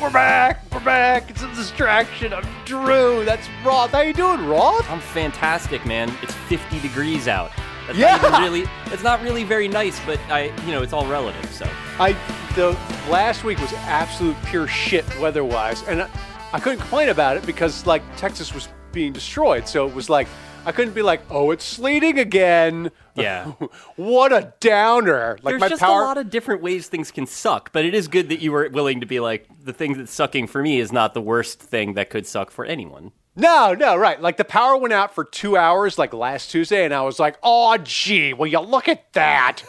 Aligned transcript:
We're 0.00 0.10
back. 0.10 0.62
We're 0.72 0.84
back. 0.84 1.28
It's 1.28 1.42
a 1.42 1.48
distraction. 1.56 2.32
I'm 2.32 2.44
Drew. 2.64 3.24
That's 3.24 3.48
Roth. 3.64 3.90
How 3.90 4.00
you 4.02 4.12
doing, 4.12 4.46
Roth? 4.46 4.88
I'm 4.88 5.00
fantastic, 5.00 5.84
man. 5.84 6.16
It's 6.22 6.34
50 6.34 6.78
degrees 6.78 7.26
out. 7.26 7.50
That's 7.88 7.98
Yeah. 7.98 8.16
Not 8.18 8.40
really, 8.40 8.64
it's 8.92 9.02
not 9.02 9.20
really 9.22 9.42
very 9.42 9.66
nice, 9.66 9.98
but 10.06 10.20
I, 10.28 10.52
you 10.64 10.70
know, 10.70 10.82
it's 10.82 10.92
all 10.92 11.04
relative. 11.06 11.50
So 11.50 11.68
I 11.98 12.12
the 12.54 12.78
last 13.10 13.42
week 13.42 13.58
was 13.58 13.72
absolute 13.72 14.36
pure 14.44 14.68
shit 14.68 15.04
weather-wise, 15.18 15.82
and 15.88 16.02
I, 16.02 16.10
I 16.52 16.60
couldn't 16.60 16.78
complain 16.78 17.08
about 17.08 17.36
it 17.36 17.44
because 17.44 17.84
like 17.84 18.02
Texas 18.16 18.54
was 18.54 18.68
being 18.92 19.12
destroyed. 19.12 19.66
So 19.66 19.88
it 19.88 19.94
was 19.94 20.08
like 20.08 20.28
I 20.66 20.72
couldn't 20.72 20.94
be 20.94 21.02
like, 21.02 21.22
oh, 21.30 21.50
it's 21.50 21.64
sleeting 21.64 22.18
again. 22.18 22.90
Yeah. 23.14 23.52
what 23.96 24.32
a 24.32 24.52
downer. 24.60 25.38
Like 25.42 25.52
there's 25.52 25.60
my 25.60 25.68
just 25.68 25.82
power. 25.82 26.02
a 26.02 26.04
lot 26.04 26.18
of 26.18 26.30
different 26.30 26.62
ways 26.62 26.88
things 26.88 27.10
can 27.10 27.26
suck. 27.26 27.72
But 27.72 27.84
it 27.84 27.94
is 27.94 28.08
good 28.08 28.28
that 28.28 28.40
you 28.40 28.52
were 28.52 28.68
willing 28.68 29.00
to 29.00 29.06
be 29.06 29.20
like, 29.20 29.48
the 29.64 29.72
thing 29.72 29.96
that's 29.96 30.12
sucking 30.12 30.46
for 30.48 30.62
me 30.62 30.78
is 30.78 30.92
not 30.92 31.14
the 31.14 31.20
worst 31.20 31.60
thing 31.60 31.94
that 31.94 32.10
could 32.10 32.26
suck 32.26 32.50
for 32.50 32.64
anyone. 32.64 33.12
No, 33.38 33.72
no, 33.72 33.96
right. 33.96 34.20
Like 34.20 34.36
the 34.36 34.44
power 34.44 34.76
went 34.76 34.92
out 34.92 35.14
for 35.14 35.24
two 35.24 35.56
hours, 35.56 35.96
like 35.96 36.12
last 36.12 36.50
Tuesday, 36.50 36.84
and 36.84 36.92
I 36.92 37.02
was 37.02 37.20
like, 37.20 37.38
"Oh, 37.40 37.76
gee, 37.78 38.32
will 38.32 38.48
you 38.48 38.58
look 38.58 38.88
at 38.88 39.12
that? 39.12 39.62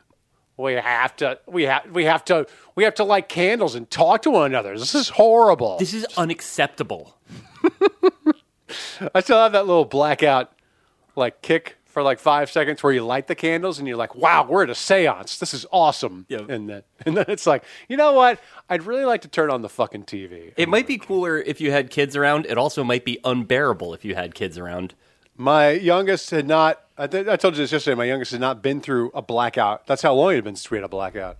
we 0.56 0.72
have 0.72 1.14
to, 1.16 1.38
we 1.46 1.64
have, 1.64 1.90
we 1.90 2.06
have 2.06 2.24
to, 2.26 2.46
we 2.76 2.84
have 2.84 2.94
to 2.94 3.04
light 3.04 3.28
candles 3.28 3.74
and 3.74 3.90
talk 3.90 4.22
to 4.22 4.30
one 4.30 4.46
another. 4.46 4.78
This 4.78 4.94
is 4.94 5.10
horrible." 5.10 5.76
This 5.76 5.92
is 5.92 6.06
unacceptable. 6.16 7.18
I 9.14 9.20
still 9.20 9.38
have 9.38 9.52
that 9.52 9.66
little 9.66 9.84
blackout, 9.84 10.52
like 11.16 11.42
kick 11.42 11.76
for 11.90 12.02
like 12.02 12.18
five 12.20 12.50
seconds 12.50 12.82
where 12.82 12.92
you 12.92 13.04
light 13.04 13.26
the 13.26 13.34
candles 13.34 13.78
and 13.78 13.88
you're 13.88 13.96
like, 13.96 14.14
"Wow, 14.14 14.46
we're 14.48 14.62
at 14.62 14.70
a 14.70 14.74
séance. 14.74 15.38
This 15.38 15.52
is 15.52 15.66
awesome." 15.72 16.26
And 16.48 16.68
then, 16.68 16.82
and 17.06 17.16
then 17.16 17.24
it's 17.28 17.46
like, 17.46 17.64
you 17.88 17.96
know 17.96 18.12
what? 18.12 18.40
I'd 18.68 18.84
really 18.84 19.04
like 19.04 19.22
to 19.22 19.28
turn 19.28 19.50
on 19.50 19.62
the 19.62 19.68
fucking 19.68 20.04
TV. 20.04 20.52
It 20.56 20.68
might 20.68 20.86
be 20.86 20.98
cooler 20.98 21.38
if 21.38 21.60
you 21.60 21.72
had 21.72 21.90
kids 21.90 22.16
around. 22.16 22.46
It 22.46 22.56
also 22.56 22.84
might 22.84 23.04
be 23.04 23.18
unbearable 23.24 23.92
if 23.94 24.04
you 24.04 24.14
had 24.14 24.34
kids 24.34 24.56
around. 24.56 24.94
My 25.36 25.70
youngest 25.70 26.30
had 26.30 26.46
not. 26.46 26.80
I, 26.96 27.06
th- 27.06 27.26
I 27.26 27.36
told 27.36 27.54
you 27.54 27.62
this 27.62 27.72
yesterday. 27.72 27.94
My 27.94 28.04
youngest 28.04 28.32
had 28.32 28.40
not 28.40 28.62
been 28.62 28.80
through 28.80 29.10
a 29.14 29.22
blackout. 29.22 29.86
That's 29.86 30.02
how 30.02 30.14
long 30.14 30.32
it 30.32 30.36
had 30.36 30.44
been 30.44 30.56
since 30.56 30.70
we 30.70 30.76
had 30.76 30.84
a 30.84 30.88
blackout. 30.88 31.38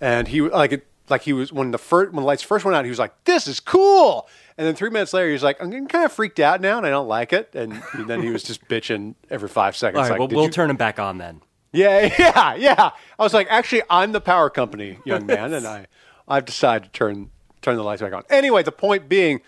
And 0.00 0.28
he 0.28 0.42
like 0.42 0.72
it, 0.72 0.86
like 1.08 1.22
he 1.22 1.32
was 1.32 1.52
when 1.52 1.72
the 1.72 1.78
first 1.78 2.12
when 2.12 2.22
the 2.22 2.26
lights 2.26 2.42
first 2.42 2.64
went 2.64 2.76
out. 2.76 2.84
He 2.84 2.90
was 2.90 2.98
like, 2.98 3.24
"This 3.24 3.46
is 3.48 3.58
cool." 3.58 4.28
And 4.60 4.66
then 4.66 4.74
three 4.74 4.90
minutes 4.90 5.14
later, 5.14 5.28
he 5.28 5.32
was 5.32 5.42
like, 5.42 5.58
"I'm 5.62 5.70
getting 5.70 5.88
kind 5.88 6.04
of 6.04 6.12
freaked 6.12 6.38
out 6.38 6.60
now, 6.60 6.76
and 6.76 6.86
I 6.86 6.90
don't 6.90 7.08
like 7.08 7.32
it." 7.32 7.54
And, 7.54 7.82
then 7.94 8.20
he 8.20 8.28
was 8.28 8.42
just 8.42 8.68
bitching 8.68 9.14
every 9.30 9.48
five 9.48 9.74
seconds. 9.74 9.96
All 9.96 10.02
right, 10.02 10.10
like, 10.10 10.18
well, 10.18 10.28
we'll 10.28 10.44
you-" 10.44 10.50
turn 10.50 10.68
him 10.68 10.76
back 10.76 10.98
on 10.98 11.16
then. 11.16 11.40
Yeah, 11.72 12.14
yeah, 12.18 12.54
yeah. 12.56 12.90
I 13.18 13.22
was 13.22 13.32
like, 13.32 13.46
actually, 13.48 13.84
I'm 13.88 14.12
the 14.12 14.20
power 14.20 14.50
company, 14.50 14.98
young 15.06 15.24
man, 15.24 15.54
and 15.54 15.66
I, 15.66 15.86
I've 16.28 16.44
decided 16.44 16.84
to 16.84 16.90
turn 16.90 17.30
turn 17.62 17.76
the 17.76 17.82
lights 17.82 18.02
back 18.02 18.12
on. 18.12 18.24
Anyway, 18.28 18.62
the 18.62 18.70
point 18.70 19.08
being 19.08 19.40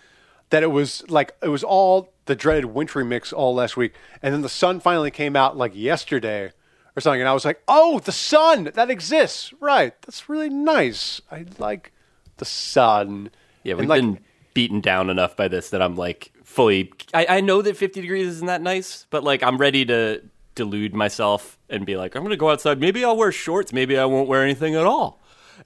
that 0.48 0.62
it 0.62 0.68
was 0.68 1.04
like 1.10 1.36
it 1.42 1.48
was 1.48 1.62
all 1.62 2.14
the 2.24 2.34
dreaded 2.34 2.64
wintry 2.64 3.04
mix 3.04 3.34
all 3.34 3.54
last 3.54 3.76
week, 3.76 3.92
and 4.22 4.32
then 4.32 4.40
the 4.40 4.48
sun 4.48 4.80
finally 4.80 5.10
came 5.10 5.36
out 5.36 5.58
like 5.58 5.72
yesterday 5.74 6.52
or 6.96 7.00
something, 7.02 7.20
and 7.20 7.28
I 7.28 7.34
was 7.34 7.44
like, 7.44 7.62
oh, 7.68 7.98
the 7.98 8.12
sun 8.12 8.70
that 8.72 8.88
exists, 8.88 9.52
right? 9.60 9.92
That's 10.06 10.30
really 10.30 10.48
nice. 10.48 11.20
I 11.30 11.44
like 11.58 11.92
the 12.38 12.46
sun. 12.46 13.30
Yeah, 13.62 13.74
we've 13.74 13.86
like, 13.90 14.00
been 14.00 14.18
beaten 14.54 14.80
down 14.80 15.10
enough 15.10 15.36
by 15.36 15.48
this 15.48 15.70
that 15.70 15.82
I'm 15.82 15.96
like 15.96 16.32
fully. 16.44 16.92
I, 17.14 17.26
I 17.28 17.40
know 17.40 17.62
that 17.62 17.76
50 17.76 18.00
degrees 18.00 18.26
isn't 18.28 18.46
that 18.46 18.62
nice, 18.62 19.06
but 19.10 19.24
like 19.24 19.42
I'm 19.42 19.58
ready 19.58 19.84
to 19.86 20.22
delude 20.54 20.94
myself 20.94 21.58
and 21.68 21.86
be 21.86 21.96
like, 21.96 22.14
I'm 22.14 22.22
gonna 22.22 22.36
go 22.36 22.50
outside. 22.50 22.80
Maybe 22.80 23.04
I'll 23.04 23.16
wear 23.16 23.32
shorts. 23.32 23.72
Maybe 23.72 23.98
I 23.98 24.04
won't 24.04 24.28
wear 24.28 24.42
anything 24.42 24.74
at 24.74 24.84
all. 24.84 25.20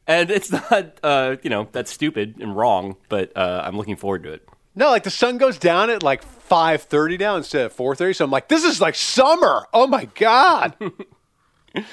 And 0.07 0.31
it's 0.31 0.51
not, 0.71 0.99
uh, 1.03 1.37
you 1.43 1.51
know, 1.51 1.69
that's 1.73 1.91
stupid 1.91 2.37
and 2.41 2.57
wrong, 2.57 2.97
but 3.09 3.37
uh, 3.37 3.63
I'm 3.65 3.77
looking 3.77 3.97
forward 3.97 4.23
to 4.25 4.33
it. 4.33 4.49
No, 4.75 4.91
like 4.91 5.05
the 5.05 5.11
sun 5.11 5.39
goes 5.39 5.59
down 5.59 5.89
at 5.89 6.03
like 6.03 6.23
five 6.23 6.83
thirty 6.83 7.17
now 7.17 7.37
instead 7.37 7.65
of 7.67 7.73
four 7.73 7.97
thirty. 7.97 8.13
So 8.13 8.25
I'm 8.25 8.31
like, 8.31 8.49
this 8.49 8.63
is 8.63 8.81
like 8.81 8.95
summer. 8.95 9.67
Oh 9.73 9.87
my 9.87 10.05
god. 10.15 10.77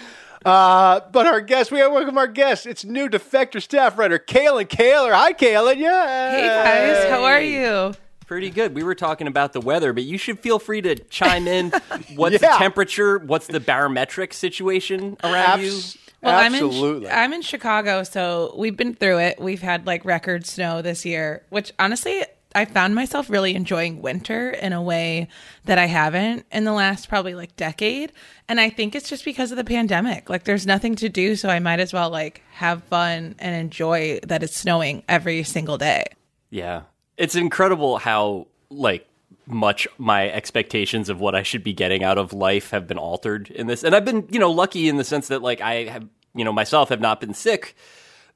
uh, 0.46 1.00
but 1.12 1.26
our 1.28 1.42
guest, 1.42 1.72
we 1.72 1.80
gotta 1.80 1.94
welcome 1.94 2.18
our 2.18 2.28
guest. 2.28 2.66
It's 2.66 2.84
new 2.84 3.08
defector 3.10 3.62
staff 3.62 3.98
writer, 3.98 4.20
Kalyn 4.20 4.68
Kahler. 4.68 5.14
Hi, 5.14 5.34
Kalyn. 5.34 5.78
Yeah. 5.78 6.32
Hey 6.32 6.48
guys, 6.48 7.10
how 7.10 7.24
are 7.24 7.42
you? 7.42 7.94
Pretty 8.28 8.50
good. 8.50 8.74
We 8.74 8.84
were 8.84 8.96
talking 8.96 9.28
about 9.28 9.54
the 9.54 9.62
weather, 9.62 9.94
but 9.94 10.04
you 10.04 10.18
should 10.18 10.40
feel 10.40 10.58
free 10.60 10.82
to 10.82 10.96
chime 10.96 11.48
in. 11.48 11.72
What's 12.16 12.34
Yeah. 12.42 12.52
the 12.54 12.58
temperature? 12.58 13.20
What's 13.20 13.48
the 13.48 13.60
barometric 13.60 14.34
situation 14.34 15.18
around 15.24 15.62
you? 15.62 15.80
Well, 16.22 16.40
absolutely. 16.40 17.08
I'm 17.10 17.14
in 17.14 17.20
I'm 17.20 17.34
in 17.34 17.42
Chicago, 17.42 18.04
so 18.04 18.54
we've 18.58 18.78
been 18.78 18.94
through 18.96 19.20
it. 19.20 19.40
We've 19.42 19.62
had 19.62 19.86
like 19.86 20.06
record 20.06 20.46
snow 20.46 20.82
this 20.82 21.06
year, 21.06 21.44
which 21.50 21.74
honestly, 21.80 22.24
I 22.56 22.66
found 22.66 22.96
myself 22.96 23.30
really 23.30 23.56
enjoying 23.56 24.02
winter 24.02 24.52
in 24.52 24.74
a 24.74 24.82
way 24.82 25.28
that 25.66 25.78
I 25.78 25.86
haven't 25.86 26.46
in 26.52 26.64
the 26.64 26.74
last 26.74 27.10
probably 27.10 27.36
like 27.36 27.56
decade. 27.56 28.12
And 28.48 28.60
I 28.60 28.70
think 28.70 28.96
it's 28.96 29.10
just 29.10 29.26
because 29.26 29.52
of 29.52 29.58
the 29.58 29.64
pandemic. 29.64 30.30
Like 30.30 30.44
there's 30.44 30.68
nothing 30.68 30.96
to 30.98 31.10
do, 31.10 31.36
so 31.36 31.50
I 31.50 31.60
might 31.60 31.80
as 31.80 31.94
well 31.94 32.10
like 32.10 32.42
have 32.54 32.84
fun 32.84 33.36
and 33.40 33.56
enjoy 33.56 34.20
that 34.24 34.44
it's 34.44 34.56
snowing 34.56 35.04
every 35.08 35.44
single 35.44 35.78
day. 35.78 36.06
Yeah. 36.50 36.84
It's 37.18 37.36
incredible 37.36 37.98
how 37.98 38.48
like 38.70 39.08
much 39.46 39.88
my 39.98 40.30
expectations 40.30 41.10
of 41.10 41.20
what 41.20 41.36
I 41.36 41.44
should 41.44 41.64
be 41.64 41.74
getting 41.74 42.04
out 42.04 42.18
of 42.18 42.34
life 42.34 42.72
have 42.72 42.88
been 42.88 42.98
altered 42.98 43.50
in 43.50 43.68
this. 43.68 43.84
And 43.84 43.96
I've 43.96 44.06
been, 44.06 44.28
you 44.30 44.40
know, 44.40 44.52
lucky 44.52 44.88
in 44.88 44.98
the 44.98 45.04
sense 45.04 45.28
that 45.28 45.42
like 45.42 45.62
I 45.62 45.86
have, 45.86 46.08
you 46.36 46.46
know, 46.46 46.54
myself 46.54 46.90
have 46.90 47.02
not 47.02 47.20
been 47.20 47.34
sick, 47.34 47.76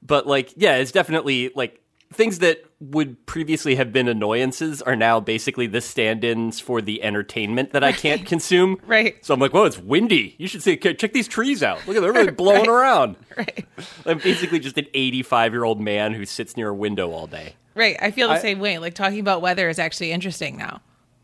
but 0.02 0.26
like 0.26 0.52
yeah, 0.56 0.76
it's 0.76 0.92
definitely 0.92 1.50
like 1.54 1.80
things 2.12 2.38
that 2.38 2.64
would 2.80 3.26
previously 3.26 3.74
have 3.74 3.92
been 3.92 4.08
annoyances 4.08 4.80
are 4.82 4.96
now 4.96 5.20
basically 5.20 5.66
the 5.66 5.80
stand-ins 5.80 6.60
for 6.60 6.80
the 6.80 7.02
entertainment 7.02 7.72
that 7.72 7.82
I 7.84 7.92
can't 7.92 8.24
consume. 8.24 8.76
Right. 8.86 9.22
So 9.24 9.34
I'm 9.34 9.40
like, 9.40 9.52
"Whoa, 9.52 9.64
it's 9.64 9.78
windy. 9.78 10.34
You 10.38 10.48
should 10.48 10.62
see 10.62 10.76
check 10.76 11.12
these 11.12 11.28
trees 11.28 11.62
out. 11.62 11.78
Look 11.86 11.96
at 11.96 12.02
them, 12.02 12.02
they're 12.02 12.12
really 12.12 12.30
blowing 12.36 12.68
around." 12.68 13.16
Right. 13.36 13.66
I'm 14.04 14.18
basically 14.18 14.58
just 14.58 14.76
an 14.78 14.86
85-year-old 14.92 15.80
man 15.80 16.12
who 16.12 16.24
sits 16.26 16.56
near 16.56 16.70
a 16.70 16.74
window 16.74 17.12
all 17.12 17.28
day. 17.28 17.54
Right. 17.76 17.96
I 18.02 18.10
feel 18.10 18.28
the 18.28 18.40
same 18.40 18.58
way. 18.58 18.78
Like 18.78 18.94
talking 18.94 19.20
about 19.20 19.42
weather 19.42 19.68
is 19.68 19.78
actually 19.78 20.10
interesting 20.10 20.56
now. 20.56 20.80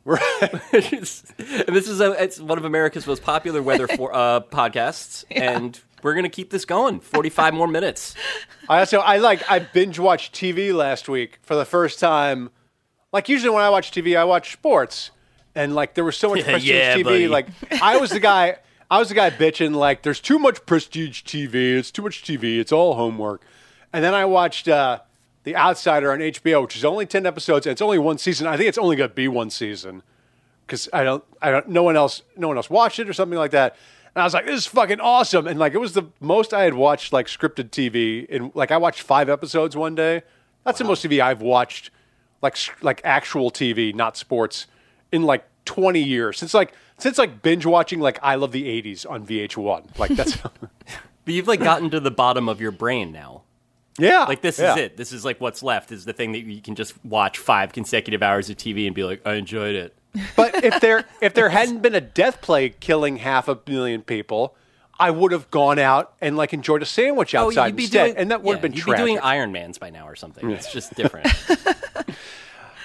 And 0.06 0.20
this 0.72 1.88
is 1.88 2.00
a, 2.00 2.22
it's 2.22 2.38
one 2.38 2.59
of 2.59 2.65
America's 2.65 3.06
most 3.06 3.22
popular 3.22 3.62
weather 3.62 3.88
for 3.88 4.15
uh, 4.15 4.41
podcasts, 4.41 5.25
and 5.31 5.81
we're 6.03 6.15
gonna 6.15 6.28
keep 6.28 6.50
this 6.50 6.65
going. 6.65 7.00
Forty 7.00 7.31
five 7.31 7.54
more 7.54 7.69
minutes. 7.69 8.14
I 8.69 8.81
also 8.81 8.98
I 8.98 9.19
like 9.19 9.50
I 9.50 9.60
binge 9.60 9.98
watched 9.98 10.34
TV 10.34 10.75
last 10.75 11.09
week 11.09 11.38
for 11.43 11.54
the 11.54 11.64
first 11.64 11.98
time. 11.98 12.50
Like 13.12 13.28
usually 13.28 13.54
when 13.54 13.62
I 13.62 13.70
watch 13.70 13.93
TV, 13.93 14.16
I 14.16 14.25
watch 14.25 14.53
sports, 14.53 15.10
and 15.54 15.75
like 15.75 15.94
there 15.94 16.04
was 16.04 16.16
so 16.16 16.31
much 16.31 16.44
prestige 16.44 16.70
yeah, 16.70 16.97
TV. 16.97 17.04
buddy. 17.04 17.28
Like 17.28 17.48
I 17.81 17.97
was 17.97 18.10
the 18.10 18.20
guy. 18.20 18.56
I 18.91 18.98
was 18.98 19.09
the 19.09 19.14
guy 19.14 19.31
bitching 19.31 19.75
like 19.75 20.03
there's 20.03 20.20
too 20.20 20.38
much 20.38 20.66
prestige 20.66 21.22
TV. 21.22 21.76
It's 21.76 21.91
too 21.91 22.03
much 22.03 22.22
TV. 22.22 22.59
It's 22.59 22.72
all 22.72 22.94
homework. 22.94 23.43
And 23.93 24.04
then 24.04 24.12
I 24.12 24.25
watched 24.25 24.69
uh, 24.69 25.00
The 25.44 25.56
Outsider 25.56 26.12
on 26.12 26.19
HBO, 26.19 26.62
which 26.62 26.77
is 26.77 26.84
only 26.84 27.06
ten 27.06 27.27
episodes 27.27 27.66
and 27.66 27.72
it's 27.72 27.82
only 27.82 27.99
one 27.99 28.19
season. 28.19 28.47
I 28.47 28.56
think 28.56 28.69
it's 28.69 28.78
only 28.78 28.97
going 28.97 29.10
to 29.10 29.15
be 29.15 29.28
one 29.28 29.50
season 29.50 30.03
because 30.66 30.88
I 30.93 31.05
don't, 31.05 31.22
I 31.41 31.50
don't, 31.50 31.69
no 31.69 31.82
one 31.82 31.97
else, 31.97 32.22
no 32.37 32.49
one 32.49 32.56
else 32.56 32.71
watched 32.71 32.99
it 32.99 33.09
or 33.09 33.12
something 33.12 33.38
like 33.38 33.50
that. 33.53 33.77
And 34.15 34.22
I 34.22 34.25
was 34.25 34.34
like, 34.34 34.47
this 34.47 34.56
is 34.56 34.66
fucking 34.66 35.00
awesome. 35.00 35.47
And 35.47 35.59
like, 35.59 35.75
it 35.75 35.78
was 35.78 35.93
the 35.93 36.05
most 36.21 36.55
I 36.55 36.62
had 36.62 36.75
watched 36.75 37.12
like 37.12 37.27
scripted 37.27 37.71
TV. 37.71 38.27
And 38.31 38.55
like, 38.55 38.71
I 38.71 38.77
watched 38.77 39.03
five 39.03 39.28
episodes 39.28 39.77
one 39.77 39.94
day. 39.94 40.22
That's 40.65 40.78
the 40.78 40.84
most 40.84 41.05
TV 41.05 41.21
I've 41.21 41.43
watched, 41.43 41.91
like, 42.41 42.56
like 42.81 43.00
actual 43.05 43.50
TV, 43.50 43.94
not 43.94 44.16
sports, 44.16 44.66
in 45.12 45.25
like 45.25 45.44
20 45.66 46.00
years. 46.00 46.38
Since 46.38 46.55
like, 46.55 46.72
since 46.97 47.19
like 47.19 47.43
binge 47.43 47.66
watching 47.66 48.00
like 48.00 48.19
I 48.22 48.37
Love 48.37 48.53
the 48.53 48.65
80s 48.65 49.09
on 49.09 49.26
VH1. 49.26 49.99
Like, 49.99 50.12
that's, 50.12 50.38
But 51.25 51.32
you've 51.34 51.49
like 51.49 51.61
gotten 51.61 51.91
to 51.91 52.00
the 52.00 52.11
bottom 52.11 52.49
of 52.49 52.61
your 52.61 52.71
brain 52.71 53.11
now. 53.12 53.43
Yeah. 53.99 54.25
Like 54.25 54.41
this 54.41 54.58
yeah. 54.58 54.73
is 54.73 54.81
it. 54.81 54.96
This 54.96 55.12
is 55.12 55.25
like 55.25 55.41
what's 55.41 55.62
left. 55.62 55.93
Is 55.93 56.05
the 56.05 56.12
thing 56.12 56.32
that 56.32 56.41
you 56.41 56.61
can 56.61 56.75
just 56.75 57.02
watch 57.05 57.38
five 57.38 57.73
consecutive 57.73 58.23
hours 58.23 58.50
of 58.50 58.56
TV 58.56 58.87
and 58.87 58.94
be 58.94 59.05
like, 59.05 59.26
I 59.26 59.35
enjoyed 59.35 59.75
it. 59.75 59.96
But 60.37 60.64
if 60.64 60.81
there 60.81 61.05
if 61.20 61.35
there 61.35 61.49
hadn't 61.50 61.82
been 61.82 61.94
a 61.94 62.00
death 62.00 62.41
plague 62.41 62.81
killing 62.81 63.17
half 63.19 63.49
a 63.49 63.58
million 63.67 64.02
people, 64.02 64.56
I 64.99 65.11
would 65.11 65.32
have 65.32 65.50
gone 65.50 65.79
out 65.79 66.14
and 66.20 66.37
like 66.37 66.52
enjoyed 66.52 66.82
a 66.82 66.87
sandwich 66.87 67.35
oh, 67.35 67.46
outside 67.46 67.62
Oh, 67.62 67.67
you'd 67.67 67.76
be 67.76 67.82
instead, 67.85 68.05
doing, 68.06 68.17
and 68.17 68.31
that 68.31 68.43
would 68.43 68.50
yeah, 68.50 68.55
have 68.55 68.62
been 68.62 68.73
you'd 68.73 68.82
tragic. 68.82 69.05
be 69.05 69.12
doing 69.12 69.23
Ironmans 69.23 69.79
by 69.79 69.91
now 69.91 70.08
or 70.08 70.17
something. 70.17 70.50
It's 70.50 70.73
just 70.73 70.94
different. 70.94 71.26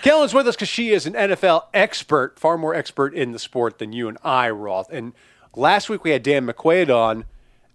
Kalyn's 0.02 0.34
with 0.34 0.48
us 0.48 0.56
because 0.56 0.70
she 0.70 0.92
is 0.92 1.06
an 1.06 1.14
NFL 1.14 1.66
expert, 1.74 2.40
far 2.40 2.58
more 2.58 2.74
expert 2.74 3.14
in 3.14 3.32
the 3.34 3.40
sport 3.40 3.80
than 3.80 3.92
you 3.92 4.08
and 4.08 4.18
I, 4.24 4.50
Roth. 4.50 4.90
And 4.92 5.14
last 5.56 5.90
week 5.90 6.04
we 6.04 6.12
had 6.12 6.24
Dan 6.24 6.48
McQuaid 6.48 6.90
on, 6.90 7.26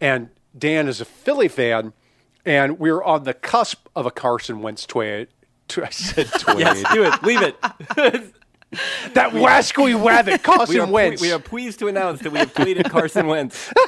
and 0.01 0.31
Dan 0.57 0.89
is 0.89 1.03
a 1.03 1.05
Philly 1.05 1.49
fan, 1.49 1.93
and 2.45 2.79
we're 2.79 3.03
on 3.03 3.25
the 3.25 3.35
cusp 3.35 3.89
of 3.97 4.07
a 4.07 4.11
Carson 4.11 4.61
Wentz 4.63 4.87
trade. 4.87 5.29
I 5.77 5.91
said 5.91 6.27
trade. 6.39 6.59
yes, 6.59 6.83
do 6.93 7.05
it. 7.05 7.23
Leave 7.23 7.43
it. 7.43 7.61
that 9.15 9.31
wascally 9.33 10.01
weather, 10.01 10.33
We 10.33 10.39
Carson 10.39 10.81
are, 10.81 10.87
Wentz. 10.87 11.23
we 11.23 11.33
are 11.33 11.39
pleased 11.39 11.79
to 11.79 11.89
announce 11.89 12.21
that 12.21 12.33
we 12.33 12.39
have 12.39 12.53
tweeted 12.55 12.91
Carson 12.91 13.27
Wentz. 13.27 13.73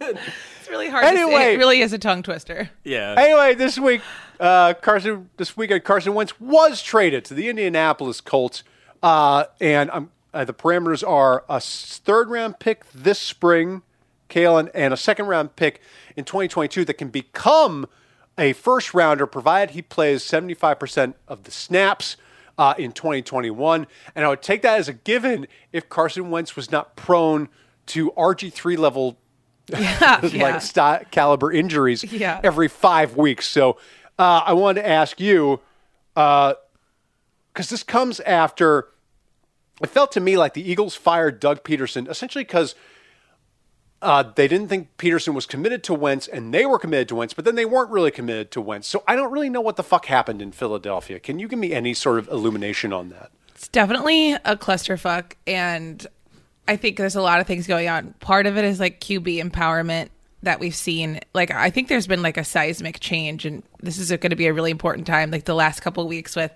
It's 0.00 0.68
really 0.70 0.88
hard. 0.88 1.04
to 1.04 1.08
say. 1.16 1.22
Anyway. 1.22 1.54
it 1.54 1.58
really 1.58 1.80
is 1.80 1.92
a 1.92 1.98
tongue 1.98 2.22
twister. 2.22 2.70
Yeah. 2.84 3.14
Anyway, 3.18 3.54
this 3.54 3.78
week, 3.78 4.00
uh, 4.40 4.74
Carson. 4.74 5.28
This 5.36 5.56
weekend, 5.56 5.84
Carson 5.84 6.14
Wentz 6.14 6.40
was 6.40 6.82
traded 6.82 7.24
to 7.26 7.34
the 7.34 7.48
Indianapolis 7.48 8.20
Colts, 8.20 8.62
uh, 9.02 9.44
and 9.60 9.90
um, 9.90 10.10
uh, 10.34 10.44
the 10.44 10.54
parameters 10.54 11.06
are 11.06 11.44
a 11.48 11.60
third 11.60 12.30
round 12.30 12.58
pick 12.58 12.90
this 12.92 13.18
spring, 13.18 13.82
Kalyn, 14.32 14.70
and 14.74 14.92
a 14.94 14.96
second 14.96 15.26
round 15.26 15.56
pick 15.56 15.80
in 16.16 16.24
2022 16.24 16.84
that 16.86 16.94
can 16.94 17.08
become 17.08 17.86
a 18.38 18.52
first 18.54 18.94
rounder, 18.94 19.26
provided 19.26 19.74
he 19.74 19.82
plays 19.82 20.24
75 20.24 20.78
percent 20.78 21.16
of 21.28 21.44
the 21.44 21.50
snaps. 21.50 22.16
Uh, 22.58 22.74
in 22.76 22.92
2021, 22.92 23.86
and 24.14 24.24
I 24.26 24.28
would 24.28 24.42
take 24.42 24.60
that 24.60 24.78
as 24.78 24.86
a 24.86 24.92
given 24.92 25.46
if 25.72 25.88
Carson 25.88 26.30
Wentz 26.30 26.54
was 26.54 26.70
not 26.70 26.96
prone 26.96 27.48
to 27.86 28.10
RG3 28.10 28.76
level 28.76 29.16
Yeah, 29.68 30.20
like 30.22 30.32
yeah. 30.34 30.58
sti- 30.58 31.04
caliber 31.10 31.50
injuries 31.50 32.04
Yeah. 32.04 32.40
every 32.44 32.68
five 32.68 33.16
weeks. 33.16 33.48
So 33.48 33.78
uh, 34.18 34.42
I 34.44 34.52
wanted 34.52 34.82
to 34.82 34.88
ask 34.88 35.18
you 35.18 35.60
because 36.14 37.68
this 37.70 37.82
comes 37.82 38.20
after 38.20 38.88
it 39.82 39.88
felt 39.88 40.12
to 40.12 40.20
me 40.20 40.36
like 40.36 40.52
the 40.52 40.62
Eagles 40.70 40.94
fired 40.94 41.40
Doug 41.40 41.64
Pederson 41.64 42.06
essentially 42.08 42.44
because 42.44 42.74
uh, 44.02 44.24
they 44.34 44.48
didn't 44.48 44.68
think 44.68 44.96
Pederson 44.98 45.32
was 45.32 45.46
committed 45.46 45.84
to 45.84 45.94
Wentz 45.94 46.26
and 46.26 46.52
they 46.52 46.66
were 46.66 46.78
committed 46.78 47.08
to 47.08 47.14
Wentz, 47.14 47.32
but 47.32 47.44
then 47.44 47.54
they 47.54 47.64
weren't 47.64 47.90
really 47.90 48.10
committed 48.10 48.50
to 48.50 48.60
Wentz. 48.60 48.88
So 48.88 49.04
I 49.06 49.14
don't 49.14 49.30
really 49.30 49.48
know 49.48 49.60
what 49.60 49.76
the 49.76 49.84
fuck 49.84 50.06
happened 50.06 50.42
in 50.42 50.50
Philadelphia. 50.52 51.20
Can 51.20 51.38
you 51.38 51.46
give 51.48 51.58
me 51.58 51.72
any 51.72 51.94
sort 51.94 52.18
of 52.18 52.28
illumination 52.28 52.92
on 52.92 53.10
that? 53.10 53.30
It's 53.54 53.68
definitely 53.68 54.32
a 54.32 54.56
clusterfuck, 54.56 55.34
and 55.46 56.04
I 56.66 56.74
think 56.74 56.96
there's 56.96 57.14
a 57.14 57.22
lot 57.22 57.40
of 57.40 57.46
things 57.46 57.68
going 57.68 57.88
on. 57.88 58.14
Part 58.18 58.46
of 58.46 58.58
it 58.58 58.64
is 58.64 58.80
like 58.80 59.00
QB 59.00 59.40
empowerment 59.40 60.08
that 60.42 60.58
we've 60.58 60.74
seen. 60.74 61.20
Like 61.32 61.52
I 61.52 61.70
think 61.70 61.86
there's 61.86 62.08
been 62.08 62.22
like 62.22 62.36
a 62.36 62.44
seismic 62.44 62.98
change, 62.98 63.46
and 63.46 63.62
this 63.80 63.98
is 63.98 64.10
going 64.10 64.30
to 64.30 64.36
be 64.36 64.48
a 64.48 64.52
really 64.52 64.72
important 64.72 65.06
time. 65.06 65.30
Like 65.30 65.44
the 65.44 65.54
last 65.54 65.80
couple 65.80 66.06
weeks 66.08 66.34
with 66.34 66.50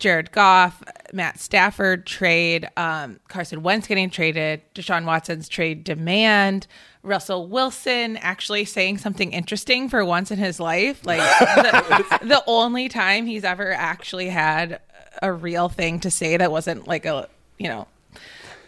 Jared 0.00 0.32
Goff, 0.32 0.82
Matt 1.12 1.38
Stafford 1.38 2.06
trade, 2.06 2.68
um, 2.76 3.20
Carson 3.28 3.62
Wentz 3.62 3.86
getting 3.86 4.10
traded, 4.10 4.62
Deshaun 4.74 5.04
Watson's 5.04 5.48
trade 5.48 5.84
demand. 5.84 6.66
Russell 7.02 7.46
Wilson 7.48 8.16
actually 8.18 8.64
saying 8.64 8.98
something 8.98 9.32
interesting 9.32 9.88
for 9.88 10.04
once 10.04 10.30
in 10.30 10.38
his 10.38 10.58
life. 10.58 11.04
Like 11.04 11.20
the, 11.20 12.18
the 12.22 12.42
only 12.46 12.88
time 12.88 13.26
he's 13.26 13.44
ever 13.44 13.72
actually 13.72 14.28
had 14.28 14.80
a 15.22 15.32
real 15.32 15.68
thing 15.68 16.00
to 16.00 16.10
say 16.10 16.36
that 16.36 16.50
wasn't 16.50 16.88
like 16.88 17.06
a, 17.06 17.28
you 17.58 17.68
know, 17.68 17.86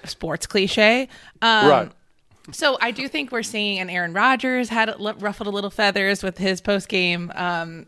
sports 0.04 0.46
cliche. 0.46 1.08
Um, 1.40 1.68
right. 1.68 1.92
so 2.52 2.78
I 2.80 2.90
do 2.90 3.08
think 3.08 3.32
we're 3.32 3.42
seeing, 3.42 3.78
and 3.78 3.90
Aaron 3.90 4.12
Rodgers 4.12 4.68
had 4.68 4.94
ruffled 4.98 5.46
a 5.46 5.50
little 5.50 5.70
feathers 5.70 6.22
with 6.22 6.38
his 6.38 6.60
post 6.60 6.88
game 6.88 7.32
um, 7.34 7.86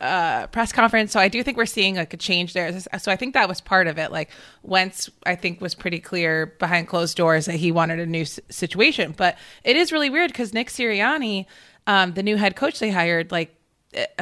uh, 0.00 0.46
press 0.48 0.72
conference. 0.72 1.12
So 1.12 1.20
I 1.20 1.28
do 1.28 1.42
think 1.42 1.56
we're 1.56 1.66
seeing 1.66 1.96
like 1.96 2.12
a 2.14 2.16
change 2.16 2.52
there. 2.52 2.78
So 2.98 3.10
I 3.12 3.16
think 3.16 3.34
that 3.34 3.48
was 3.48 3.60
part 3.60 3.86
of 3.86 3.98
it. 3.98 4.10
Like 4.12 4.30
Wentz, 4.62 5.10
I 5.26 5.34
think 5.34 5.60
was 5.60 5.74
pretty 5.74 6.00
clear 6.00 6.46
behind 6.58 6.88
closed 6.88 7.16
doors 7.16 7.46
that 7.46 7.56
he 7.56 7.72
wanted 7.72 8.00
a 8.00 8.06
new 8.06 8.22
s- 8.22 8.40
situation. 8.50 9.14
But 9.16 9.36
it 9.64 9.76
is 9.76 9.92
really 9.92 10.10
weird 10.10 10.30
because 10.30 10.52
Nick 10.54 10.68
Sirianni, 10.68 11.46
um, 11.86 12.14
the 12.14 12.22
new 12.22 12.36
head 12.36 12.56
coach 12.56 12.78
they 12.78 12.90
hired, 12.90 13.30
like 13.32 13.54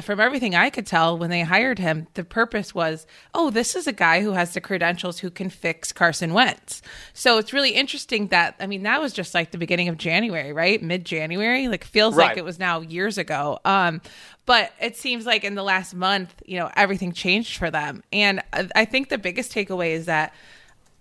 from 0.02 0.20
everything 0.20 0.54
I 0.54 0.70
could 0.70 0.86
tell 0.86 1.16
when 1.18 1.30
they 1.30 1.42
hired 1.42 1.78
him, 1.78 2.06
the 2.14 2.24
purpose 2.24 2.74
was, 2.74 3.06
oh, 3.34 3.50
this 3.50 3.74
is 3.74 3.86
a 3.86 3.92
guy 3.92 4.20
who 4.20 4.32
has 4.32 4.54
the 4.54 4.60
credentials 4.60 5.20
who 5.20 5.30
can 5.30 5.50
fix 5.50 5.92
Carson 5.92 6.32
Wentz. 6.34 6.82
So 7.14 7.38
it's 7.38 7.52
really 7.52 7.70
interesting 7.70 8.28
that 8.28 8.54
I 8.60 8.66
mean 8.66 8.82
that 8.84 9.00
was 9.00 9.12
just 9.12 9.34
like 9.34 9.50
the 9.50 9.58
beginning 9.58 9.88
of 9.88 9.96
January, 9.98 10.52
right? 10.52 10.82
Mid 10.82 11.04
January, 11.04 11.68
like 11.68 11.84
feels 11.84 12.14
Right. 12.16 12.28
like 12.28 12.36
it 12.38 12.44
was 12.44 12.58
now 12.58 12.80
years 12.80 13.18
ago. 13.18 13.58
Um, 13.64 14.00
but 14.46 14.72
it 14.80 14.96
seems 14.96 15.24
like 15.26 15.44
in 15.44 15.54
the 15.54 15.62
last 15.62 15.94
month, 15.94 16.34
you 16.44 16.58
know, 16.58 16.70
everything 16.76 17.12
changed 17.12 17.56
for 17.56 17.70
them, 17.70 18.02
and 18.12 18.40
I 18.52 18.68
I 18.74 18.84
think 18.84 19.08
the 19.08 19.18
biggest 19.18 19.52
takeaway 19.52 19.90
is 19.92 20.06
that 20.06 20.34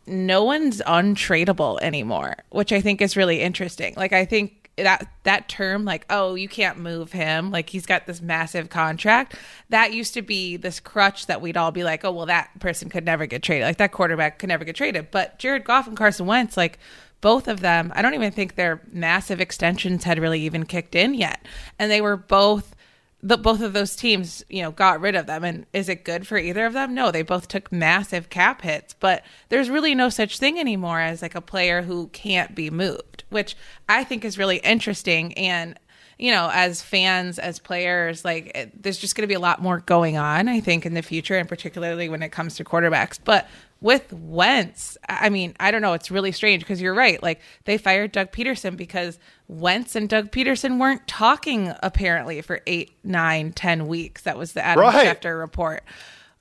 no 0.07 0.44
one's 0.44 0.81
untradeable 0.81 1.79
anymore, 1.81 2.35
which 2.50 2.71
I 2.71 2.81
think 2.81 3.01
is 3.01 3.15
really 3.18 3.41
interesting. 3.41 3.94
Like 3.97 4.13
I 4.13 4.25
think 4.25 4.61
that 4.77 5.07
that 5.23 5.50
term 5.50 5.85
like 5.85 6.06
oh 6.09 6.35
you 6.35 6.47
can't 6.47 6.77
move 6.77 7.12
him 7.12 7.51
like 7.51 7.69
he's 7.69 7.85
got 7.85 8.06
this 8.06 8.21
massive 8.21 8.69
contract. 8.69 9.35
That 9.69 9.94
used 9.94 10.13
to 10.13 10.21
be 10.21 10.57
this 10.57 10.79
crutch 10.79 11.27
that 11.27 11.41
we'd 11.41 11.57
all 11.57 11.71
be 11.71 11.83
like 11.83 12.03
oh 12.06 12.12
well 12.12 12.25
that 12.27 12.57
person 12.59 12.89
could 12.89 13.06
never 13.06 13.25
get 13.25 13.44
traded. 13.44 13.68
Like 13.68 13.77
that 13.77 13.91
quarterback 13.91 14.39
could 14.39 14.50
never 14.50 14.63
get 14.63 14.75
traded. 14.75 15.12
But 15.12 15.39
Jared 15.39 15.63
Goff 15.63 15.88
and 15.88 15.97
Carson 15.97 16.25
Wentz 16.25 16.57
like 16.57 16.79
both 17.19 17.47
of 17.47 17.59
them 17.59 17.91
I 17.95 18.01
don't 18.01 18.13
even 18.13 18.31
think 18.31 18.56
their 18.56 18.81
massive 18.91 19.41
extensions 19.41 20.03
had 20.03 20.19
really 20.19 20.41
even 20.41 20.65
kicked 20.65 20.95
in 20.95 21.13
yet. 21.13 21.45
And 21.77 21.91
they 21.91 22.01
were 22.01 22.18
both 22.18 22.75
the 23.23 23.38
both 23.38 23.62
of 23.62 23.73
those 23.73 23.95
teams, 23.95 24.44
you 24.50 24.62
know, 24.62 24.71
got 24.71 25.00
rid 25.00 25.15
of 25.15 25.27
them. 25.27 25.44
And 25.44 25.65
is 25.73 25.89
it 25.89 26.03
good 26.03 26.25
for 26.25 26.38
either 26.38 26.65
of 26.65 26.73
them? 26.73 26.94
No, 26.95 27.12
they 27.12 27.21
both 27.21 27.47
took 27.47 27.71
massive 27.71 28.29
cap 28.29 28.62
hits, 28.62 28.94
but 28.94 29.23
there's 29.50 29.69
really 29.69 29.94
no 29.94 30.09
such 30.09 30.39
thing 30.39 30.59
anymore 30.59 31.00
as 31.00 31.21
like 31.21 31.35
a 31.35 31.41
player 31.41 31.83
who 31.83 32.07
can't 32.07 32.56
be 32.56 32.69
moved, 32.69 33.23
which 33.29 33.56
I 33.88 34.03
think 34.03 34.25
is 34.25 34.38
really 34.38 34.57
interesting. 34.57 35.33
And, 35.33 35.77
you 36.18 36.31
know, 36.31 36.50
as 36.51 36.81
fans, 36.81 37.38
as 37.38 37.59
players, 37.59 38.25
like 38.25 38.51
it, 38.56 38.83
there's 38.83 38.97
just 38.97 39.15
going 39.15 39.23
to 39.23 39.27
be 39.27 39.35
a 39.35 39.39
lot 39.39 39.62
more 39.62 39.79
going 39.79 40.18
on, 40.18 40.47
I 40.47 40.59
think, 40.59 40.85
in 40.85 40.94
the 40.95 41.01
future, 41.03 41.38
and 41.38 41.47
particularly 41.47 42.09
when 42.09 42.23
it 42.23 42.29
comes 42.31 42.56
to 42.56 42.63
quarterbacks. 42.63 43.19
But 43.23 43.47
with 43.81 44.13
Wentz, 44.13 44.98
I 45.10 45.30
mean, 45.30 45.56
I 45.60 45.72
don't 45.72 45.81
know. 45.81 45.94
It's 45.94 46.12
really 46.12 46.31
strange 46.31 46.62
because 46.62 46.80
you're 46.81 46.94
right. 46.94 47.22
Like 47.22 47.42
they 47.66 47.78
fired 47.78 48.12
Doug 48.12 48.31
Pederson 48.31 48.78
because 48.78 49.18
Wentz 49.48 49.95
and 49.95 50.07
Doug 50.07 50.31
Pederson 50.31 50.80
weren't 50.80 51.07
talking 51.07 51.74
apparently 51.81 52.42
for 52.42 52.62
eight, 52.68 52.92
nine, 53.04 53.51
ten 53.51 53.88
weeks. 53.88 54.22
That 54.22 54.38
was 54.38 54.54
the 54.54 54.63
Adam 54.63 54.83
Right. 54.83 55.07
Schefter 55.07 55.38
report, 55.39 55.83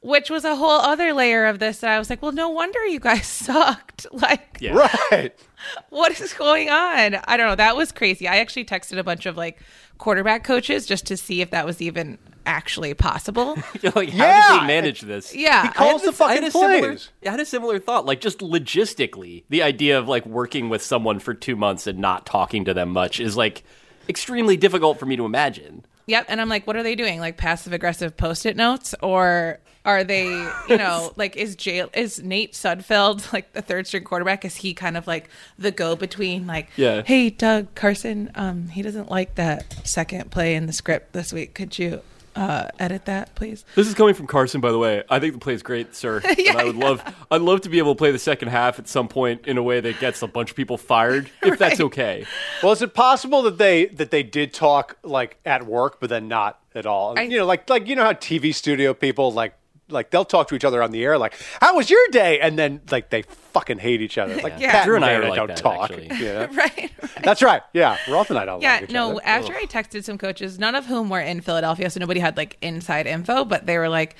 which 0.00 0.31
was 0.31 0.44
a 0.44 0.56
whole 0.56 0.81
other 0.81 1.12
layer 1.12 1.47
of 1.47 1.58
this. 1.58 1.79
That 1.81 1.91
I 1.91 1.99
was 1.99 2.08
like, 2.11 2.23
well, 2.23 2.32
no 2.32 2.49
wonder 2.49 2.85
you 2.87 3.00
guys 3.00 3.26
sucked. 3.26 4.06
Like, 4.12 4.58
Yeah. 4.61 4.88
Right. 5.11 5.32
what 5.91 6.19
is 6.20 6.32
going 6.32 6.69
on? 6.70 7.17
I 7.25 7.37
don't 7.37 7.49
know. 7.49 7.55
That 7.56 7.76
was 7.76 7.93
crazy. 7.93 8.26
I 8.29 8.38
actually 8.38 8.64
texted 8.64 8.99
a 8.99 9.05
bunch 9.05 9.26
of 9.26 9.37
like 9.37 9.58
quarterback 9.99 10.44
coaches 10.44 10.87
just 10.87 11.06
to 11.08 11.17
see 11.17 11.43
if 11.43 11.50
that 11.50 11.67
was 11.67 11.82
even 11.82 12.17
actually 12.47 12.94
possible. 12.94 13.58
You're 13.82 13.93
like, 13.94 14.08
how 14.08 14.25
Yeah. 14.25 14.52
did 14.52 14.62
they 14.62 14.67
manage 14.67 15.00
this? 15.02 15.35
Yeah. 15.37 15.64
He 15.64 15.69
calls 15.69 16.02
I 16.02 16.06
the 16.06 16.11
this- 16.12 16.20
I 16.23 16.32
had 16.32 16.38
fucking 16.44 16.50
similar- 16.52 16.88
plays. 16.88 17.11
I 17.26 17.31
had 17.31 17.41
a 17.41 17.44
similar 17.44 17.79
thought, 17.79 18.06
like 18.06 18.20
just 18.23 18.38
logistically, 18.38 19.44
the 19.50 19.62
idea 19.62 19.99
of 19.99 20.08
like 20.08 20.25
working 20.25 20.69
with 20.70 20.82
someone 20.82 21.19
for 21.19 21.35
two 21.35 21.56
months 21.56 21.87
and 21.87 21.99
not 21.99 22.25
talking 22.25 22.64
to 22.64 22.73
them 22.73 22.91
much 22.91 23.20
is 23.20 23.37
like 23.37 23.62
extremely 24.08 24.56
difficult 24.56 24.99
for 24.99 25.05
me 25.06 25.17
to 25.17 25.25
imagine. 25.26 25.85
Yep. 26.06 26.26
And 26.29 26.41
I'm 26.41 26.49
like, 26.49 26.67
what 26.67 26.76
are 26.76 26.82
they 26.82 26.94
doing? 26.97 27.20
Like 27.20 27.37
passive 27.37 27.73
aggressive 27.75 28.17
post 28.17 28.47
it 28.47 28.57
notes? 28.57 28.95
Or 29.02 29.61
are 29.84 30.04
they, 30.04 30.26
you 30.68 30.76
know, 30.76 31.12
like 31.16 31.37
is 31.37 31.56
jail 31.56 31.88
is 31.94 32.22
Nate 32.22 32.52
Sudfeld 32.52 33.32
like 33.32 33.52
the 33.52 33.62
third 33.62 33.87
string 33.87 34.04
quarterback? 34.04 34.44
Is 34.44 34.56
he 34.56 34.75
kind 34.75 34.96
of 34.96 35.06
like 35.06 35.28
the 35.58 35.70
go 35.70 35.96
between 35.96 36.46
like, 36.46 36.68
Yeah. 36.76 37.02
hey 37.04 37.30
Doug 37.30 37.75
Carson, 37.75 38.30
um, 38.34 38.68
he 38.68 38.82
doesn't 38.82 39.10
like 39.10 39.37
that 39.37 39.75
second 39.87 40.30
play 40.30 40.54
in 40.54 40.66
the 40.66 40.72
script 40.72 41.12
this 41.12 41.32
week. 41.32 41.54
Could 41.54 41.78
you 41.78 42.02
uh 42.37 42.68
edit 42.78 43.06
that, 43.06 43.34
please? 43.34 43.64
This 43.75 43.88
is 43.88 43.94
coming 43.94 44.14
from 44.14 44.26
Carson, 44.28 44.60
by 44.60 44.70
the 44.70 44.78
way. 44.78 45.02
I 45.10 45.18
think 45.18 45.32
the 45.32 45.40
play 45.40 45.54
is 45.54 45.62
great, 45.64 45.96
sir. 45.96 46.20
and 46.38 46.56
I 46.56 46.62
would 46.64 46.76
love, 46.76 47.02
I'd 47.30 47.40
love 47.40 47.62
to 47.62 47.68
be 47.68 47.78
able 47.78 47.94
to 47.94 47.99
play 47.99 48.12
the 48.12 48.20
second 48.20 48.49
half 48.49 48.78
at 48.78 48.87
some 48.87 49.08
point 49.08 49.46
in 49.49 49.58
a 49.58 49.62
way 49.64 49.80
that 49.80 49.99
gets 49.99 50.22
a 50.22 50.28
bunch 50.28 50.50
of 50.50 50.56
people 50.56 50.76
fired, 50.78 51.28
if 51.42 51.58
that's 51.58 51.80
okay. 51.80 52.25
Well, 52.62 52.70
is 52.70 52.82
it 52.82 52.94
possible 52.94 53.42
that 53.42 53.58
they 53.58 53.87
that 53.87 54.12
they 54.12 54.22
did 54.22 54.52
talk 54.52 54.96
like 55.02 55.38
at 55.44 55.66
work, 55.66 55.99
but 56.00 56.08
then 56.10 56.28
not 56.28 56.60
at 56.75 56.87
all? 56.87 57.18
I- 57.18 57.22
you 57.22 57.38
know, 57.38 57.46
like 57.46 57.68
like 57.68 57.88
you 57.88 57.96
know 57.96 58.04
how 58.04 58.12
TV 58.12 58.54
studio 58.54 58.94
people 58.94 59.32
like 59.32 59.54
like 59.90 60.11
they'll 60.11 60.25
talk 60.25 60.49
to 60.49 60.54
each 60.54 60.64
other 60.64 60.82
on 60.82 60.90
the 60.90 61.04
air, 61.04 61.18
like 61.18 61.35
"How 61.61 61.76
was 61.76 61.90
your 61.90 62.06
day?" 62.11 62.40
and 62.40 62.59
then 62.59 62.80
like 62.90 63.11
they 63.11 63.23
fucking 63.23 63.78
hate 63.78 64.00
each 64.00 64.16
other. 64.18 64.37
Like 64.37 64.54
Yeah. 64.59 64.70
Pat 64.73 64.85
Drew 64.87 64.97
and 64.97 65.04
I 65.04 65.14
Vanna 65.14 65.25
are 65.26 65.28
like 65.30 65.37
don't 65.37 65.47
that, 65.49 65.56
talk. 65.56 65.90
actually. 65.90 66.09
you 66.16 66.25
know? 66.32 66.47
right. 66.52 66.90
That's 67.23 67.42
right. 67.42 67.62
Yeah, 67.73 67.97
Roth 68.09 68.30
and 68.30 68.38
I 68.38 68.44
don't 68.44 68.62
Yeah, 68.62 68.75
like 68.75 68.82
each 68.85 68.90
no, 68.90 69.12
other. 69.12 69.20
after 69.25 69.54
I 69.54 69.64
texted 69.64 70.04
some 70.04 70.18
coaches, 70.18 70.59
none 70.59 70.75
of 70.75 70.87
whom 70.87 71.09
were 71.11 71.20
in 71.20 71.40
Philadelphia, 71.40 71.90
so 71.90 72.00
nobody 72.00 72.20
had 72.20 72.37
like 72.37 72.56
inside 72.62 73.06
info, 73.06 73.44
but 73.44 73.66
they 73.66 73.76
were 73.78 73.88
like 73.88 74.16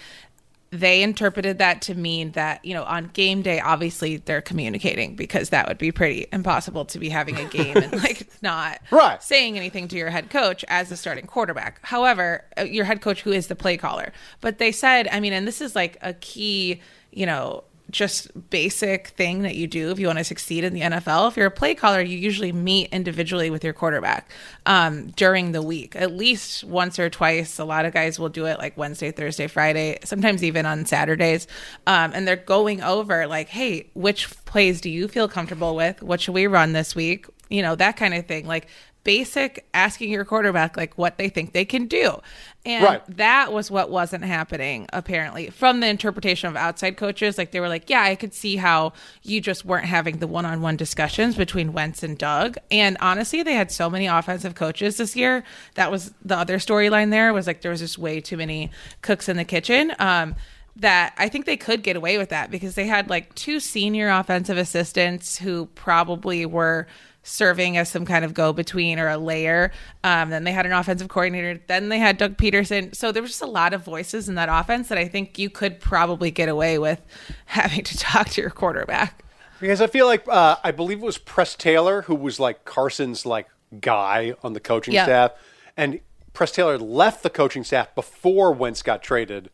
they 0.73 1.03
interpreted 1.03 1.59
that 1.59 1.83
to 1.83 1.95
mean 1.97 2.31
that, 2.33 2.65
you 2.65 2.75
know, 2.75 2.85
on 2.85 3.07
game 3.13 3.43
day 3.43 3.59
obviously 3.59 4.19
they're 4.19 4.41
communicating 4.41 5.17
because 5.17 5.49
that 5.51 5.67
would 5.67 5.79
be 5.79 5.91
pretty 5.91 6.27
impossible 6.33 6.85
to 6.85 6.99
be 7.01 7.09
having 7.09 7.37
a 7.37 7.45
game 7.47 7.77
and 7.77 7.93
like 8.05 8.29
not 8.41 8.81
Right. 8.93 9.21
saying 9.23 9.57
anything 9.57 9.89
to 9.89 9.97
your 9.97 10.11
head 10.11 10.31
coach 10.31 10.65
as 10.69 10.89
the 10.89 10.97
starting 10.97 11.27
quarterback. 11.27 11.81
However, 11.83 12.45
uh, 12.57 12.63
your 12.63 12.85
head 12.85 13.01
coach 13.01 13.23
who 13.23 13.33
is 13.33 13.49
the 13.49 13.57
play 13.57 13.77
caller. 13.77 14.13
But 14.41 14.59
they 14.59 14.71
said, 14.71 15.09
I 15.11 15.19
mean, 15.19 15.33
and 15.33 15.47
this 15.47 15.61
is 15.61 15.75
like 15.75 15.97
a 16.03 16.13
key, 16.15 16.81
you 17.11 17.27
know, 17.27 17.65
just 17.91 18.51
basic 18.51 19.09
thing 19.09 19.43
that 19.43 19.57
you 19.57 19.67
do 19.67 19.91
if 19.91 19.99
you 19.99 20.07
want 20.07 20.19
to 20.19 20.25
succeed 20.25 20.65
in 20.65 20.73
the 20.73 20.81
NFL. 20.81 21.29
If 21.29 21.37
you're 21.37 21.47
a 21.47 21.51
play 21.51 21.75
caller, 21.75 22.01
you 22.01 22.17
usually 22.17 22.53
meet 22.53 22.93
individually 22.93 23.51
with 23.51 23.65
your 23.65 23.73
quarterback 23.73 24.31
um, 24.67 25.09
during 25.11 25.53
the 25.53 25.63
week, 25.63 25.97
at 25.97 26.13
least 26.13 26.65
once 26.65 26.99
or 26.99 27.11
twice. 27.11 27.59
A 27.59 27.65
lot 27.65 27.85
of 27.85 27.93
guys 27.93 28.19
will 28.19 28.29
do 28.29 28.47
it 28.47 28.59
like 28.59 28.77
Wednesday, 28.77 29.11
Thursday, 29.11 29.47
Friday, 29.47 29.99
sometimes 30.05 30.43
even 30.45 30.67
on 30.67 30.87
Saturdays. 30.87 31.47
Um, 31.87 32.13
and 32.15 32.27
they're 32.27 32.37
going 32.37 32.83
over 32.83 33.27
like, 33.27 33.49
hey, 33.49 33.89
which 33.95 34.29
plays 34.45 34.81
do 34.81 34.91
you 34.91 35.09
feel 35.09 35.29
comfortable 35.29 35.75
with? 35.77 36.03
What 36.03 36.21
should 36.21 36.35
we 36.35 36.47
run 36.47 36.73
this 36.73 36.95
week? 36.95 37.27
You 37.49 37.63
know, 37.63 37.75
that 37.75 37.97
kind 37.97 38.15
of 38.15 38.27
thing. 38.27 38.47
Like 38.47 38.69
basic 39.05 39.67
asking 39.73 40.11
your 40.11 40.25
quarterback 40.25 40.77
like 40.77 40.97
what 40.99 41.17
they 41.19 41.29
think 41.29 41.53
they 41.53 41.65
can 41.65 41.87
do. 41.87 42.21
And 42.67 42.85
Right. 42.85 43.17
that 43.17 43.53
was 43.53 43.71
what 43.71 43.91
wasn't 43.91 44.25
happening 44.25 44.87
apparently 44.93 45.49
from 45.49 45.81
the 45.81 45.87
interpretation 45.87 46.49
of 46.51 46.57
outside 46.57 46.97
coaches. 46.99 47.39
Like 47.39 47.51
they 47.53 47.61
were 47.61 47.69
like, 47.69 47.89
yeah, 47.89 48.03
I 48.03 48.15
could 48.15 48.35
see 48.35 48.57
how 48.57 48.93
you 49.23 49.41
just 49.41 49.65
weren't 49.65 49.87
having 49.87 50.19
the 50.19 50.27
one-on-one 50.27 50.77
discussions 50.77 51.35
between 51.37 51.73
Wentz 51.73 52.03
and 52.03 52.19
Doug. 52.19 52.57
And 52.71 52.99
honestly, 53.01 53.43
they 53.43 53.55
had 53.55 53.71
so 53.71 53.89
many 53.89 54.07
offensive 54.07 54.55
coaches 54.55 54.99
this 54.99 55.17
year. 55.17 55.45
That 55.75 55.91
was 55.91 56.13
the 56.23 56.37
other 56.37 56.59
storyline 56.59 57.11
there 57.11 57.33
was 57.33 57.47
like 57.47 57.63
there 57.63 57.71
was 57.71 57.81
just 57.81 57.99
way 57.99 58.21
too 58.21 58.37
many 58.37 58.71
cooks 59.01 59.29
in 59.29 59.37
the 59.39 59.45
kitchen. 59.45 59.93
Um 59.99 60.37
that 60.77 61.13
I 61.19 61.29
think 61.29 61.47
they 61.47 61.57
could 61.57 61.83
get 61.83 61.97
away 61.97 62.17
with 62.17 62.29
that 62.31 62.51
because 62.51 62.75
they 62.75 62.87
had 62.87 63.11
like 63.11 63.35
two 63.35 63.61
senior 63.61 64.09
offensive 64.09 64.57
assistants 64.57 65.37
who 65.39 65.67
probably 65.75 66.47
were 66.47 66.87
serving 67.23 67.77
as 67.77 67.89
some 67.91 68.05
kind 68.07 68.25
of 68.25 68.33
go 68.35 68.53
between 68.53 68.99
or 68.99 69.09
a 69.09 69.19
layer. 69.19 69.71
Um, 70.05 70.31
then 70.31 70.45
they 70.45 70.53
had 70.53 70.67
an 70.67 70.73
offensive 70.73 71.09
coordinator. 71.09 71.61
Then 71.67 71.89
they 71.89 71.99
had 71.99 72.17
Doug 72.19 72.37
Pederson. 72.37 72.95
So 72.95 73.13
there 73.13 73.23
was 73.23 73.33
just 73.33 73.43
a 73.43 73.47
lot 73.47 73.75
of 73.75 73.85
voices 73.85 74.29
in 74.29 74.35
that 74.37 74.49
offense 74.51 74.89
that 74.89 74.99
I 74.99 75.07
think 75.09 75.39
you 75.39 75.51
could 75.51 75.81
probably 75.81 76.31
get 76.31 76.49
away 76.49 76.79
with 76.79 77.01
having 77.47 77.85
to 77.85 77.99
talk 77.99 78.29
to 78.31 78.41
your 78.41 78.51
quarterback. 78.51 79.25
Because 79.61 79.81
I 79.83 79.87
feel 79.89 80.07
like 80.07 80.25
uh, 80.29 80.57
I 80.65 80.71
believe 80.71 80.99
it 81.03 81.05
was 81.05 81.19
Press 81.19 81.55
Taylor 81.55 82.03
who 82.03 82.15
was 82.15 82.41
like 82.41 82.65
Carson's 82.65 83.27
like 83.27 83.47
guy 83.81 84.35
on 84.43 84.55
the 84.55 84.61
coaching 84.61 84.95
Yeah. 84.95 85.05
staff, 85.05 85.33
and 85.77 86.01
Press 86.33 86.53
Taylor 86.53 86.79
left 86.79 87.23
the 87.23 87.29
coaching 87.31 87.63
staff 87.65 87.95
before 87.95 88.53
Wentz 88.53 88.83
got 88.83 89.03
traded. 89.03 89.51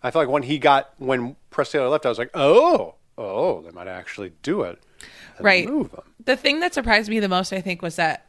I 0.00 0.12
feel 0.12 0.22
like 0.22 0.28
when 0.28 0.44
he 0.44 0.58
got 0.60 0.90
when 0.98 1.34
Press 1.50 1.72
Taylor 1.72 1.88
left, 1.88 2.06
I 2.06 2.08
was 2.08 2.18
like, 2.18 2.30
oh, 2.34 2.94
oh, 3.18 3.62
they 3.62 3.70
might 3.72 3.88
actually 3.88 4.32
do 4.42 4.62
it. 4.62 4.78
And 5.38 5.44
Right. 5.44 5.68
Move. 5.68 5.94
The 6.24 6.36
thing 6.36 6.60
that 6.60 6.74
surprised 6.74 7.08
me 7.08 7.20
the 7.20 7.28
most, 7.28 7.52
I 7.52 7.60
think, 7.60 7.80
was 7.82 7.96
that 7.96 8.26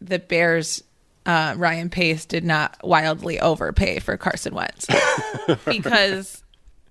the 0.00 0.18
Bears, 0.18 0.82
uh, 1.26 1.54
Ryan 1.56 1.90
Pace, 1.90 2.24
did 2.24 2.44
not 2.44 2.76
wildly 2.82 3.40
overpay 3.40 3.98
for 3.98 4.16
Carson 4.16 4.54
Wentz 4.54 4.86
because, 5.66 6.42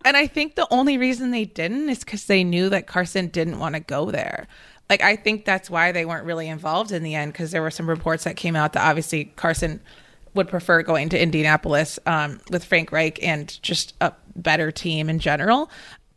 and 0.04 0.18
I 0.18 0.28
think 0.28 0.56
the 0.56 0.68
only 0.70 0.98
reason 0.98 1.32
they 1.32 1.46
didn't 1.46 1.90
is 1.90 2.00
because 2.00 2.26
they 2.26 2.44
knew 2.44 2.70
that 2.70 2.88
Carson 2.88 3.28
didn't 3.28 3.60
want 3.60 3.76
to 3.76 3.82
go 3.82 4.12
there. 4.12 4.48
Like 4.90 5.02
I 5.02 5.16
think 5.16 5.46
that's 5.46 5.70
why 5.70 5.92
they 5.92 6.06
weren't 6.06 6.26
really 6.26 6.48
involved 6.48 6.92
in 6.92 7.04
the 7.04 7.16
end 7.16 7.32
because 7.32 7.52
there 7.52 7.62
were 7.62 7.72
some 7.72 7.88
reports 7.88 8.24
that 8.24 8.36
came 8.36 8.56
out 8.56 8.74
that 8.74 8.88
obviously 8.88 9.26
Carson 9.36 9.80
would 10.34 10.48
prefer 10.48 10.82
going 10.82 11.10
to 11.10 11.22
Indianapolis 11.22 12.00
um, 12.06 12.40
with 12.50 12.64
Frank 12.64 12.92
Reich 12.92 13.22
and 13.24 13.62
just 13.62 13.94
a 14.02 14.14
better 14.36 14.72
team 14.72 15.10
in 15.10 15.20
general. 15.20 15.70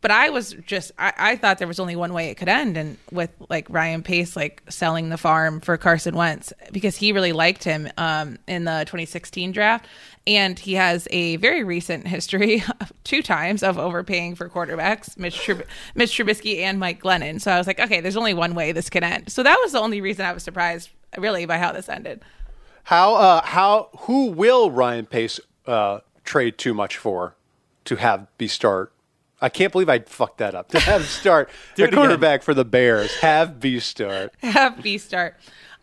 But 0.03 0.11
I 0.11 0.31
was 0.31 0.53
just 0.67 0.91
I, 0.99 1.13
I 1.17 1.35
thought 1.37 1.59
there 1.59 1.67
was 1.67 1.79
only 1.79 1.95
one 1.95 2.13
way 2.13 2.29
it 2.29 2.35
could 2.35 2.49
end, 2.49 2.75
and 2.75 2.97
with 3.09 3.31
like 3.49 3.65
Ryan 3.69 4.03
Pace 4.03 4.35
like 4.35 4.61
selling 4.69 5.07
the 5.07 5.17
farm 5.17 5.61
for 5.61 5.77
Carson 5.77 6.13
Wentz 6.13 6.51
because 6.73 6.97
he 6.97 7.13
really 7.13 7.31
liked 7.31 7.63
him 7.63 7.89
um, 7.97 8.37
in 8.45 8.65
the 8.65 8.83
2016 8.85 9.53
draft, 9.53 9.87
and 10.27 10.59
he 10.59 10.73
has 10.73 11.07
a 11.09 11.37
very 11.37 11.63
recent 11.63 12.05
history, 12.05 12.61
two 13.05 13.21
times 13.21 13.63
of 13.63 13.77
overpaying 13.79 14.35
for 14.35 14.49
quarterbacks, 14.49 15.17
Mitch, 15.17 15.39
Trub- 15.39 15.65
Mitch 15.95 16.11
Trubisky 16.11 16.59
and 16.59 16.81
Mike 16.81 17.01
Glennon. 17.01 17.39
So 17.39 17.51
I 17.51 17.57
was 17.57 17.65
like, 17.65 17.79
okay, 17.79 18.01
there's 18.01 18.17
only 18.17 18.33
one 18.33 18.55
way 18.55 18.73
this 18.73 18.89
could 18.89 19.03
end. 19.03 19.31
So 19.31 19.41
that 19.41 19.57
was 19.63 19.71
the 19.71 19.79
only 19.79 20.01
reason 20.01 20.25
I 20.25 20.33
was 20.33 20.43
surprised, 20.43 20.89
really, 21.17 21.45
by 21.45 21.57
how 21.59 21.71
this 21.71 21.87
ended. 21.87 22.21
How 22.83 23.15
uh, 23.15 23.45
how 23.45 23.87
who 23.99 24.31
will 24.31 24.69
Ryan 24.69 25.05
Pace 25.05 25.39
uh, 25.65 25.99
trade 26.25 26.57
too 26.57 26.73
much 26.73 26.97
for 26.97 27.35
to 27.85 27.95
have 27.95 28.27
be 28.37 28.49
start? 28.49 28.92
I 29.43 29.49
can't 29.49 29.71
believe 29.71 29.89
I 29.89 29.99
fucked 29.99 30.37
that 30.39 30.55
up. 30.55 30.69
To 30.73 30.79
have 30.79 31.05
start 31.05 31.49
the 31.75 31.83
it 31.83 31.87
again. 31.89 31.99
quarterback 31.99 32.43
for 32.43 32.53
the 32.53 32.65
Bears 32.65 33.13
have 33.17 33.59
B 33.59 33.79
start. 33.79 34.33
have 34.41 34.81
B 34.81 34.97
start. 34.97 35.35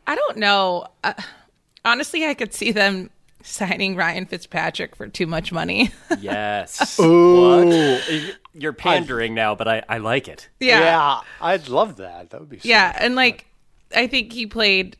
I 0.06 0.14
don't 0.16 0.38
know. 0.38 0.86
Uh, 1.04 1.12
honestly, 1.84 2.26
I 2.26 2.34
could 2.34 2.52
see 2.54 2.72
them 2.72 3.10
signing 3.42 3.96
Ryan 3.96 4.26
Fitzpatrick 4.26 4.96
for 4.96 5.06
too 5.08 5.26
much 5.26 5.52
money. 5.52 5.90
Yes. 6.20 6.98
What? 6.98 8.38
You're 8.54 8.72
pandering 8.72 9.34
now, 9.34 9.54
but 9.54 9.68
I, 9.68 9.82
I 9.88 9.98
like 9.98 10.26
it. 10.26 10.48
yeah. 10.58 10.80
yeah. 10.80 11.20
I'd 11.40 11.68
love 11.68 11.96
that. 11.96 12.30
That 12.30 12.40
would 12.40 12.50
be 12.50 12.58
so 12.58 12.68
Yeah, 12.68 12.96
and 12.98 13.14
like 13.14 13.46
I 13.94 14.06
think 14.06 14.32
he 14.32 14.46
played 14.46 14.96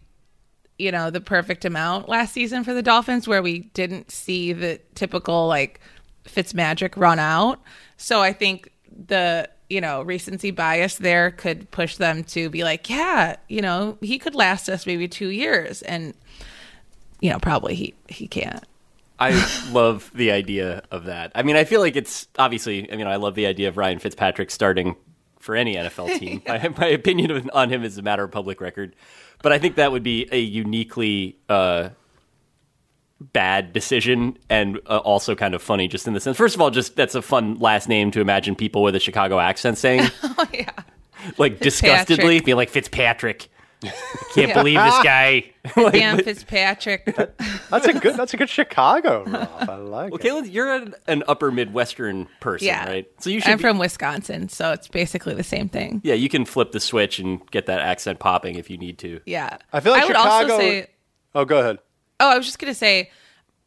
you 0.78 0.90
know 0.90 1.10
the 1.10 1.20
perfect 1.20 1.64
amount 1.64 2.08
last 2.08 2.32
season 2.32 2.64
for 2.64 2.72
the 2.72 2.82
Dolphins 2.82 3.28
where 3.28 3.42
we 3.42 3.58
didn't 3.74 4.10
see 4.10 4.52
the 4.52 4.80
typical 4.94 5.46
like 5.46 5.80
Fitzmagic 6.24 6.96
run 6.96 7.18
out. 7.18 7.60
So 7.96 8.20
I 8.20 8.32
think 8.32 8.72
the 9.06 9.48
you 9.68 9.80
know 9.80 10.02
recency 10.02 10.50
bias 10.50 10.96
there 10.96 11.30
could 11.30 11.70
push 11.70 11.96
them 11.96 12.24
to 12.24 12.50
be 12.50 12.64
like, 12.64 12.90
yeah, 12.90 13.36
you 13.48 13.62
know, 13.62 13.98
he 14.00 14.18
could 14.18 14.34
last 14.34 14.68
us 14.68 14.86
maybe 14.86 15.08
2 15.08 15.28
years 15.28 15.82
and 15.82 16.14
you 17.20 17.30
know, 17.30 17.38
probably 17.38 17.74
he 17.74 17.94
he 18.08 18.26
can't. 18.26 18.64
I 19.18 19.32
love 19.70 20.10
the 20.14 20.30
idea 20.30 20.82
of 20.90 21.04
that. 21.04 21.32
I 21.34 21.42
mean, 21.42 21.54
I 21.54 21.64
feel 21.64 21.80
like 21.80 21.94
it's 21.94 22.26
obviously. 22.38 22.90
I 22.90 22.96
mean, 22.96 23.06
I 23.06 23.16
love 23.16 23.34
the 23.34 23.46
idea 23.46 23.68
of 23.68 23.76
Ryan 23.76 23.98
Fitzpatrick 23.98 24.50
starting 24.50 24.96
for 25.38 25.54
any 25.54 25.76
NFL 25.76 26.18
team. 26.18 26.42
I, 26.48 26.68
my 26.68 26.86
opinion 26.86 27.50
on 27.50 27.68
him 27.68 27.84
is 27.84 27.98
a 27.98 28.02
matter 28.02 28.24
of 28.24 28.30
public 28.30 28.60
record, 28.60 28.96
but 29.42 29.52
I 29.52 29.58
think 29.58 29.76
that 29.76 29.92
would 29.92 30.02
be 30.02 30.26
a 30.32 30.38
uniquely 30.38 31.36
uh, 31.50 31.90
bad 33.20 33.72
decision 33.72 34.36
and 34.48 34.78
uh, 34.86 34.98
also 34.98 35.34
kind 35.34 35.54
of 35.54 35.62
funny, 35.62 35.88
just 35.88 36.06
in 36.06 36.14
the 36.14 36.20
sense. 36.20 36.36
First 36.36 36.54
of 36.54 36.60
all, 36.60 36.70
just 36.70 36.96
that's 36.96 37.14
a 37.14 37.22
fun 37.22 37.56
last 37.58 37.88
name 37.88 38.10
to 38.12 38.20
imagine 38.20 38.54
people 38.54 38.82
with 38.82 38.94
a 38.94 39.00
Chicago 39.00 39.38
accent 39.38 39.78
saying, 39.78 40.08
Oh 40.22 40.46
yeah. 40.52 40.70
like 41.38 41.60
disgustedly, 41.60 42.40
be 42.40 42.54
like 42.54 42.70
Fitzpatrick. 42.70 43.48
I 43.82 43.90
can't 44.34 44.52
believe 44.52 44.78
this 44.78 44.98
guy. 45.02 45.44
Like, 45.76 45.92
Damn 45.92 46.16
but- 46.16 46.24
Fitzpatrick. 46.24 47.04
That's 47.70 47.86
a 47.86 47.92
good. 47.92 48.14
That's 48.16 48.32
a 48.32 48.38
good 48.38 48.48
Chicago. 48.48 49.24
Rob. 49.26 49.48
I 49.68 49.76
like 49.76 50.10
Well, 50.10 50.18
it. 50.18 50.22
Caitlin, 50.46 50.50
you're 50.52 50.74
an, 50.74 50.94
an 51.06 51.22
upper 51.28 51.50
Midwestern 51.52 52.28
person, 52.40 52.66
yeah. 52.68 52.86
right? 52.88 53.06
So 53.20 53.28
you 53.28 53.40
should 53.42 53.50
I'm 53.52 53.58
be- 53.58 53.62
from 53.62 53.78
Wisconsin, 53.78 54.48
so 54.48 54.72
it's 54.72 54.88
basically 54.88 55.34
the 55.34 55.42
same 55.44 55.68
thing. 55.68 56.00
Yeah, 56.02 56.14
you 56.14 56.30
can 56.30 56.46
flip 56.46 56.72
the 56.72 56.80
switch 56.80 57.18
and 57.18 57.46
get 57.50 57.66
that 57.66 57.80
accent 57.80 58.20
popping 58.20 58.54
if 58.56 58.70
you 58.70 58.78
need 58.78 58.98
to. 59.00 59.20
Yeah. 59.26 59.58
I 59.72 59.80
feel 59.80 59.92
like 59.92 60.06
would 60.08 60.16
also 60.16 60.44
Chicago- 60.46 60.58
say 60.58 60.86
Oh, 61.34 61.44
go 61.44 61.58
ahead. 61.58 61.78
Oh, 62.20 62.30
I 62.30 62.36
was 62.36 62.46
just 62.46 62.58
gonna 62.58 62.74
say, 62.74 63.10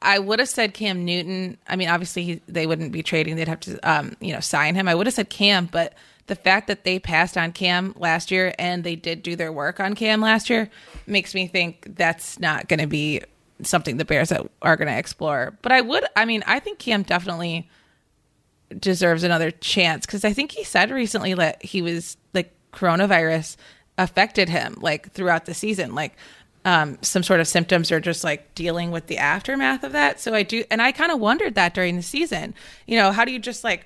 I 0.01 0.19
would 0.19 0.39
have 0.39 0.49
said 0.49 0.73
Cam 0.73 1.03
Newton. 1.03 1.57
I 1.67 1.75
mean, 1.75 1.89
obviously 1.89 2.23
he, 2.23 2.41
they 2.47 2.67
wouldn't 2.67 2.91
be 2.91 3.03
trading; 3.03 3.35
they'd 3.35 3.47
have 3.47 3.59
to, 3.61 3.79
um, 3.89 4.15
you 4.21 4.33
know, 4.33 4.39
sign 4.39 4.75
him. 4.75 4.87
I 4.87 4.95
would 4.95 5.07
have 5.07 5.13
said 5.13 5.29
Cam, 5.29 5.65
but 5.65 5.93
the 6.27 6.35
fact 6.35 6.67
that 6.67 6.83
they 6.83 6.99
passed 6.99 7.37
on 7.37 7.51
Cam 7.51 7.93
last 7.97 8.31
year 8.31 8.53
and 8.57 8.83
they 8.83 8.95
did 8.95 9.23
do 9.23 9.35
their 9.35 9.51
work 9.51 9.79
on 9.79 9.93
Cam 9.93 10.21
last 10.21 10.49
year 10.49 10.69
makes 11.05 11.35
me 11.35 11.47
think 11.47 11.95
that's 11.95 12.39
not 12.39 12.69
going 12.69 12.79
to 12.79 12.87
be 12.87 13.21
something 13.61 13.97
the 13.97 14.05
Bears 14.05 14.31
are 14.31 14.77
going 14.77 14.87
to 14.87 14.97
explore. 14.97 15.57
But 15.61 15.71
I 15.71 15.81
would, 15.81 16.05
I 16.15 16.25
mean, 16.25 16.43
I 16.47 16.59
think 16.59 16.79
Cam 16.79 17.03
definitely 17.03 17.69
deserves 18.79 19.23
another 19.23 19.51
chance 19.51 20.05
because 20.05 20.23
I 20.23 20.33
think 20.33 20.51
he 20.51 20.63
said 20.63 20.91
recently 20.91 21.33
that 21.33 21.63
he 21.63 21.81
was 21.81 22.17
like 22.33 22.51
coronavirus 22.71 23.57
affected 23.97 24.49
him 24.49 24.75
like 24.79 25.11
throughout 25.11 25.45
the 25.45 25.53
season, 25.53 25.93
like 25.93 26.15
um, 26.65 26.97
some 27.01 27.23
sort 27.23 27.39
of 27.39 27.47
symptoms 27.47 27.91
or 27.91 27.99
just 27.99 28.23
like 28.23 28.53
dealing 28.55 28.91
with 28.91 29.07
the 29.07 29.17
aftermath 29.17 29.83
of 29.83 29.91
that. 29.91 30.19
So 30.19 30.33
I 30.33 30.43
do, 30.43 30.63
and 30.71 30.81
I 30.81 30.91
kind 30.91 31.11
of 31.11 31.19
wondered 31.19 31.55
that 31.55 31.73
during 31.73 31.95
the 31.95 32.03
season. 32.03 32.53
You 32.87 32.97
know, 32.97 33.11
how 33.11 33.25
do 33.25 33.31
you 33.31 33.39
just 33.39 33.63
like 33.63 33.85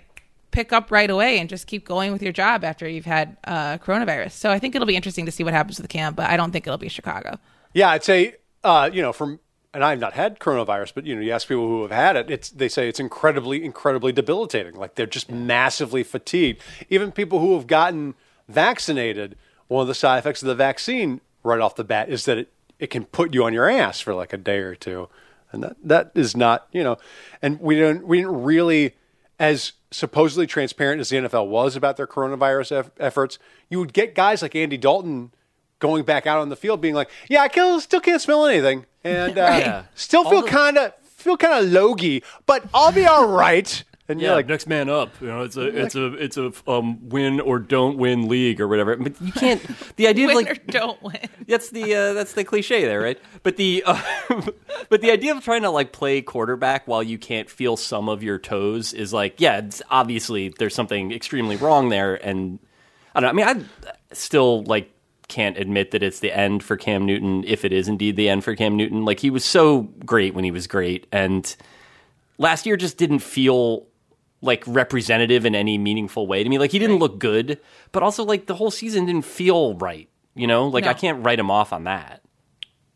pick 0.52 0.72
up 0.72 0.92
right 0.92 1.10
away 1.10 1.40
and 1.40 1.50
just 1.50 1.68
keep 1.68 1.86
going 1.86 2.12
with 2.12 2.22
your 2.22 2.32
job 2.32 2.64
after 2.64 2.88
you've 2.88 3.06
had 3.06 3.38
uh, 3.46 3.78
coronavirus? 3.78 4.32
So 4.32 4.52
I 4.52 4.60
think 4.60 4.76
it'll 4.76 4.88
be 4.88 4.96
interesting 4.96 5.26
to 5.26 5.32
see 5.32 5.44
what 5.44 5.54
happens 5.54 5.78
with 5.78 5.84
the 5.84 5.94
camp, 5.94 6.16
but 6.16 6.30
I 6.30 6.38
don't 6.38 6.52
think 6.52 6.68
it'll 6.68 6.78
be 6.78 6.90
Chicago. 6.90 7.40
Yeah, 7.74 7.90
I'd 7.90 8.04
say, 8.04 8.36
uh, 8.64 8.90
you 8.92 9.02
know, 9.02 9.14
from 9.14 9.40
and 9.74 9.84
I've 9.84 10.00
not 10.00 10.14
had 10.14 10.40
coronavirus, 10.40 10.94
but 10.96 11.06
you 11.06 11.16
know, 11.16 11.22
you 11.22 11.32
ask 11.32 11.48
people 11.48 11.68
who 11.68 11.84
have 11.84 11.92
had 11.92 12.16
it, 12.16 12.32
it's 12.32 12.50
they 12.50 12.70
say 12.70 12.90
it's 12.90 13.00
incredibly, 13.00 13.64
incredibly 13.64 14.12
debilitating. 14.12 14.76
Like 14.76 14.96
they're 14.96 15.06
just 15.06 15.30
massively 15.30 16.04
fatigued. 16.04 16.62
Even 16.90 17.12
people 17.12 17.40
who 17.40 17.54
have 17.56 17.68
gotten 17.68 18.16
vaccinated, 18.48 19.38
one 19.68 19.82
of 19.82 19.88
the 19.88 19.94
side 19.94 20.18
effects 20.18 20.42
of 20.42 20.48
the 20.48 20.56
vaccine 20.56 21.22
right 21.44 21.60
off 21.60 21.76
the 21.76 21.84
bat 21.84 22.10
is 22.10 22.26
that 22.26 22.40
it, 22.40 22.52
it 22.80 22.90
can 22.90 23.06
put 23.06 23.34
you 23.34 23.44
on 23.44 23.54
your 23.54 23.70
ass 23.70 24.00
for 24.00 24.14
like 24.14 24.34
a 24.34 24.38
day 24.38 24.60
or 24.60 24.76
two. 24.76 25.10
And 25.52 25.64
that 25.64 25.78
that 25.84 26.12
is 26.16 26.36
not, 26.36 26.68
you 26.72 26.84
know, 26.84 26.98
and 27.42 27.60
we 27.60 27.76
didn't 27.76 28.06
we 28.06 28.18
didn't 28.18 28.44
really 28.44 28.96
as 29.40 29.74
supposedly 29.92 30.48
transparent 30.48 31.00
as 31.00 31.10
the 31.10 31.18
NFL 31.18 31.48
was 31.48 31.76
about 31.76 31.98
their 31.98 32.08
coronavirus 32.08 32.72
eff- 32.72 32.92
efforts, 33.00 33.40
you 33.70 33.80
would 33.80 33.94
get 33.94 34.16
guys 34.16 34.42
like 34.42 34.56
Andy 34.56 34.78
Dalton 34.78 35.32
going 35.80 36.04
back 36.04 36.26
out 36.26 36.40
on 36.40 36.50
the 36.50 36.56
field 36.56 36.82
being 36.82 36.96
like, 36.96 37.10
"Yeah, 37.30 37.42
I 37.42 37.48
can, 37.48 37.80
still 37.80 38.02
can't 38.02 38.22
smell 38.22 38.46
anything, 38.46 38.86
and 39.04 39.38
uh, 39.38 39.84
still 39.96 40.30
feel 40.30 40.44
kind 40.44 40.78
of 40.78 40.94
feel 41.04 41.38
kind 41.38 41.66
of 41.66 41.72
logy, 41.72 42.24
but 42.46 42.66
I'll 42.74 42.92
be 42.92 43.06
all 43.06 43.28
right." 43.28 43.84
And 44.10 44.22
Yeah, 44.22 44.28
you're 44.28 44.36
like, 44.38 44.48
next 44.48 44.68
man 44.68 44.90
up. 44.90 45.20
You 45.20 45.28
know, 45.28 45.42
it's 45.42 45.58
a 45.58 45.68
it's 45.68 45.96
a 45.96 46.14
it's 46.14 46.38
a 46.38 46.52
um, 46.68 47.10
win 47.10 47.40
or 47.40 47.60
don't 47.60 47.98
win 47.98 48.30
league 48.30 48.62
or 48.62 48.68
whatever. 48.68 48.96
But 48.96 49.22
you 49.22 49.32
can't. 49.34 49.62
The 49.98 50.08
idea 50.08 50.26
of 50.26 50.36
Win 50.36 50.46
like 50.46 50.52
or 50.52 50.72
don't 50.72 51.02
win. 51.02 51.28
that's 51.48 51.70
the 51.72 51.94
uh, 51.94 52.14
that's 52.14 52.34
the 52.34 52.44
cliche 52.44 52.86
there, 52.86 53.02
right? 53.02 53.20
But 53.44 53.58
the 53.58 53.84
uh, 53.86 54.02
but 54.90 55.02
the 55.02 55.12
idea 55.12 55.36
of 55.36 55.44
trying 55.44 55.64
to 55.64 55.70
like 55.70 55.92
play 55.92 56.22
quarterback 56.22 56.88
while 56.88 57.04
you 57.04 57.18
can't 57.18 57.50
feel 57.50 57.76
some 57.76 58.08
of 58.08 58.24
your 58.24 58.40
toes 58.40 58.94
is 58.94 59.12
like, 59.12 59.42
yeah, 59.42 59.58
it's 59.58 59.82
obviously 59.90 60.54
there's 60.58 60.76
something 60.76 61.12
extremely 61.12 61.58
wrong 61.58 61.90
there, 61.90 62.16
and 62.16 62.60
I 63.14 63.20
don't 63.20 63.36
know. 63.36 63.44
I 63.44 63.54
mean, 63.54 63.66
I 63.66 64.14
still 64.14 64.64
like 64.64 64.90
can't 65.28 65.58
admit 65.58 65.92
that 65.92 66.02
it's 66.02 66.22
the 66.22 66.32
end 66.32 66.64
for 66.64 66.78
Cam 66.78 67.06
Newton 67.06 67.44
if 67.44 67.66
it 67.66 67.74
is 67.74 67.90
indeed 67.90 68.16
the 68.16 68.30
end 68.30 68.46
for 68.46 68.56
Cam 68.56 68.78
Newton. 68.78 69.04
Like 69.04 69.20
he 69.20 69.30
was 69.30 69.44
so 69.44 69.82
great 70.06 70.34
when 70.34 70.46
he 70.46 70.52
was 70.52 70.68
great 70.68 71.06
and 71.12 71.54
last 72.38 72.66
year 72.66 72.78
just 72.78 72.98
didn't 72.98 73.20
feel 73.20 73.86
like 74.42 74.64
representative 74.68 75.46
in 75.46 75.56
any 75.56 75.78
meaningful 75.78 76.28
way 76.28 76.44
to 76.44 76.50
me. 76.50 76.58
Like 76.58 76.72
he 76.72 76.80
didn't 76.80 76.98
look 76.98 77.20
good, 77.20 77.60
but 77.92 78.04
also 78.04 78.24
like 78.24 78.46
the 78.46 78.56
whole 78.56 78.72
season 78.72 79.06
didn't 79.06 79.26
feel 79.26 79.76
right, 79.76 80.10
you 80.36 80.48
know? 80.48 80.68
Like 80.68 80.84
No. 80.84 80.92
I 80.92 80.94
can't 80.94 81.26
write 81.26 81.40
him 81.40 81.50
off 81.52 81.74
on 81.74 81.86
that. 81.86 82.22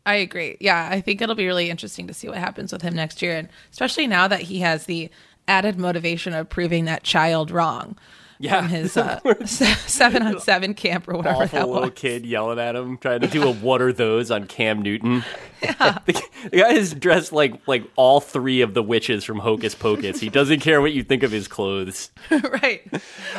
I 0.04 0.16
agree. 0.16 0.56
Yeah, 0.60 0.88
I 0.90 1.00
think 1.00 1.20
it'll 1.20 1.36
be 1.36 1.46
really 1.46 1.70
interesting 1.70 2.08
to 2.08 2.14
see 2.14 2.28
what 2.28 2.38
happens 2.38 2.72
with 2.72 2.82
him 2.82 2.94
next 2.94 3.22
year, 3.22 3.36
and 3.36 3.48
especially 3.70 4.08
now 4.08 4.26
that 4.26 4.42
he 4.42 4.58
has 4.60 4.86
the 4.86 5.10
added 5.46 5.78
motivation 5.78 6.32
of 6.34 6.48
proving 6.48 6.84
that 6.86 7.02
child 7.02 7.50
wrong 7.50 7.96
Yeah. 8.42 8.60
from 8.62 8.68
his 8.70 8.96
uh, 8.98 9.20
seven 9.46 10.22
on 10.24 10.40
seven 10.40 10.74
camp 10.74 11.06
or 11.08 11.16
whatever 11.16 11.46
that 11.46 11.54
awful 11.54 11.72
little 11.74 11.82
was. 11.90 11.92
kid 11.94 12.26
yelling 12.26 12.58
at 12.58 12.74
him, 12.74 12.98
trying 12.98 13.20
to 13.20 13.28
do 13.28 13.44
a 13.44 13.52
"What 13.52 13.80
are 13.80 13.92
those?" 13.92 14.32
on 14.32 14.48
Cam 14.48 14.82
Newton. 14.82 15.24
the, 15.60 16.22
the 16.50 16.56
guy 16.58 16.72
is 16.72 16.92
dressed 16.92 17.32
like 17.32 17.54
like 17.68 17.84
all 17.94 18.20
three 18.20 18.60
of 18.60 18.74
the 18.74 18.82
witches 18.82 19.22
from 19.22 19.38
Hocus 19.38 19.76
Pocus. 19.76 20.18
He 20.18 20.28
doesn't 20.28 20.58
care 20.58 20.80
what 20.80 20.92
you 20.92 21.04
think 21.04 21.22
of 21.22 21.30
his 21.30 21.46
clothes. 21.46 22.10
right. 22.30 22.82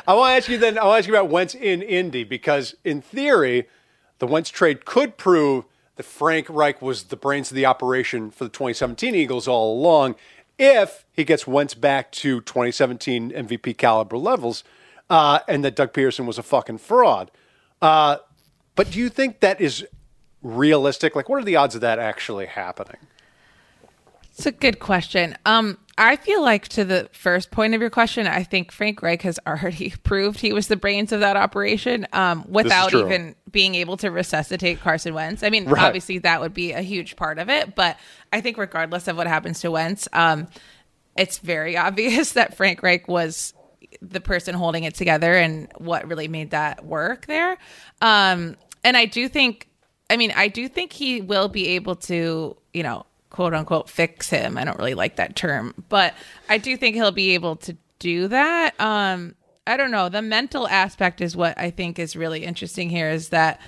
I 0.08 0.14
want 0.14 0.30
to 0.30 0.36
ask 0.38 0.48
you 0.48 0.58
then. 0.58 0.78
I 0.78 0.86
want 0.86 0.96
to 0.96 1.00
ask 1.00 1.08
you 1.10 1.16
about 1.16 1.30
Wentz 1.30 1.54
in 1.54 1.82
Indy 1.82 2.24
because, 2.24 2.76
in 2.86 3.02
theory, 3.02 3.68
the 4.20 4.28
Wentz 4.28 4.50
trade 4.50 4.86
could 4.86 5.18
prove 5.18 5.66
that 5.98 6.04
Frank 6.04 6.48
Reich 6.50 6.82
was 6.82 7.04
the 7.04 7.18
brains 7.18 7.52
of 7.52 7.56
the 7.56 7.66
operation 7.66 8.32
for 8.32 8.46
the 8.46 8.50
2017 8.50 9.14
Eagles 9.14 9.50
all 9.50 9.78
along. 9.78 10.16
If 10.58 11.06
he 11.12 11.24
gets 11.26 11.46
Wentz 11.46 11.74
back 11.74 12.12
to 12.14 12.40
2017 12.42 13.32
MVP 13.32 13.78
caliber 13.78 14.18
levels, 14.18 14.64
uh, 15.10 15.40
and 15.48 15.64
that 15.64 15.76
Doug 15.76 15.94
Pederson 15.94 16.26
was 16.26 16.38
a 16.38 16.44
fucking 16.44 16.78
fraud. 16.80 17.32
Uh, 17.82 18.18
but 18.76 18.92
do 18.92 19.00
you 19.00 19.10
think 19.10 19.40
that 19.42 19.62
is 19.62 19.86
realistic? 20.42 21.16
Like, 21.16 21.30
what 21.30 21.42
are 21.42 21.46
the 21.46 21.56
odds 21.56 21.76
of 21.76 21.82
that 21.82 22.00
actually 22.00 22.46
happening? 22.48 22.98
It's 24.32 24.48
a 24.48 24.52
good 24.52 24.80
question. 24.80 25.38
Um, 25.46 25.78
I 25.96 26.16
feel 26.16 26.42
like 26.42 26.68
to 26.70 26.84
the 26.84 27.08
first 27.12 27.52
point 27.52 27.76
of 27.76 27.82
your 27.82 27.92
question, 27.92 28.26
I 28.26 28.42
think 28.42 28.72
Frank 28.72 29.04
Reich 29.04 29.22
has 29.22 29.40
already 29.48 29.94
proved 30.04 30.40
he 30.40 30.52
was 30.52 30.68
the 30.68 30.76
brains 30.76 31.12
of 31.12 31.20
that 31.20 31.38
operation 31.38 32.08
um, 32.14 32.44
without 32.50 32.94
even 32.96 33.36
being 33.52 33.76
able 33.76 33.96
to 33.98 34.10
resuscitate 34.10 34.80
Carson 34.82 35.14
Wentz. 35.14 35.44
I 35.44 35.52
mean, 35.52 35.66
Right. 35.66 35.84
obviously 35.84 36.18
that 36.20 36.42
would 36.42 36.54
be 36.54 36.72
a 36.72 36.82
huge 36.82 37.16
part 37.16 37.38
of 37.38 37.48
it, 37.50 37.76
but 37.76 38.00
I 38.32 38.42
think 38.42 38.58
regardless 38.58 39.08
of 39.08 39.18
what 39.18 39.28
happens 39.28 39.60
to 39.60 39.70
Wentz, 39.70 40.08
um, 40.14 40.48
it's 41.16 41.38
very 41.38 41.78
obvious 41.88 42.32
that 42.32 42.58
Frank 42.58 42.82
Reich 42.82 43.08
was 43.08 43.54
the 44.02 44.22
person 44.22 44.56
holding 44.56 44.84
it 44.84 44.96
together 44.96 45.36
and 45.36 45.72
what 45.78 46.08
really 46.08 46.28
made 46.28 46.52
that 46.52 46.86
work 46.86 47.26
there. 47.26 47.58
Um, 48.02 48.56
and 48.84 48.98
I 48.98 49.06
do 49.06 49.28
think, 49.28 49.70
I 50.10 50.18
mean, 50.18 50.34
I 50.36 50.48
do 50.48 50.68
think 50.68 50.94
he 50.94 51.22
will 51.22 51.48
be 51.48 51.70
able 51.70 51.96
to, 51.96 52.58
you 52.74 52.84
know, 52.84 53.06
quote 53.30 53.54
unquote 53.54 53.90
fix 53.90 54.30
him. 54.30 54.58
I 54.58 54.64
don't 54.64 54.78
really 54.78 54.94
like 54.94 55.16
that 55.18 55.36
term, 55.36 55.74
but 55.90 56.14
I 56.50 56.58
do 56.58 56.78
think 56.78 56.96
he'll 56.96 57.12
be 57.12 57.32
able 57.32 57.56
to 57.58 57.76
do 58.00 58.28
that. 58.28 58.80
Um, 58.80 59.36
I 59.66 59.78
don't 59.78 59.92
know. 59.92 60.10
The 60.10 60.22
mental 60.22 60.68
aspect 60.68 61.22
is 61.22 61.36
what 61.36 61.58
I 61.58 61.72
think 61.72 61.98
is 61.98 62.16
really 62.16 62.44
interesting 62.44 62.90
here 62.90 63.10
is 63.10 63.30
that 63.30 63.62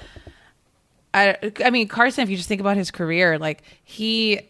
I 1.13 1.37
I 1.63 1.69
mean 1.69 1.87
Carson 1.87 2.23
if 2.23 2.29
you 2.29 2.35
just 2.35 2.49
think 2.49 2.61
about 2.61 2.75
his 2.75 2.91
career 2.91 3.39
like 3.39 3.63
he 3.83 4.41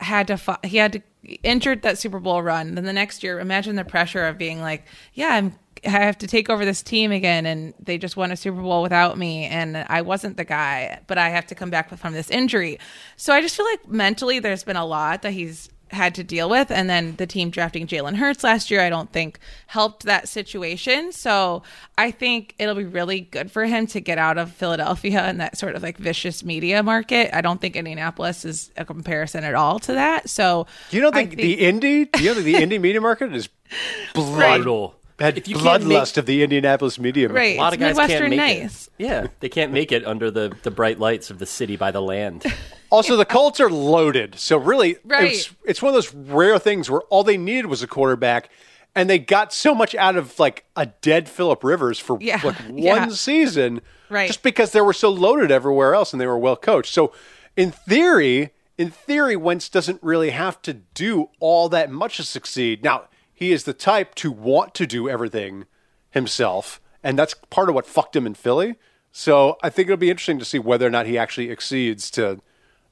had 0.00 0.26
to 0.28 0.58
he 0.64 0.78
had 0.78 0.94
to 0.94 1.02
entered 1.42 1.82
that 1.82 1.98
Super 1.98 2.20
Bowl 2.20 2.42
run 2.42 2.74
then 2.74 2.84
the 2.84 2.92
next 2.92 3.22
year 3.22 3.40
imagine 3.40 3.76
the 3.76 3.84
pressure 3.84 4.24
of 4.26 4.38
being 4.38 4.60
like 4.60 4.84
yeah 5.14 5.34
I'm 5.34 5.54
I 5.86 5.90
have 5.90 6.18
to 6.18 6.26
take 6.26 6.48
over 6.48 6.64
this 6.64 6.82
team 6.82 7.12
again 7.12 7.46
and 7.46 7.74
they 7.78 7.98
just 7.98 8.16
won 8.16 8.30
a 8.30 8.36
Super 8.36 8.60
Bowl 8.60 8.82
without 8.82 9.18
me 9.18 9.44
and 9.44 9.76
I 9.76 10.02
wasn't 10.02 10.36
the 10.36 10.44
guy 10.44 11.00
but 11.06 11.18
I 11.18 11.28
have 11.30 11.46
to 11.48 11.54
come 11.54 11.70
back 11.70 11.94
from 11.96 12.12
this 12.14 12.30
injury. 12.30 12.78
So 13.16 13.32
I 13.32 13.40
just 13.40 13.56
feel 13.56 13.66
like 13.66 13.88
mentally 13.88 14.38
there's 14.38 14.64
been 14.64 14.76
a 14.76 14.86
lot 14.86 15.22
that 15.22 15.32
he's 15.32 15.68
had 15.94 16.14
to 16.16 16.24
deal 16.24 16.48
with. 16.50 16.70
And 16.70 16.90
then 16.90 17.16
the 17.16 17.26
team 17.26 17.50
drafting 17.50 17.86
Jalen 17.86 18.16
Hurts 18.16 18.44
last 18.44 18.70
year, 18.70 18.80
I 18.80 18.90
don't 18.90 19.10
think 19.12 19.38
helped 19.68 20.02
that 20.04 20.28
situation. 20.28 21.12
So 21.12 21.62
I 21.96 22.10
think 22.10 22.54
it'll 22.58 22.74
be 22.74 22.84
really 22.84 23.20
good 23.20 23.50
for 23.50 23.64
him 23.64 23.86
to 23.88 24.00
get 24.00 24.18
out 24.18 24.36
of 24.38 24.52
Philadelphia 24.52 25.20
and 25.22 25.40
that 25.40 25.56
sort 25.56 25.74
of 25.76 25.82
like 25.82 25.96
vicious 25.96 26.44
media 26.44 26.82
market. 26.82 27.30
I 27.34 27.40
don't 27.40 27.60
think 27.60 27.76
Indianapolis 27.76 28.44
is 28.44 28.70
a 28.76 28.84
comparison 28.84 29.44
at 29.44 29.54
all 29.54 29.78
to 29.80 29.92
that. 29.94 30.28
So 30.28 30.66
you 30.90 31.00
don't 31.00 31.14
think, 31.14 31.36
the 31.36 31.54
Indy? 31.54 32.04
Do 32.04 32.22
you 32.22 32.34
know 32.34 32.40
the 32.42 32.56
Indy 32.56 32.78
media 32.78 33.00
market 33.00 33.34
is 33.34 33.48
blood, 34.14 34.56
Brutal. 34.62 34.94
had 35.18 35.38
If 35.38 35.48
you 35.48 35.56
can't 35.56 35.82
bloodlust 35.84 35.88
make- 35.88 36.16
of 36.18 36.26
the 36.26 36.42
Indianapolis 36.42 36.98
media 36.98 37.28
market? 37.28 37.38
Right. 37.40 37.56
A 37.56 37.60
lot 37.60 37.74
of 37.74 37.80
It's 37.82 37.98
guys 37.98 38.08
can't 38.10 38.28
make 38.30 38.36
nice. 38.36 38.86
it. 38.86 38.92
Yeah, 38.98 39.26
they 39.40 39.48
can't 39.48 39.72
make 39.72 39.92
it 39.92 40.04
under 40.06 40.30
the, 40.30 40.54
the 40.62 40.70
bright 40.70 40.98
lights 41.00 41.30
of 41.30 41.38
the 41.38 41.46
city 41.46 41.76
by 41.76 41.90
the 41.90 42.02
land. 42.02 42.44
Also, 42.94 43.16
the 43.16 43.24
Colts 43.24 43.60
are 43.60 43.70
loaded, 43.70 44.38
so 44.38 44.56
really, 44.56 44.96
Right. 45.04 45.32
it's 45.32 45.50
it's 45.64 45.82
one 45.82 45.90
of 45.90 45.94
those 45.94 46.14
rare 46.14 46.58
things 46.58 46.88
where 46.90 47.00
all 47.10 47.24
they 47.24 47.36
needed 47.36 47.66
was 47.66 47.82
a 47.82 47.86
quarterback, 47.86 48.48
and 48.94 49.10
they 49.10 49.18
got 49.18 49.52
so 49.52 49.74
much 49.74 49.94
out 49.96 50.16
of 50.16 50.38
like 50.38 50.64
a 50.76 50.86
dead 50.86 51.28
Philip 51.28 51.64
Rivers 51.64 51.98
for 51.98 52.16
Yeah. 52.20 52.40
like 52.44 52.56
one 52.68 52.78
Yeah. 52.78 53.08
season, 53.08 53.80
Right. 54.10 54.26
Just 54.28 54.42
because 54.42 54.70
they 54.72 54.80
were 54.80 54.92
so 54.92 55.08
loaded 55.08 55.50
everywhere 55.50 55.94
else 55.94 56.12
and 56.12 56.20
they 56.20 56.26
were 56.26 56.38
well 56.38 56.56
coached. 56.56 56.92
So, 56.94 57.12
in 57.56 57.72
theory, 57.72 58.50
in 58.78 58.90
theory, 58.90 59.34
Wentz 59.34 59.68
doesn't 59.68 60.00
really 60.02 60.30
have 60.30 60.60
to 60.62 60.74
do 60.74 61.30
all 61.40 61.68
that 61.70 61.90
much 61.90 62.18
to 62.18 62.22
succeed. 62.22 62.84
Now, 62.84 63.04
he 63.32 63.50
is 63.50 63.64
the 63.64 63.72
type 63.72 64.14
to 64.16 64.30
want 64.30 64.74
to 64.74 64.86
do 64.86 65.08
everything 65.08 65.64
himself, 66.10 66.80
and 67.02 67.18
that's 67.18 67.34
part 67.50 67.68
of 67.68 67.74
what 67.74 67.86
fucked 67.86 68.14
him 68.14 68.26
in 68.26 68.34
Philly. 68.34 68.76
So, 69.10 69.56
I 69.62 69.70
think 69.70 69.88
it'll 69.88 69.96
be 69.96 70.10
interesting 70.10 70.38
to 70.38 70.44
see 70.44 70.58
whether 70.58 70.86
or 70.86 70.90
not 70.90 71.06
he 71.06 71.16
actually 71.18 71.50
exceeds 71.50 72.10
to, 72.12 72.40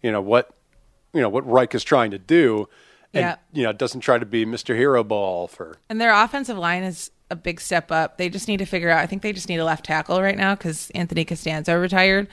you 0.02 0.10
know, 0.12 0.20
what 0.20 0.50
you 1.12 1.20
know 1.20 1.28
what 1.28 1.46
Reich 1.48 1.74
is 1.74 1.84
trying 1.84 2.10
to 2.12 2.18
do, 2.18 2.68
and 3.14 3.22
Yeah. 3.22 3.36
you 3.52 3.62
know 3.64 3.72
doesn't 3.72 4.00
try 4.00 4.18
to 4.18 4.26
be 4.26 4.44
Mr. 4.46 4.74
Hero 4.76 5.04
Ball 5.04 5.46
for 5.48 5.76
And 5.88 6.00
their 6.00 6.12
offensive 6.14 6.56
line 6.58 6.82
is 6.82 7.10
a 7.30 7.36
big 7.36 7.60
step 7.60 7.90
up. 7.90 8.18
They 8.18 8.28
just 8.28 8.48
need 8.48 8.58
to 8.58 8.66
figure 8.66 8.90
out. 8.90 8.98
I 9.00 9.06
think 9.06 9.22
they 9.22 9.32
just 9.32 9.48
need 9.48 9.58
a 9.58 9.64
left 9.64 9.84
tackle 9.86 10.20
right 10.20 10.36
now 10.36 10.54
because 10.54 10.90
Anthony 10.94 11.24
Castonzo 11.24 11.80
retired. 11.80 12.28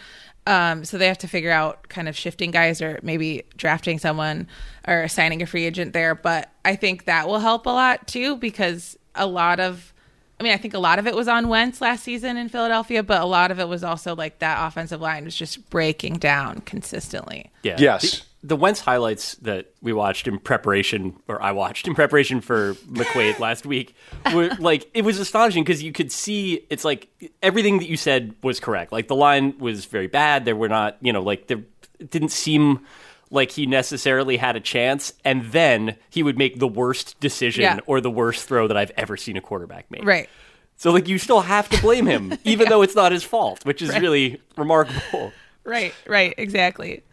Um, 0.48 0.84
so 0.84 0.98
they 0.98 1.08
have 1.08 1.18
to 1.20 1.28
figure 1.28 1.52
out 1.52 1.90
kind 1.90 2.10
of 2.10 2.18
shifting 2.18 2.50
guys 2.52 2.82
or 2.82 3.00
maybe 3.04 3.44
drafting 3.56 4.00
someone 4.00 4.48
or 4.88 5.08
signing 5.08 5.42
a 5.42 5.46
free 5.46 5.66
agent 5.66 5.94
there. 5.94 6.16
But 6.16 6.50
I 6.66 6.76
think 6.76 7.06
that 7.06 7.28
will 7.28 7.40
help 7.40 7.66
a 7.66 7.70
lot 7.70 8.08
too 8.08 8.36
because 8.38 8.98
a 9.16 9.28
lot 9.28 9.60
of, 9.60 9.94
I 10.40 10.44
mean, 10.44 10.54
I 10.54 10.58
think 10.58 10.74
a 10.74 10.80
lot 10.80 11.00
of 11.00 11.08
it 11.08 11.16
was 11.16 11.28
on 11.28 11.50
Wentz 11.50 11.82
last 11.82 12.04
season 12.04 12.38
in 12.38 12.48
Philadelphia, 12.48 13.04
but 13.04 13.22
a 13.22 13.26
lot 13.26 13.52
of 13.52 13.60
it 13.60 13.68
was 13.68 13.84
also 13.84 14.16
like 14.16 14.40
that 14.40 14.66
offensive 14.66 15.02
line 15.02 15.26
was 15.26 15.36
just 15.36 15.70
breaking 15.70 16.16
down 16.16 16.62
consistently. 16.62 17.52
Yeah. 17.64 17.76
Yes. 17.78 18.22
The, 18.42 18.48
the 18.48 18.56
Wentz 18.56 18.80
highlights 18.80 19.36
that 19.36 19.74
we 19.82 19.92
watched 19.92 20.28
in 20.28 20.40
preparation, 20.40 21.18
or 21.28 21.42
I 21.42 21.52
watched 21.52 21.88
in 21.88 21.96
preparation 21.96 22.40
for 22.40 22.76
McQuaid 22.76 23.40
last 23.40 23.66
week, 23.66 23.96
were 24.34 24.50
like 24.60 24.90
it 24.94 25.04
was 25.04 25.20
astonishing 25.20 25.64
because 25.64 25.84
you 25.84 25.92
could 25.92 26.12
see 26.12 26.66
it's 26.70 26.86
like 26.86 27.10
everything 27.44 27.80
that 27.80 27.90
you 27.90 27.98
said 27.98 28.34
was 28.42 28.62
correct. 28.62 28.94
Like 28.94 29.10
the 29.10 29.16
line 29.16 29.58
was 29.60 29.86
very 29.86 30.08
bad. 30.08 30.46
There 30.46 30.56
were 30.56 30.70
not, 30.70 30.98
you 31.02 31.12
know, 31.12 31.22
like 31.22 31.48
there 31.48 31.64
it 32.00 32.10
didn't 32.12 32.30
seem 32.30 32.86
like 33.32 33.52
he 33.52 33.66
necessarily 33.66 34.38
had 34.38 34.56
a 34.56 34.60
chance, 34.60 35.14
and 35.24 35.46
then 35.52 35.96
he 36.10 36.24
would 36.24 36.38
make 36.38 36.60
the 36.60 36.68
worst 36.68 37.20
decision 37.20 37.62
Yeah. 37.64 37.80
or 37.86 38.02
the 38.02 38.10
worst 38.12 38.48
throw 38.48 38.68
that 38.68 38.76
I've 38.78 38.92
ever 38.98 39.18
seen 39.18 39.38
a 39.38 39.42
quarterback 39.42 39.90
make. 39.92 40.04
Right. 40.06 40.30
So 40.78 40.92
like 40.92 41.08
you 41.08 41.18
still 41.18 41.42
have 41.42 41.70
to 41.70 41.82
blame 41.82 42.06
him, 42.06 42.34
even 42.44 42.70
though 42.70 42.82
it's 42.82 42.96
not 42.96 43.12
his 43.12 43.24
fault, 43.24 43.66
which 43.66 43.82
is 43.82 43.98
really 44.00 44.42
remarkable. 44.58 45.32
Right. 45.64 45.94
Right. 46.08 46.34
Exactly. 46.38 47.04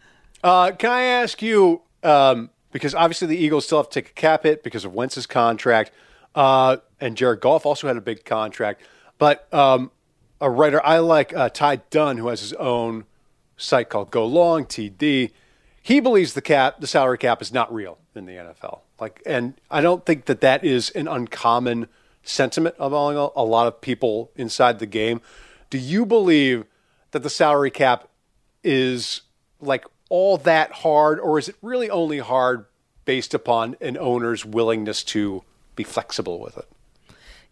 Uh, 0.43 0.71
can 0.71 0.89
I 0.89 1.03
ask 1.03 1.41
you, 1.41 1.81
um, 2.03 2.49
because 2.71 2.95
obviously 2.95 3.27
the 3.27 3.37
Eagles 3.37 3.65
still 3.65 3.77
have 3.79 3.89
to 3.89 4.01
take 4.01 4.11
a 4.11 4.13
cap 4.13 4.43
hit 4.43 4.63
because 4.63 4.85
of 4.85 4.93
Wentz's 4.93 5.25
contract, 5.27 5.91
uh, 6.35 6.77
and 7.01 7.15
Jared 7.17 7.41
Goff 7.41 7.65
also 7.65 7.87
had 7.87 7.97
a 7.97 8.01
big 8.01 8.23
contract. 8.25 8.81
But 9.17 9.51
um, 9.53 9.91
a 10.41 10.49
writer 10.49 10.83
I 10.85 10.99
like, 10.99 11.35
uh, 11.35 11.49
Ty 11.49 11.77
Dunne, 11.89 12.17
who 12.17 12.27
has 12.27 12.39
his 12.41 12.53
own 12.53 13.05
site 13.57 13.89
called 13.89 14.11
Go 14.11 14.25
Long 14.25 14.65
TD, 14.65 15.31
he 15.87 16.01
believes 16.01 16.33
the 16.33 16.41
cap, 16.41 16.81
the 16.81 16.85
salary 16.85 17.17
cap, 17.17 17.41
is 17.41 17.53
not 17.53 17.73
real 17.73 17.97
in 18.13 18.25
the 18.25 18.33
NFL. 18.33 18.81
Like, 18.99 19.21
and 19.25 19.53
I 19.71 19.79
don't 19.79 20.05
think 20.05 20.25
that 20.25 20.41
that 20.41 20.65
is 20.65 20.89
an 20.89 21.07
uncommon 21.07 21.87
sentiment 22.23 22.75
among 22.77 23.15
a 23.15 23.43
lot 23.43 23.67
of 23.67 23.79
people 23.79 24.29
inside 24.35 24.79
the 24.79 24.85
game. 24.85 25.21
Do 25.69 25.77
you 25.77 26.05
believe 26.05 26.65
that 27.11 27.23
the 27.23 27.29
salary 27.29 27.71
cap 27.71 28.09
is 28.65 29.21
like 29.61 29.85
all 30.09 30.35
that 30.39 30.73
hard, 30.73 31.21
or 31.21 31.39
is 31.39 31.47
it 31.47 31.55
really 31.61 31.89
only 31.89 32.19
hard 32.19 32.65
based 33.05 33.33
upon 33.33 33.77
an 33.79 33.97
owner's 33.97 34.43
willingness 34.43 35.05
to 35.05 35.41
be 35.77 35.85
flexible 35.85 36.41
with 36.41 36.57
it? 36.57 36.67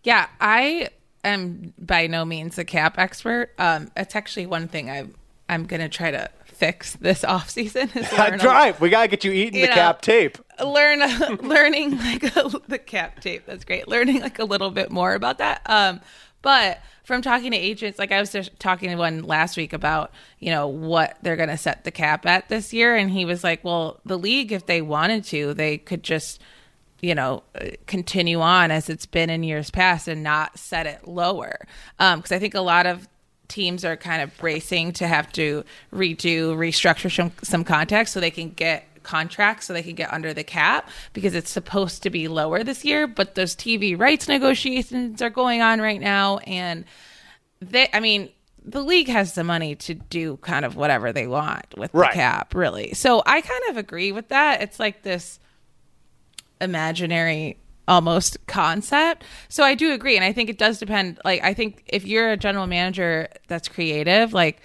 Yeah, 0.04 0.28
I 0.42 0.90
am 1.24 1.74
by 1.80 2.08
no 2.08 2.26
means 2.26 2.58
a 2.58 2.66
cap 2.66 3.00
expert. 3.00 3.54
Um, 3.58 3.92
it's 3.96 4.14
actually 4.14 4.48
one 4.48 4.68
thing 4.68 4.92
I'm 4.92 5.16
I'm 5.48 5.66
gonna 5.66 5.88
try 5.88 6.12
to 6.12 6.30
fix 6.56 6.96
this 6.96 7.24
off 7.24 7.50
season. 7.50 7.90
Is 7.96 8.12
a- 8.18 8.38
Drive. 8.38 8.80
We 8.82 8.90
gotta 8.90 9.08
get 9.08 9.24
you 9.24 9.32
eating 9.32 9.56
You 9.56 9.62
the 9.62 9.68
know. 9.68 9.74
cap 9.76 10.02
tape. 10.02 10.38
learn 10.64 11.00
learning 11.42 11.98
like 11.98 12.36
a, 12.36 12.50
the 12.68 12.80
cap 12.80 13.20
tape 13.20 13.46
that's 13.46 13.66
great 13.66 13.88
learning 13.88 14.22
like 14.22 14.40
a 14.40 14.46
little 14.46 14.72
bit 14.72 14.90
more 14.92 15.14
about 15.14 15.38
that 15.40 15.62
um 15.66 16.00
but 16.42 16.80
from 17.04 17.22
talking 17.22 17.52
to 17.52 17.58
agents 17.58 18.00
like 18.00 18.12
i 18.14 18.20
was 18.22 18.32
just 18.32 18.58
talking 18.60 18.90
to 18.90 18.96
one 18.96 19.24
last 19.24 19.58
week 19.58 19.74
about 19.74 20.12
you 20.40 20.50
know 20.52 20.68
what 20.68 21.18
they're 21.24 21.36
going 21.36 21.50
to 21.50 21.58
set 21.58 21.84
the 21.84 21.92
cap 21.92 22.26
at 22.26 22.48
this 22.48 22.72
year 22.74 22.96
and 22.96 23.12
he 23.12 23.26
was 23.26 23.44
like 23.44 23.64
well 23.66 24.00
the 24.06 24.18
league 24.18 24.52
if 24.54 24.66
they 24.66 24.82
wanted 24.82 25.24
to 25.26 25.54
they 25.56 25.78
could 25.78 26.04
just 26.04 26.42
you 27.02 27.14
know 27.14 27.44
uh, 27.60 27.66
continue 27.86 28.40
on 28.40 28.72
as 28.72 28.90
it's 28.90 29.06
been 29.06 29.30
in 29.30 29.44
years 29.44 29.70
past 29.70 30.08
and 30.08 30.24
not 30.24 30.58
set 30.58 30.88
it 30.88 31.06
lower 31.06 31.68
um 32.00 32.20
because 32.20 32.32
i 32.32 32.40
think 32.40 32.54
a 32.56 32.62
lot 32.62 32.86
of 32.86 33.08
teams 33.48 33.84
are 33.86 33.96
kind 33.98 34.22
of 34.22 34.36
bracing 34.38 34.92
to 34.94 35.08
have 35.08 35.32
to 35.34 35.64
redo 35.94 36.56
restructure 36.56 37.14
some, 37.14 37.32
some 37.44 37.64
contracts 37.64 38.12
so 38.12 38.20
they 38.20 38.32
can 38.32 38.50
get 38.50 38.84
contracts 39.04 39.68
so 39.68 39.74
they 39.74 39.84
can 39.84 39.94
get 39.94 40.12
under 40.12 40.34
the 40.34 40.44
cap 40.44 40.90
because 41.14 41.36
it's 41.36 41.52
supposed 41.52 42.02
to 42.02 42.10
be 42.10 42.28
lower 42.28 42.64
this 42.64 42.84
year 42.84 43.06
but 43.06 43.36
those 43.36 43.56
tv 43.56 43.96
rights 44.00 44.28
negotiations 44.28 45.22
are 45.22 45.30
going 45.30 45.62
on 45.62 45.80
right 45.80 46.02
now 46.02 46.40
and 46.40 46.84
they 47.62 47.88
i 47.94 48.00
mean 48.00 48.30
the 48.68 48.82
league 48.84 49.08
has 49.08 49.36
the 49.36 49.44
money 49.44 49.76
to 49.76 49.94
do 49.94 50.38
kind 50.38 50.66
of 50.66 50.76
whatever 50.76 51.14
they 51.14 51.28
want 51.28 51.68
with 51.78 51.94
Right. 51.94 52.10
the 52.12 52.16
cap 52.16 52.56
really 52.56 52.96
so 52.96 53.22
i 53.28 53.42
kind 53.42 53.62
of 53.70 53.78
agree 53.78 54.12
with 54.12 54.30
that 54.30 54.64
it's 54.64 54.80
like 54.80 55.04
this 55.04 55.40
imaginary 56.60 57.58
almost 57.88 58.38
concept. 58.48 59.24
So 59.50 59.64
I 59.64 59.76
do 59.76 59.94
agree 59.94 60.16
and 60.16 60.26
I 60.26 60.34
think 60.34 60.50
it 60.50 60.58
does 60.58 60.80
depend 60.80 61.20
like 61.24 61.44
I 61.44 61.54
think 61.54 61.84
if 61.88 62.06
you're 62.06 62.32
a 62.32 62.38
general 62.38 62.68
manager 62.68 63.28
that's 63.48 63.68
creative 63.68 64.34
like 64.34 64.62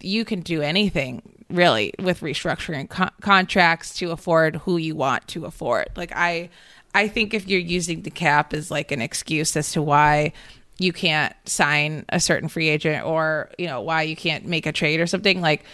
you 0.00 0.24
can 0.24 0.40
do 0.40 0.60
anything 0.60 1.22
really 1.50 1.94
with 1.98 2.20
restructuring 2.20 2.88
con- 2.88 3.12
contracts 3.20 3.94
to 3.98 4.10
afford 4.10 4.56
who 4.56 4.76
you 4.76 4.94
want 4.96 5.26
to 5.28 5.44
afford. 5.44 5.88
Like 5.96 6.12
I 6.14 6.50
I 6.94 7.08
think 7.08 7.34
if 7.34 7.48
you're 7.48 7.60
using 7.60 8.02
the 8.02 8.10
cap 8.10 8.52
as 8.52 8.70
like 8.70 8.92
an 8.92 9.00
excuse 9.00 9.56
as 9.56 9.72
to 9.72 9.82
why 9.82 10.32
you 10.78 10.92
can't 10.92 11.34
sign 11.44 12.04
a 12.08 12.20
certain 12.20 12.48
free 12.48 12.68
agent 12.68 13.04
or 13.04 13.50
you 13.58 13.66
know 13.66 13.80
why 13.80 14.02
you 14.02 14.16
can't 14.16 14.44
make 14.46 14.66
a 14.66 14.72
trade 14.72 15.00
or 15.00 15.06
something 15.06 15.40
like 15.40 15.64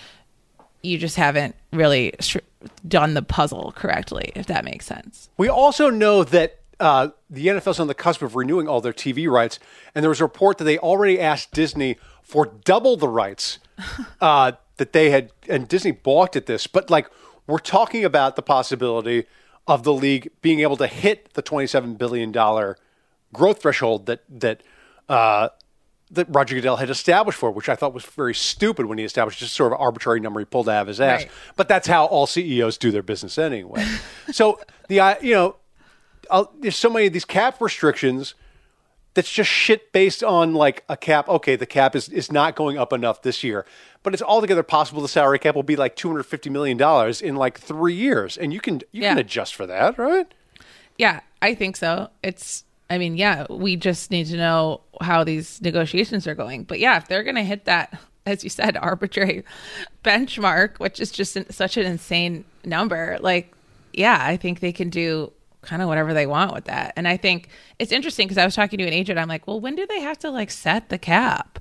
you 0.82 0.96
just 0.96 1.16
haven't 1.16 1.54
really 1.72 2.14
done 2.86 3.14
the 3.14 3.22
puzzle 3.22 3.72
correctly 3.76 4.32
if 4.34 4.46
that 4.46 4.64
makes 4.64 4.86
sense. 4.86 5.28
We 5.36 5.48
also 5.48 5.90
know 5.90 6.24
that 6.24 6.59
uh, 6.80 7.10
the 7.28 7.46
NFL's 7.46 7.78
on 7.78 7.86
the 7.86 7.94
cusp 7.94 8.22
of 8.22 8.34
renewing 8.34 8.66
all 8.66 8.80
their 8.80 8.92
TV 8.92 9.30
rights, 9.30 9.58
and 9.94 10.02
there 10.02 10.08
was 10.08 10.20
a 10.20 10.24
report 10.24 10.58
that 10.58 10.64
they 10.64 10.78
already 10.78 11.20
asked 11.20 11.52
Disney 11.52 11.96
for 12.22 12.46
double 12.64 12.96
the 12.96 13.08
rights 13.08 13.58
uh, 14.20 14.52
that 14.78 14.92
they 14.92 15.10
had, 15.10 15.30
and 15.48 15.68
Disney 15.68 15.92
balked 15.92 16.36
at 16.36 16.46
this. 16.46 16.66
But 16.66 16.90
like, 16.90 17.08
we're 17.46 17.58
talking 17.58 18.04
about 18.04 18.34
the 18.34 18.42
possibility 18.42 19.26
of 19.66 19.82
the 19.82 19.92
league 19.92 20.30
being 20.40 20.60
able 20.60 20.76
to 20.78 20.86
hit 20.86 21.34
the 21.34 21.42
twenty-seven 21.42 21.94
billion 21.94 22.32
dollar 22.32 22.76
growth 23.32 23.62
threshold 23.62 24.06
that 24.06 24.22
that 24.28 24.62
uh, 25.08 25.50
that 26.10 26.26
Roger 26.28 26.54
Goodell 26.56 26.76
had 26.76 26.90
established 26.90 27.38
for, 27.38 27.50
which 27.50 27.68
I 27.68 27.76
thought 27.76 27.94
was 27.94 28.04
very 28.04 28.34
stupid 28.34 28.86
when 28.86 28.98
he 28.98 29.04
established 29.04 29.38
just 29.38 29.54
sort 29.54 29.72
of 29.72 29.80
arbitrary 29.80 30.20
number 30.20 30.40
he 30.40 30.46
pulled 30.46 30.68
out 30.68 30.82
of 30.82 30.88
his 30.88 31.00
ass. 31.00 31.22
Right. 31.22 31.30
But 31.56 31.68
that's 31.68 31.86
how 31.86 32.06
all 32.06 32.26
CEOs 32.26 32.78
do 32.78 32.90
their 32.90 33.02
business 33.02 33.38
anyway. 33.38 33.86
so 34.32 34.60
the 34.88 35.00
uh, 35.00 35.14
you 35.20 35.34
know, 35.34 35.56
I'll, 36.30 36.52
there's 36.60 36.76
so 36.76 36.90
many 36.90 37.06
of 37.06 37.12
these 37.12 37.24
cap 37.24 37.60
restrictions 37.60 38.34
that's 39.14 39.30
just 39.30 39.50
shit 39.50 39.92
based 39.92 40.22
on 40.22 40.54
like 40.54 40.84
a 40.88 40.96
cap. 40.96 41.28
Okay, 41.28 41.56
the 41.56 41.66
cap 41.66 41.96
is 41.96 42.08
is 42.08 42.30
not 42.30 42.56
going 42.56 42.78
up 42.78 42.92
enough 42.92 43.22
this 43.22 43.42
year, 43.42 43.66
but 44.02 44.14
it's 44.14 44.22
altogether 44.22 44.62
possible 44.62 45.02
the 45.02 45.08
salary 45.08 45.38
cap 45.38 45.54
will 45.54 45.62
be 45.62 45.76
like 45.76 45.96
250 45.96 46.50
million 46.50 46.76
dollars 46.76 47.20
in 47.20 47.36
like 47.36 47.58
three 47.58 47.94
years, 47.94 48.36
and 48.36 48.52
you 48.52 48.60
can 48.60 48.80
you 48.92 49.02
can 49.02 49.18
adjust 49.18 49.54
for 49.54 49.66
that, 49.66 49.98
right? 49.98 50.32
Yeah, 51.00 51.20
I 51.40 51.54
think 51.54 51.76
so. 51.76 52.10
It's, 52.22 52.64
I 52.90 52.98
mean, 52.98 53.16
yeah, 53.16 53.46
we 53.48 53.74
just 53.74 54.10
need 54.10 54.26
to 54.26 54.36
know 54.36 54.82
how 55.00 55.24
these 55.24 55.60
negotiations 55.62 56.26
are 56.26 56.34
going. 56.34 56.64
But 56.64 56.78
yeah, 56.78 56.98
if 56.98 57.08
they're 57.08 57.22
going 57.22 57.36
to 57.36 57.42
hit 57.42 57.64
that, 57.64 57.98
as 58.26 58.44
you 58.44 58.50
said, 58.50 58.76
arbitrary 58.80 59.42
benchmark, 60.04 60.78
which 60.78 61.00
is 61.00 61.10
just 61.10 61.36
an, 61.36 61.50
such 61.50 61.78
an 61.78 61.86
insane 61.86 62.44
number, 62.66 63.16
like, 63.22 63.54
yeah, 63.94 64.18
I 64.20 64.36
think 64.36 64.60
they 64.60 64.72
can 64.72 64.90
do 64.90 65.32
kind 65.62 65.82
of 65.82 65.88
whatever 65.88 66.14
they 66.14 66.26
want 66.26 66.54
with 66.54 66.64
that. 66.64 66.92
And 66.96 67.06
I 67.06 67.16
think 67.16 67.48
it's 67.78 67.92
interesting 67.92 68.26
because 68.26 68.38
I 68.38 68.44
was 68.44 68.54
talking 68.54 68.78
to 68.78 68.86
an 68.86 68.92
agent. 68.92 69.18
I'm 69.18 69.28
like, 69.28 69.46
well, 69.46 69.60
when 69.60 69.76
do 69.76 69.86
they 69.86 70.00
have 70.00 70.18
to 70.20 70.30
like 70.30 70.50
set 70.50 70.88
the 70.88 70.98
cap? 70.98 71.58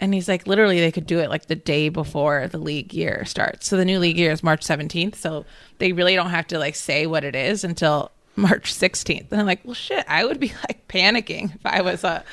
And 0.00 0.12
he's 0.12 0.28
like, 0.28 0.46
literally, 0.46 0.80
they 0.80 0.92
could 0.92 1.06
do 1.06 1.20
it 1.20 1.30
like 1.30 1.46
the 1.46 1.54
day 1.54 1.88
before 1.88 2.48
the 2.48 2.58
league 2.58 2.92
year 2.92 3.24
starts. 3.24 3.68
So 3.68 3.76
the 3.76 3.84
new 3.84 3.98
league 3.98 4.18
year 4.18 4.32
is 4.32 4.42
March 4.42 4.64
17th. 4.64 5.14
So 5.16 5.44
they 5.78 5.92
really 5.92 6.14
don't 6.14 6.30
have 6.30 6.46
to 6.48 6.58
like 6.58 6.74
say 6.74 7.06
what 7.06 7.24
it 7.24 7.34
is 7.34 7.64
until 7.64 8.10
March 8.36 8.74
16th. 8.74 9.30
And 9.30 9.40
I'm 9.40 9.46
like, 9.46 9.64
well, 9.64 9.74
shit, 9.74 10.04
I 10.08 10.24
would 10.24 10.40
be 10.40 10.48
like 10.68 10.86
panicking 10.88 11.54
if 11.54 11.64
I 11.64 11.80
was 11.80 12.04
a, 12.04 12.24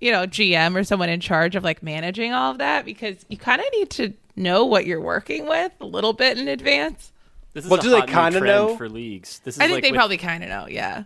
you 0.00 0.12
know, 0.12 0.26
GM 0.26 0.76
or 0.76 0.84
someone 0.84 1.08
in 1.08 1.20
charge 1.20 1.56
of 1.56 1.64
like 1.64 1.82
managing 1.82 2.32
all 2.32 2.52
of 2.52 2.58
that 2.58 2.84
because 2.84 3.24
you 3.28 3.36
kind 3.36 3.60
of 3.60 3.66
need 3.72 3.90
to 3.90 4.12
know 4.36 4.64
what 4.64 4.86
you're 4.86 5.00
working 5.00 5.46
with 5.46 5.72
a 5.80 5.86
little 5.86 6.12
bit 6.12 6.38
in 6.38 6.48
advance. 6.48 7.12
This 7.52 7.64
is 7.64 7.70
Well, 7.70 7.80
a 7.80 7.82
do 7.82 7.90
they 7.90 8.00
hot 8.00 8.32
new 8.32 8.38
kinda 8.38 8.40
know? 8.40 8.76
for 8.76 8.88
leagues. 8.88 9.40
This 9.40 9.56
is 9.56 9.60
I 9.60 9.64
think 9.64 9.76
like 9.76 9.82
they 9.82 9.90
with- 9.90 9.98
probably 9.98 10.16
kind 10.18 10.42
of 10.44 10.48
know. 10.50 10.66
Yeah. 10.68 11.04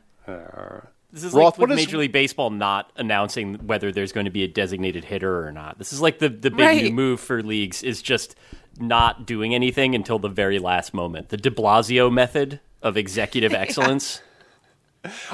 This 1.13 1.23
is 1.23 1.33
Roth, 1.33 1.55
like 1.55 1.59
with 1.59 1.71
what 1.71 1.79
is- 1.79 1.87
Major 1.87 1.99
League 1.99 2.13
Baseball 2.13 2.51
not 2.51 2.91
announcing 2.97 3.55
whether 3.67 3.93
there's 3.93 4.13
going 4.13 4.25
to 4.27 4.31
be 4.33 4.43
a 4.43 4.49
designated 4.49 5.05
hitter 5.05 5.47
or 5.47 5.53
not. 5.53 5.79
This 5.79 5.93
is 5.93 6.01
like 6.01 6.19
the 6.19 6.29
the 6.29 6.51
big 6.51 6.83
new 6.83 6.91
move 6.93 7.21
for 7.21 7.43
leagues 7.43 7.83
is 7.83 8.03
just 8.03 8.35
not 8.79 9.25
doing 9.25 9.55
anything 9.55 9.95
until 9.95 10.19
the 10.19 10.29
very 10.29 10.59
last 10.59 10.93
moment. 10.93 11.29
The 11.29 11.37
De 11.37 11.51
Blasio 11.51 12.13
method 12.13 12.61
of 12.83 12.97
executive 12.97 13.53
excellence. 13.55 14.21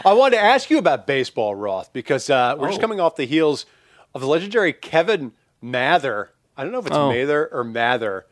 I 0.04 0.12
wanted 0.12 0.36
to 0.36 0.42
ask 0.42 0.68
you 0.68 0.78
about 0.78 1.06
baseball, 1.06 1.54
Roth, 1.54 1.92
because 1.92 2.28
uh, 2.28 2.56
we're 2.58 2.66
just 2.68 2.78
Oh. 2.78 2.82
coming 2.82 3.00
off 3.00 3.16
the 3.16 3.24
heels 3.24 3.64
of 4.14 4.20
the 4.20 4.26
legendary 4.26 4.72
Kevin 4.72 5.32
Mather. 5.62 6.32
I 6.56 6.62
don't 6.64 6.72
know 6.72 6.80
if 6.80 6.86
it's 6.88 6.96
Oh. 6.96 7.08
Mather 7.10 7.48
or 7.52 7.64
Mather, 7.64 8.26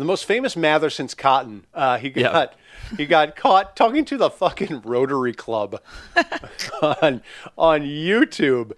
the 0.00 0.06
most 0.06 0.24
famous 0.24 0.56
Mather 0.56 0.90
since 0.90 1.14
Cotton. 1.14 1.66
Uh, 1.72 1.98
he 1.98 2.10
got 2.10 2.54
he 2.96 3.06
got 3.06 3.36
caught 3.36 3.76
talking 3.76 4.04
to 4.06 4.16
the 4.16 4.30
fucking 4.30 4.82
Rotary 4.82 5.32
Club 5.32 5.80
on 6.82 7.22
on 7.56 7.82
YouTube, 7.82 8.72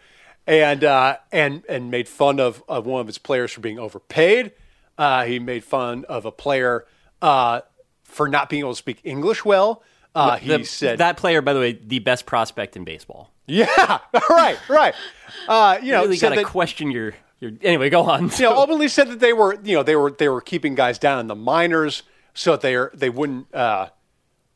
and 0.46 0.84
uh, 0.84 1.16
and 1.30 1.62
and 1.68 1.90
made 1.90 2.08
fun 2.08 2.40
of, 2.40 2.62
of 2.68 2.84
one 2.86 3.00
of 3.00 3.06
his 3.06 3.18
players 3.18 3.52
for 3.52 3.60
being 3.60 3.78
overpaid. 3.78 4.52
Uh, 4.98 5.24
he 5.24 5.38
made 5.38 5.64
fun 5.64 6.04
of 6.08 6.24
a 6.26 6.32
player 6.32 6.86
uh, 7.22 7.62
for 8.02 8.28
not 8.28 8.48
being 8.48 8.60
able 8.60 8.72
to 8.72 8.76
speak 8.76 9.00
English 9.04 9.44
well. 9.44 9.82
Uh, 10.14 10.36
he 10.36 10.62
said 10.64 10.98
that 10.98 11.16
player, 11.16 11.40
by 11.40 11.54
the 11.54 11.60
way, 11.60 11.72
the 11.72 11.98
best 12.00 12.26
prospect 12.26 12.76
in 12.76 12.84
baseball. 12.84 13.30
yeah, 13.46 13.98
right, 14.30 14.58
right. 14.68 14.94
Uh, 15.48 15.78
you 15.80 15.86
You 15.86 15.92
know, 15.92 16.02
really 16.02 16.18
got 16.18 16.34
to 16.34 16.44
question 16.44 16.90
your 16.90 17.14
your. 17.42 17.52
Anyway, 17.62 17.90
go 17.90 18.04
on. 18.04 18.30
you 18.30 18.44
know, 18.44 18.56
openly 18.62 18.88
said 18.88 19.08
that 19.08 19.20
they 19.20 19.32
were, 19.32 19.58
you 19.62 19.76
know, 19.76 19.82
they 19.82 19.96
were 19.96 20.10
they 20.10 20.28
were 20.28 20.40
keeping 20.40 20.74
guys 20.74 20.98
down 20.98 21.18
in 21.18 21.26
the 21.26 21.34
minors 21.34 22.02
so 22.34 22.56
that 22.56 22.60
they 22.62 22.96
they 22.96 23.10
wouldn't 23.10 23.54
uh, 23.54 23.88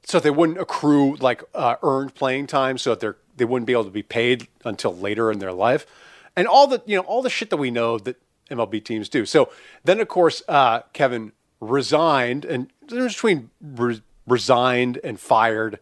so 0.05 0.21
they 0.21 0.31
wouldn't 0.31 0.59
accrue 0.59 1.17
like 1.17 1.43
uh, 1.55 1.77
earned 1.83 2.15
playing 2.15 2.47
time, 2.47 2.79
so 2.79 2.91
that 2.91 3.01
they 3.01 3.07
are 3.09 3.17
they 3.37 3.45
wouldn't 3.45 3.67
be 3.67 3.73
able 3.73 3.85
to 3.85 3.91
be 3.91 4.03
paid 4.03 4.49
until 4.65 4.97
later 4.97 5.31
in 5.31 5.41
their 5.41 5.53
life, 5.53 5.87
and 6.35 6.47
all 6.47 6.67
the 6.67 6.83
you 6.87 6.97
know 6.97 7.03
all 7.03 7.23
the 7.23 7.31
shit 7.31 7.51
that 7.51 7.57
we 7.57 7.71
know 7.71 7.99
that 7.99 8.17
MLB 8.51 8.85
teams 8.85 9.09
do. 9.09 9.27
So 9.27 9.51
then, 9.85 10.01
of 10.01 10.09
course, 10.09 10.43
uh, 10.49 10.83
Kevin 10.93 11.33
resigned, 11.61 12.45
and 12.45 12.71
the 12.83 12.95
difference 12.95 13.15
between 13.15 13.51
re- 13.61 14.03
resigned 14.27 15.01
and 15.03 15.19
fired 15.19 15.81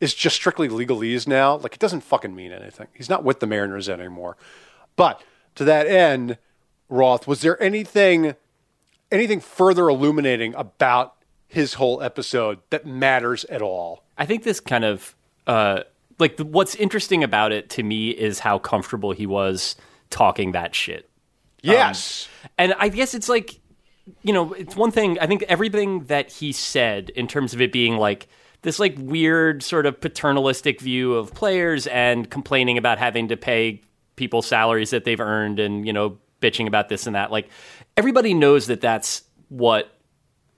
is 0.00 0.14
just 0.14 0.36
strictly 0.36 0.68
legalese 0.68 1.26
now. 1.26 1.56
Like 1.56 1.74
it 1.74 1.80
doesn't 1.80 2.02
fucking 2.02 2.34
mean 2.34 2.52
anything. 2.52 2.88
He's 2.94 3.08
not 3.08 3.24
with 3.24 3.40
the 3.40 3.46
Mariners 3.46 3.88
anymore. 3.88 4.36
But 4.96 5.22
to 5.56 5.64
that 5.64 5.86
end, 5.86 6.38
Roth, 6.88 7.26
was 7.26 7.40
there 7.40 7.60
anything 7.62 8.34
anything 9.12 9.40
further 9.40 9.88
illuminating 9.88 10.54
about 10.54 11.14
his 11.46 11.74
whole 11.74 12.02
episode 12.02 12.58
that 12.70 12.86
matters 12.86 13.44
at 13.46 13.62
all? 13.62 14.04
I 14.18 14.26
think 14.26 14.42
this 14.42 14.60
kind 14.60 14.84
of 14.84 15.14
uh, 15.46 15.80
like 16.18 16.36
the, 16.36 16.44
what's 16.44 16.74
interesting 16.74 17.22
about 17.22 17.52
it 17.52 17.70
to 17.70 17.82
me 17.82 18.10
is 18.10 18.38
how 18.38 18.58
comfortable 18.58 19.12
he 19.12 19.26
was 19.26 19.76
talking 20.10 20.52
that 20.52 20.74
shit. 20.74 21.08
Yes. 21.62 22.28
And 22.58 22.74
I 22.78 22.88
guess 22.88 23.14
it's 23.14 23.28
like, 23.28 23.58
you 24.22 24.32
know, 24.32 24.52
it's 24.52 24.76
one 24.76 24.92
thing. 24.92 25.18
I 25.18 25.26
think 25.26 25.42
everything 25.48 26.04
that 26.04 26.30
he 26.30 26.52
said 26.52 27.10
in 27.10 27.26
terms 27.26 27.54
of 27.54 27.60
it 27.60 27.72
being 27.72 27.96
like 27.96 28.28
this, 28.62 28.78
like 28.78 28.94
weird 28.98 29.62
sort 29.62 29.84
of 29.84 30.00
paternalistic 30.00 30.80
view 30.80 31.14
of 31.14 31.34
players 31.34 31.86
and 31.88 32.30
complaining 32.30 32.78
about 32.78 32.98
having 32.98 33.28
to 33.28 33.36
pay 33.36 33.82
people 34.14 34.42
salaries 34.42 34.90
that 34.90 35.04
they've 35.04 35.20
earned 35.20 35.58
and, 35.58 35.86
you 35.86 35.92
know, 35.92 36.18
bitching 36.40 36.66
about 36.66 36.88
this 36.88 37.06
and 37.06 37.16
that. 37.16 37.30
Like 37.30 37.48
everybody 37.96 38.34
knows 38.34 38.66
that 38.66 38.80
that's 38.80 39.22
what 39.48 39.92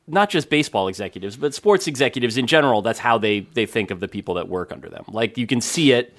not 0.07 0.31
just 0.31 0.49
baseball 0.49 0.89
executives, 0.89 1.37
but 1.37 1.55
sports 1.55 1.87
executives 1.87 2.39
in 2.39 2.47
general, 2.47 2.83
that's 2.83 2.99
how 2.99 3.19
they 3.19 3.41
they 3.41 3.67
think 3.67 3.91
of 3.91 4.01
the 4.01 4.09
people 4.09 4.35
that 4.35 4.49
work 4.49 4.73
under 4.73 4.89
them. 4.89 5.05
Like 5.09 5.37
you 5.39 5.47
can 5.47 5.61
see 5.61 5.93
it 5.93 6.15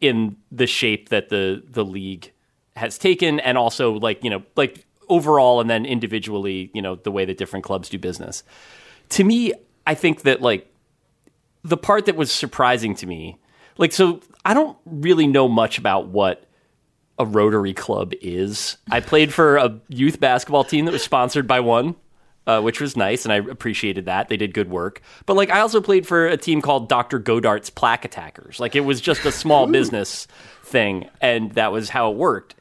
in 0.00 0.36
the 0.50 0.66
shape 0.66 1.10
that 1.10 1.28
the 1.28 1.62
the 1.70 1.84
league 1.84 2.32
has 2.76 2.98
taken 2.98 3.38
and 3.40 3.56
also 3.56 3.92
like, 3.92 4.24
you 4.24 4.30
know, 4.30 4.42
like 4.56 4.84
overall 5.08 5.60
and 5.60 5.70
then 5.70 5.84
individually, 5.84 6.70
you 6.74 6.82
know, 6.82 6.96
the 6.96 7.10
way 7.10 7.24
that 7.24 7.38
different 7.38 7.64
clubs 7.64 7.88
do 7.88 7.98
business. 7.98 8.42
To 9.10 9.24
me, 9.24 9.52
I 9.86 9.94
think 9.94 10.22
that 10.22 10.40
like 10.40 10.70
the 11.62 11.76
part 11.76 12.06
that 12.06 12.16
was 12.16 12.32
surprising 12.32 12.94
to 12.96 13.06
me, 13.06 13.38
like 13.78 13.92
so 13.92 14.20
I 14.44 14.54
don't 14.54 14.76
really 14.86 15.26
know 15.26 15.48
much 15.48 15.78
about 15.78 16.08
what 16.08 16.46
a 17.18 17.24
Rotary 17.26 17.74
Club 17.74 18.12
is. 18.20 18.76
I 18.90 19.00
played 19.00 19.32
for 19.32 19.56
a 19.56 19.78
youth 19.88 20.18
basketball 20.20 20.64
team 20.64 20.84
that 20.86 20.92
was 20.92 21.02
sponsored 21.04 21.46
by 21.46 21.60
one, 21.60 21.94
uh, 22.46 22.60
which 22.60 22.80
was 22.80 22.96
nice, 22.96 23.24
and 23.24 23.32
I 23.32 23.36
appreciated 23.36 24.06
that. 24.06 24.28
They 24.28 24.36
did 24.36 24.52
good 24.54 24.68
work. 24.70 25.00
But 25.26 25.34
like, 25.36 25.50
I 25.50 25.60
also 25.60 25.80
played 25.80 26.06
for 26.06 26.26
a 26.26 26.36
team 26.36 26.60
called 26.60 26.88
Dr. 26.88 27.20
Godart's 27.20 27.70
Plaque 27.70 28.04
Attackers. 28.04 28.58
Like, 28.60 28.74
it 28.76 28.80
was 28.80 29.00
just 29.00 29.24
a 29.24 29.32
small 29.32 29.66
business 29.66 30.26
thing, 30.64 31.08
and 31.20 31.52
that 31.52 31.70
was 31.72 31.88
how 31.90 32.10
it 32.10 32.16
worked. 32.16 32.56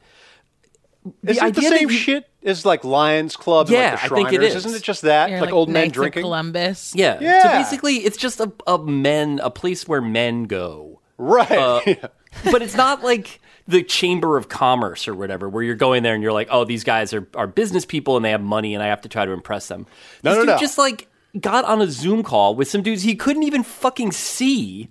Is 1.24 1.38
it 1.42 1.56
the 1.56 1.62
same 1.62 1.90
you- 1.90 1.98
shit 1.98 2.30
as 2.44 2.66
like 2.66 2.84
Lions 2.86 3.36
Club? 3.36 3.70
Yeah, 3.70 3.92
and 3.92 3.92
like 3.94 4.00
the 4.02 4.06
I 4.06 4.18
think 4.18 4.28
it 4.30 4.36
Shriners? 4.36 4.50
is. 4.56 4.66
Isn't 4.66 4.78
it 4.78 4.84
just 4.84 5.02
that? 5.02 5.30
You're 5.30 5.42
like, 5.42 5.52
old 5.52 5.68
men 5.70 5.90
drinking? 5.90 6.24
Columbus. 6.24 6.94
Yeah. 6.96 7.18
So 7.20 7.26
Yeah. 7.26 7.62
basically, 7.62 7.96
it's 7.98 8.16
just 8.16 8.40
a, 8.40 8.52
a 8.68 8.78
men, 8.78 9.42
a 9.44 9.50
place 9.50 9.86
where 9.88 10.02
men 10.02 10.44
go. 10.44 11.02
Right. 11.18 11.52
Uh, 11.52 11.82
Yeah. 11.88 12.08
but 12.52 12.62
it's 12.62 12.76
not 12.76 13.04
like 13.04 13.40
the 13.68 13.84
chamber 13.84 14.38
of 14.38 14.50
commerce 14.50 15.08
or 15.08 15.14
whatever 15.16 15.48
where 15.48 15.64
you're 15.64 15.76
going 15.76 16.04
there 16.04 16.14
and 16.14 16.22
you're 16.22 16.34
like 16.34 16.48
oh 16.52 16.66
these 16.66 16.84
guys 16.84 17.14
are, 17.14 17.28
are 17.36 17.48
business 17.48 17.86
people 17.86 18.16
and 18.18 18.26
they 18.26 18.32
have 18.32 18.42
money 18.42 18.74
and 18.74 18.84
i 18.84 18.88
have 18.88 19.02
to 19.02 19.10
try 19.10 19.26
to 19.26 19.32
impress 19.32 19.68
them. 19.68 19.86
No, 20.24 20.32
this 20.32 20.38
no, 20.38 20.42
dude 20.42 20.48
no. 20.48 20.58
just 20.60 20.78
like 20.78 21.08
got 21.40 21.66
on 21.66 21.82
a 21.82 21.88
zoom 21.88 22.24
call 22.24 22.56
with 22.56 22.68
some 22.68 22.82
dudes 22.84 23.04
he 23.04 23.16
couldn't 23.16 23.44
even 23.44 23.64
fucking 23.64 24.12
see 24.12 24.90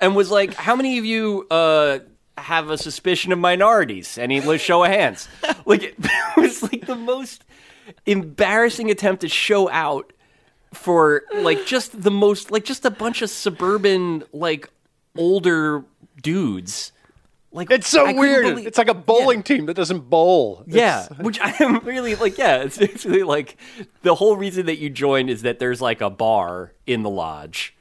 and 0.00 0.14
was 0.14 0.30
like 0.30 0.54
how 0.54 0.76
many 0.76 0.98
of 0.98 1.04
you 1.04 1.46
uh 1.50 1.98
have 2.38 2.70
a 2.70 2.78
suspicion 2.78 3.32
of 3.32 3.38
minorities? 3.38 4.16
Any 4.16 4.40
show 4.58 4.84
of 4.84 4.90
hands. 4.90 5.28
Like 5.66 5.82
it 5.82 5.96
was 6.36 6.62
like 6.62 6.86
the 6.86 6.96
most 6.96 7.44
embarrassing 8.06 8.90
attempt 8.90 9.20
to 9.20 9.28
show 9.28 9.68
out 9.68 10.14
for 10.72 11.24
like 11.34 11.66
just 11.66 12.02
the 12.02 12.10
most 12.10 12.50
like 12.50 12.64
just 12.64 12.86
a 12.86 12.90
bunch 12.90 13.20
of 13.20 13.28
suburban 13.28 14.24
like 14.32 14.70
older 15.14 15.84
dudes 16.22 16.92
like 17.52 17.70
It's 17.70 17.88
so 17.88 18.06
I 18.06 18.12
weird. 18.12 18.44
believe- 18.44 18.66
it's 18.66 18.78
like 18.78 18.88
a 18.88 18.94
bowling 18.94 19.42
team 19.42 19.66
that 19.66 19.74
doesn't 19.74 20.10
bowl. 20.10 20.64
yeah, 20.66 21.04
It's- 21.06 21.18
which 21.24 21.40
I 21.40 21.54
am 21.60 21.78
really 21.80 22.14
like. 22.14 22.36
Yeah, 22.38 22.58
it's 22.62 22.78
basically 22.86 23.22
like 23.22 23.56
the 24.02 24.14
whole 24.14 24.36
reason 24.36 24.66
that 24.66 24.78
you 24.78 24.90
join 24.90 25.28
is 25.28 25.42
that 25.42 25.58
there's 25.58 25.80
like 25.80 26.00
a 26.00 26.10
bar 26.10 26.72
in 26.86 27.02
the 27.02 27.10
lodge, 27.10 27.74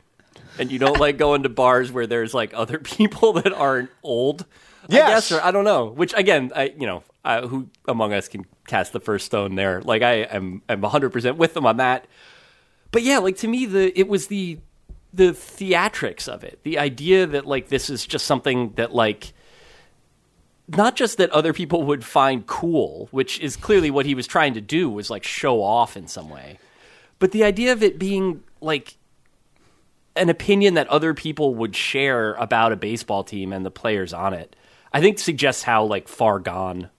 and 0.59 0.71
you 0.71 0.79
don't 0.79 0.99
like 0.99 1.17
going 1.17 1.43
to 1.43 1.49
bars 1.49 1.91
where 1.91 2.07
there's 2.07 2.33
like 2.33 2.53
other 2.53 2.77
people 2.83 3.33
that 3.33 3.53
aren't 3.53 3.89
old. 4.03 4.45
I 4.89 4.93
Yes. 4.93 5.09
guess, 5.29 5.31
or 5.37 5.43
I 5.43 5.51
don't 5.51 5.65
know. 5.65 5.87
Which 5.87 6.13
again, 6.15 6.51
I 6.55 6.73
you 6.79 6.87
know, 6.87 7.03
I, 7.25 7.41
who 7.41 7.67
among 7.89 8.13
us 8.13 8.29
can 8.29 8.45
cast 8.67 8.93
the 8.93 9.01
first 9.01 9.25
stone 9.25 9.55
there? 9.55 9.81
Like 9.81 10.01
I 10.01 10.13
am, 10.23 10.61
I'm 10.69 10.79
100 10.79 11.09
percent 11.09 11.35
with 11.37 11.53
them 11.53 11.65
on 11.65 11.75
that. 11.77 12.07
But 12.91 13.03
yeah, 13.03 13.17
like 13.17 13.35
to 13.37 13.49
me, 13.49 13.65
the 13.65 13.97
it 13.99 14.07
was 14.07 14.27
the 14.27 14.59
the 15.13 15.31
theatrics 15.31 16.29
of 16.29 16.45
it, 16.45 16.59
the 16.63 16.77
idea 16.79 17.25
that 17.27 17.45
like 17.45 17.67
this 17.67 17.89
is 17.89 18.05
just 18.05 18.25
something 18.25 18.71
that 18.77 18.93
like 18.95 19.33
not 20.67 20.95
just 20.95 21.17
that 21.17 21.29
other 21.29 21.53
people 21.53 21.83
would 21.83 22.03
find 22.03 22.45
cool, 22.45 23.07
which 23.11 23.39
is 23.39 23.55
clearly 23.55 23.89
what 23.89 24.05
he 24.05 24.15
was 24.15 24.27
trying 24.27 24.53
to 24.53 24.61
do, 24.61 24.89
was 24.89 25.09
like 25.09 25.23
show 25.23 25.61
off 25.61 25.95
in 25.95 26.07
some 26.07 26.29
way, 26.29 26.59
but 27.19 27.31
the 27.31 27.43
idea 27.43 27.71
of 27.71 27.81
it 27.83 27.97
being 27.97 28.43
like 28.61 28.97
an 30.15 30.29
opinion 30.29 30.73
that 30.73 30.87
other 30.87 31.13
people 31.13 31.55
would 31.55 31.75
share 31.75 32.33
about 32.33 32.71
a 32.71 32.75
baseball 32.75 33.23
team 33.23 33.53
and 33.53 33.65
the 33.65 33.71
players 33.71 34.13
on 34.13 34.33
it, 34.33 34.55
I 34.91 34.99
think 34.99 35.19
suggests 35.19 35.63
how 35.63 35.85
like 35.85 36.07
far 36.07 36.39
gone 36.39 36.89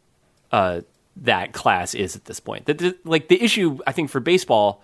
uh, 0.53 0.83
that 1.17 1.53
class 1.53 1.95
is 1.95 2.17
at 2.17 2.25
this 2.27 2.41
point. 2.41 2.67
That 2.67 3.07
like 3.07 3.29
the 3.29 3.43
issue 3.43 3.79
I 3.87 3.93
think 3.93 4.11
for 4.11 4.21
baseball 4.21 4.83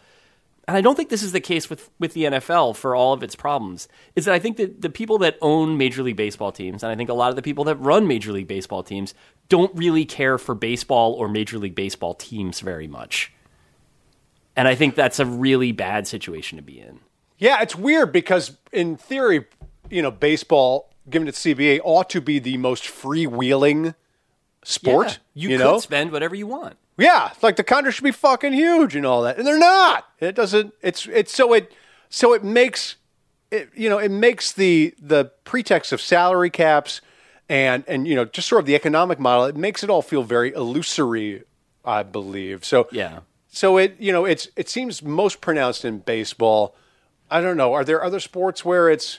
and 0.67 0.77
I 0.77 0.81
don't 0.81 0.95
think 0.95 1.11
this 1.11 1.23
is 1.23 1.33
the 1.33 1.41
case 1.41 1.69
with, 1.69 1.91
with 1.99 2.15
the 2.15 2.25
NFL 2.25 2.77
for 2.77 2.95
all 2.95 3.13
of 3.13 3.23
its 3.23 3.37
problems, 3.37 3.89
is 4.17 4.25
that 4.25 4.35
I 4.35 4.39
think 4.39 4.57
that 4.57 4.81
the 4.81 4.91
people 4.91 5.19
that 5.19 5.37
own 5.43 5.77
Major 5.77 6.03
League 6.03 6.17
Baseball 6.17 6.53
teams, 6.53 6.83
and 6.83 6.91
I 6.91 6.97
think 6.97 7.11
a 7.11 7.15
lot 7.15 7.31
of 7.31 7.37
the 7.37 7.43
people 7.43 7.65
that 7.65 7.77
run 7.77 8.07
Major 8.07 8.33
League 8.33 8.49
Baseball 8.49 8.83
teams, 8.83 9.15
don't 9.49 9.75
really 9.75 10.05
care 10.05 10.39
for 10.39 10.55
baseball 10.55 11.13
or 11.13 11.29
Major 11.29 11.59
League 11.59 11.75
Baseball 11.75 12.15
teams 12.15 12.61
very 12.61 12.87
much. 12.87 13.33
And 14.57 14.67
I 14.69 14.75
think 14.75 14.95
that's 14.95 15.19
a 15.19 15.27
really 15.27 15.73
bad 15.73 16.07
situation 16.07 16.57
to 16.57 16.63
be 16.63 16.81
in. 16.81 17.01
Yeah, 17.39 17.61
it's 17.61 17.77
weird 17.77 18.13
because 18.13 18.57
in 18.73 18.97
theory, 18.97 19.47
you 19.91 20.01
know, 20.01 20.11
baseball, 20.11 20.91
given 21.11 21.29
its 21.29 21.41
CBA, 21.41 21.81
ought 21.83 22.09
to 22.11 22.21
be 22.21 22.39
the 22.39 22.57
most 22.57 22.85
freewheeling 22.85 23.95
sport. 24.63 25.19
you, 25.35 25.51
you 25.51 25.59
could 25.59 25.65
know, 25.65 25.79
spend 25.79 26.13
whatever 26.13 26.35
you 26.35 26.47
want. 26.47 26.77
Yeah, 26.97 27.33
like 27.43 27.57
the 27.57 27.65
contract 27.65 27.97
should 27.97 28.05
be 28.05 28.13
fucking 28.13 28.53
huge 28.53 28.95
and 28.95 29.05
all 29.05 29.23
that, 29.23 29.39
and 29.39 29.47
they're 29.47 29.59
not. 29.59 30.07
It 30.21 30.35
doesn't. 30.35 30.75
It's 30.81 31.07
it's 31.07 31.35
so 31.35 31.53
it 31.53 31.73
so 32.09 32.33
it 32.33 32.45
makes 32.45 32.97
it 33.51 33.71
you 33.75 33.89
know 33.89 33.99
it 33.99 34.11
makes 34.11 34.53
the 34.53 34.95
the 35.01 35.33
pretext 35.45 35.93
of 35.93 36.01
salary 36.01 36.51
caps 36.51 37.01
and 37.49 37.85
and 37.89 38.07
you 38.07 38.15
know 38.15 38.25
just 38.25 38.49
sort 38.49 38.61
of 38.61 38.67
the 38.67 38.75
economic 38.75 39.19
model. 39.19 39.45
It 39.45 39.57
makes 39.57 39.83
it 39.83 39.91
all 39.91 40.03
feel 40.03 40.23
very 40.23 40.53
illusory, 40.53 41.43
I 41.85 42.03
believe. 42.03 42.65
So 42.65 42.89
Yeah. 42.93 43.21
So 43.49 43.77
it 43.77 43.97
you 43.99 44.13
know 44.13 44.25
it's 44.25 44.49
it 44.57 44.69
seems 44.69 45.03
most 45.03 45.41
pronounced 45.41 45.85
in 45.85 45.99
baseball. 45.99 46.77
I 47.31 47.41
don't 47.41 47.57
know. 47.57 47.73
Are 47.73 47.85
there 47.85 48.05
other 48.05 48.21
sports 48.21 48.65
where 48.65 48.89
it's 48.89 49.19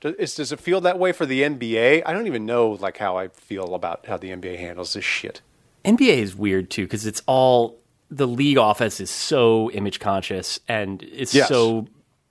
does, 0.00 0.34
does 0.34 0.52
it 0.52 0.60
feel 0.60 0.80
that 0.82 0.98
way 0.98 1.10
for 1.12 1.26
the 1.26 1.42
NBA? 1.42 2.02
I 2.06 2.12
don't 2.12 2.26
even 2.26 2.46
know 2.46 2.70
like 2.70 2.98
how 2.98 3.16
I 3.16 3.28
feel 3.28 3.74
about 3.74 4.06
how 4.06 4.16
the 4.16 4.30
NBA 4.30 4.58
handles 4.58 4.92
this 4.92 5.04
shit. 5.04 5.40
NBA 5.86 6.18
is 6.18 6.34
weird 6.36 6.70
too 6.70 6.84
because 6.84 7.06
it's 7.06 7.22
all 7.26 7.78
the 8.10 8.26
league 8.26 8.58
office 8.58 9.00
is 9.00 9.10
so 9.10 9.70
image 9.72 9.98
conscious 10.00 10.60
and 10.68 11.02
it's 11.02 11.34
Yes. 11.34 11.48
so 11.48 11.86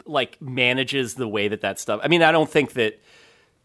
like 0.05 0.41
manages 0.41 1.15
the 1.15 1.27
way 1.27 1.47
that 1.47 1.61
that 1.61 1.79
stuff. 1.79 1.99
I 2.03 2.07
mean, 2.07 2.21
I 2.23 2.31
don't 2.31 2.49
think 2.49 2.73
that 2.73 2.99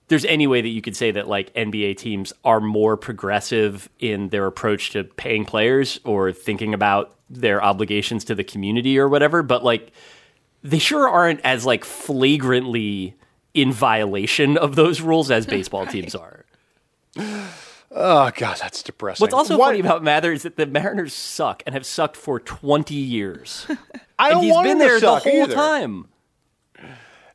there's 0.09 0.25
any 0.25 0.47
way 0.49 0.61
that 0.61 0.69
you 0.69 0.83
could 0.83 0.97
say 0.97 1.11
that 1.13 1.29
like 1.29 1.55
NBA 1.55 1.97
teams 1.99 2.33
are 2.45 2.61
more 2.61 2.97
progressive 2.97 3.89
in 4.01 4.31
their 4.31 4.47
approach 4.47 4.91
to 4.91 5.05
paying 5.05 5.45
players 5.45 6.01
or 6.05 6.33
thinking 6.33 6.75
about 6.75 7.15
their 7.29 7.63
obligations 7.63 8.25
to 8.25 8.35
the 8.35 8.43
community 8.43 8.99
or 8.99 9.09
whatever, 9.09 9.43
but 9.45 9.63
like 9.63 9.93
they 10.65 10.79
sure 10.81 11.09
aren't 11.09 11.41
as 11.45 11.65
like 11.65 11.85
flagrantly 11.85 13.15
in 13.55 13.71
violation 13.73 14.57
of 14.57 14.75
those 14.75 15.01
rules 15.01 15.31
as 15.31 15.47
baseball 15.57 15.87
teams 15.87 16.15
are. 16.17 16.45
Oh 17.93 18.31
god, 18.37 18.59
that's 18.61 18.83
depressing. 18.83 19.23
What's 19.25 19.35
also 19.35 19.59
Why- 19.59 19.69
funny 19.69 19.81
about 19.81 20.03
Mather 20.05 20.33
is 20.33 20.45
that 20.45 20.57
the 20.57 20.67
Mariners 20.67 21.13
suck 21.13 21.63
and 21.67 21.75
have 21.75 21.85
sucked 21.85 22.17
for 22.17 22.39
20 22.39 22.95
years. 22.95 23.67
I 24.19 24.29
and 24.29 24.35
don't 24.35 24.43
he's 24.45 24.53
want 24.55 24.65
been 24.65 24.73
him 24.73 24.79
to 24.79 24.85
there 24.85 25.01
the 25.01 25.07
suck 25.15 25.23
whole 25.25 25.43
either. 25.43 25.55
time. 25.55 26.07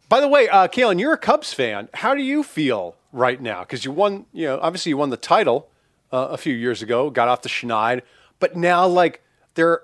By 0.08 0.22
the 0.22 0.28
way, 0.28 0.48
uh, 0.48 0.68
Kalyn, 0.68 1.00
you're 1.00 1.14
a 1.14 1.18
Cubs 1.18 1.52
fan. 1.54 1.90
How 1.94 2.14
do 2.14 2.22
you 2.22 2.44
feel 2.44 2.96
right 3.12 3.42
now? 3.42 3.62
Because 3.62 3.84
you 3.84 3.92
won, 3.92 4.26
you 4.34 4.46
know, 4.46 4.60
obviously 4.62 4.92
you 4.92 4.98
won 4.98 5.10
the 5.10 5.18
title 5.18 5.68
uh, 6.14 6.28
a 6.32 6.38
few 6.38 6.54
years 6.54 6.82
ago, 6.82 7.10
got 7.10 7.28
off 7.28 7.42
the 7.42 7.50
schneid, 7.50 8.02
but 8.40 8.56
now 8.56 8.86
like 8.88 9.22
they're 9.56 9.82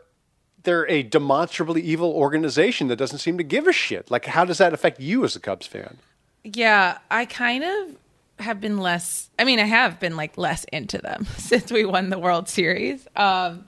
they're 0.63 0.88
a 0.89 1.01
demonstrably 1.01 1.81
evil 1.81 2.12
organization 2.12 2.88
that 2.89 2.97
doesn't 2.97 3.17
seem 3.17 3.36
to 3.39 3.43
give 3.43 3.65
a 3.65 3.73
shit. 3.73 4.12
Like, 4.12 4.25
how 4.25 4.45
does 4.45 4.60
that 4.60 4.73
affect 4.73 4.99
you 4.99 5.25
as 5.25 5.36
a 5.36 5.39
Cubs 5.39 5.65
fan? 5.65 5.97
Yeah, 6.43 6.99
I 7.10 7.25
kind 7.25 7.63
of 7.63 7.95
have 8.41 8.60
been 8.62 8.77
less. 8.77 9.30
I 9.39 9.43
mean, 9.43 9.60
I 9.60 9.65
have 9.65 9.99
been 9.99 10.15
like 10.15 10.38
less 10.38 10.63
into 10.65 10.97
them 10.97 11.25
since 11.38 11.71
we 11.71 11.86
won 11.86 12.10
the 12.10 12.19
World 12.19 12.49
Series, 12.49 13.08
um, 13.15 13.65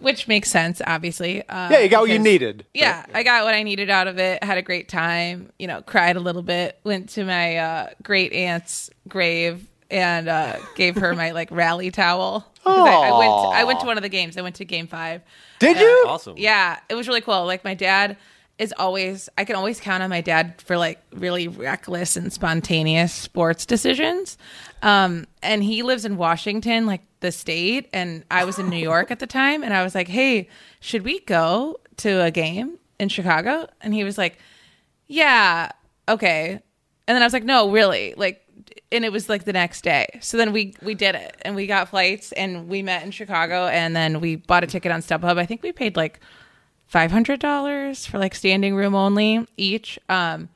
which 0.00 0.28
makes 0.28 0.50
sense, 0.50 0.80
obviously. 0.86 1.46
Uh, 1.48 1.68
Yeah, 1.70 1.78
you 1.80 1.88
got 1.88 2.00
what 2.00 2.08
you 2.10 2.14
because- 2.14 2.24
needed. 2.24 2.66
Yeah, 2.74 3.04
I 3.14 3.22
got 3.22 3.44
what 3.44 3.54
I 3.54 3.62
needed 3.62 3.90
out 3.90 4.08
of 4.08 4.18
it. 4.18 4.42
Had 4.44 4.58
a 4.58 4.62
great 4.62 4.88
time. 4.88 5.52
You 5.58 5.66
know, 5.68 5.82
cried 5.82 6.16
a 6.16 6.20
little 6.20 6.42
bit. 6.42 6.78
Went 6.84 7.10
to 7.10 7.24
my 7.24 7.56
uh, 7.56 7.88
great 8.02 8.32
aunt's 8.32 8.90
grave 9.08 9.66
and 9.90 10.28
uh, 10.28 10.56
gave 10.74 10.96
her 10.96 11.14
my 11.14 11.30
like 11.30 11.48
rally 11.52 11.90
towel 11.92 12.44
I, 12.66 12.72
I 12.72 13.18
went. 13.18 13.32
I 13.54 13.64
went 13.64 13.80
to 13.80 13.86
one 13.86 13.96
of 13.96 14.02
the 14.02 14.08
games. 14.08 14.36
I 14.36 14.42
went 14.42 14.56
to 14.56 14.64
Game 14.64 14.88
Five. 14.88 15.22
Did 15.60 15.78
you? 15.78 16.04
Awesome. 16.08 16.34
Yeah, 16.36 16.78
it 16.88 16.94
was 16.96 17.06
really 17.06 17.20
cool. 17.20 17.46
Like 17.46 17.62
my 17.64 17.74
dad 17.74 18.16
is 18.58 18.72
always 18.78 19.28
I 19.36 19.44
can 19.44 19.56
always 19.56 19.80
count 19.80 20.02
on 20.02 20.10
my 20.10 20.20
dad 20.20 20.60
for 20.62 20.76
like 20.76 21.00
really 21.12 21.46
reckless 21.48 22.16
and 22.16 22.32
spontaneous 22.32 23.12
sports 23.12 23.66
decisions. 23.66 24.38
Um 24.82 25.26
and 25.42 25.62
he 25.62 25.82
lives 25.82 26.04
in 26.04 26.16
Washington, 26.16 26.86
like 26.86 27.02
the 27.20 27.32
state, 27.32 27.88
and 27.92 28.24
I 28.30 28.44
was 28.44 28.58
in 28.58 28.68
New 28.68 28.78
York 28.78 29.10
at 29.10 29.18
the 29.18 29.26
time 29.26 29.62
and 29.62 29.74
I 29.74 29.82
was 29.82 29.94
like, 29.94 30.08
"Hey, 30.08 30.48
should 30.80 31.02
we 31.02 31.20
go 31.20 31.78
to 31.98 32.22
a 32.22 32.30
game 32.30 32.78
in 32.98 33.08
Chicago?" 33.08 33.68
And 33.80 33.92
he 33.94 34.04
was 34.04 34.16
like, 34.16 34.38
"Yeah, 35.06 35.70
okay." 36.08 36.60
And 37.08 37.14
then 37.14 37.22
I 37.22 37.26
was 37.26 37.32
like, 37.32 37.44
"No, 37.44 37.70
really." 37.70 38.14
Like 38.16 38.42
and 38.92 39.04
it 39.04 39.12
was 39.12 39.28
like 39.28 39.44
the 39.44 39.52
next 39.52 39.82
day. 39.82 40.06
So 40.20 40.36
then 40.36 40.52
we 40.52 40.74
we 40.82 40.94
did 40.94 41.14
it 41.14 41.36
and 41.42 41.54
we 41.54 41.66
got 41.66 41.88
flights 41.88 42.32
and 42.32 42.68
we 42.68 42.82
met 42.82 43.02
in 43.04 43.10
Chicago 43.10 43.66
and 43.66 43.94
then 43.94 44.20
we 44.20 44.36
bought 44.36 44.64
a 44.64 44.66
ticket 44.66 44.92
on 44.92 45.00
StubHub. 45.00 45.38
I 45.38 45.46
think 45.46 45.62
we 45.62 45.72
paid 45.72 45.96
like 45.96 46.20
five 46.86 47.10
hundred 47.10 47.40
dollars 47.40 48.06
for 48.06 48.18
like 48.18 48.34
standing 48.34 48.74
room 48.74 48.94
only 48.94 49.46
each, 49.56 49.98
um, 50.08 50.48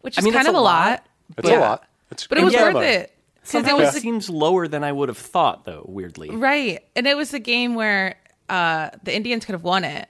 which 0.00 0.18
is 0.18 0.24
mean, 0.24 0.32
kind 0.32 0.48
of 0.48 0.54
a 0.54 0.58
a 0.58 0.60
lot, 0.60 0.90
lot. 0.90 1.06
That's 1.36 1.48
Yeah. 1.48 1.58
a 1.58 1.60
lot. 1.60 1.84
That's 2.10 2.26
but 2.26 2.38
it 2.38 2.44
was 2.44 2.52
that's 2.52 2.62
a 2.70 2.74
worth 2.74 2.84
it 2.84 3.12
because 3.34 3.48
it 3.48 3.66
Somehow 3.66 3.76
was 3.84 3.96
it 3.96 4.00
seems 4.02 4.30
lower 4.30 4.68
than 4.68 4.82
I 4.84 4.92
would 4.92 5.08
have 5.08 5.18
thought, 5.18 5.64
though, 5.64 5.84
weirdly. 5.88 6.30
right, 6.30 6.82
and 6.94 7.06
it 7.06 7.16
was 7.16 7.34
a 7.34 7.38
game 7.40 7.74
where 7.74 8.16
uh, 8.48 8.90
the 9.02 9.14
Indians 9.14 9.44
could 9.44 9.52
have 9.54 9.64
won 9.64 9.84
it 9.84 10.08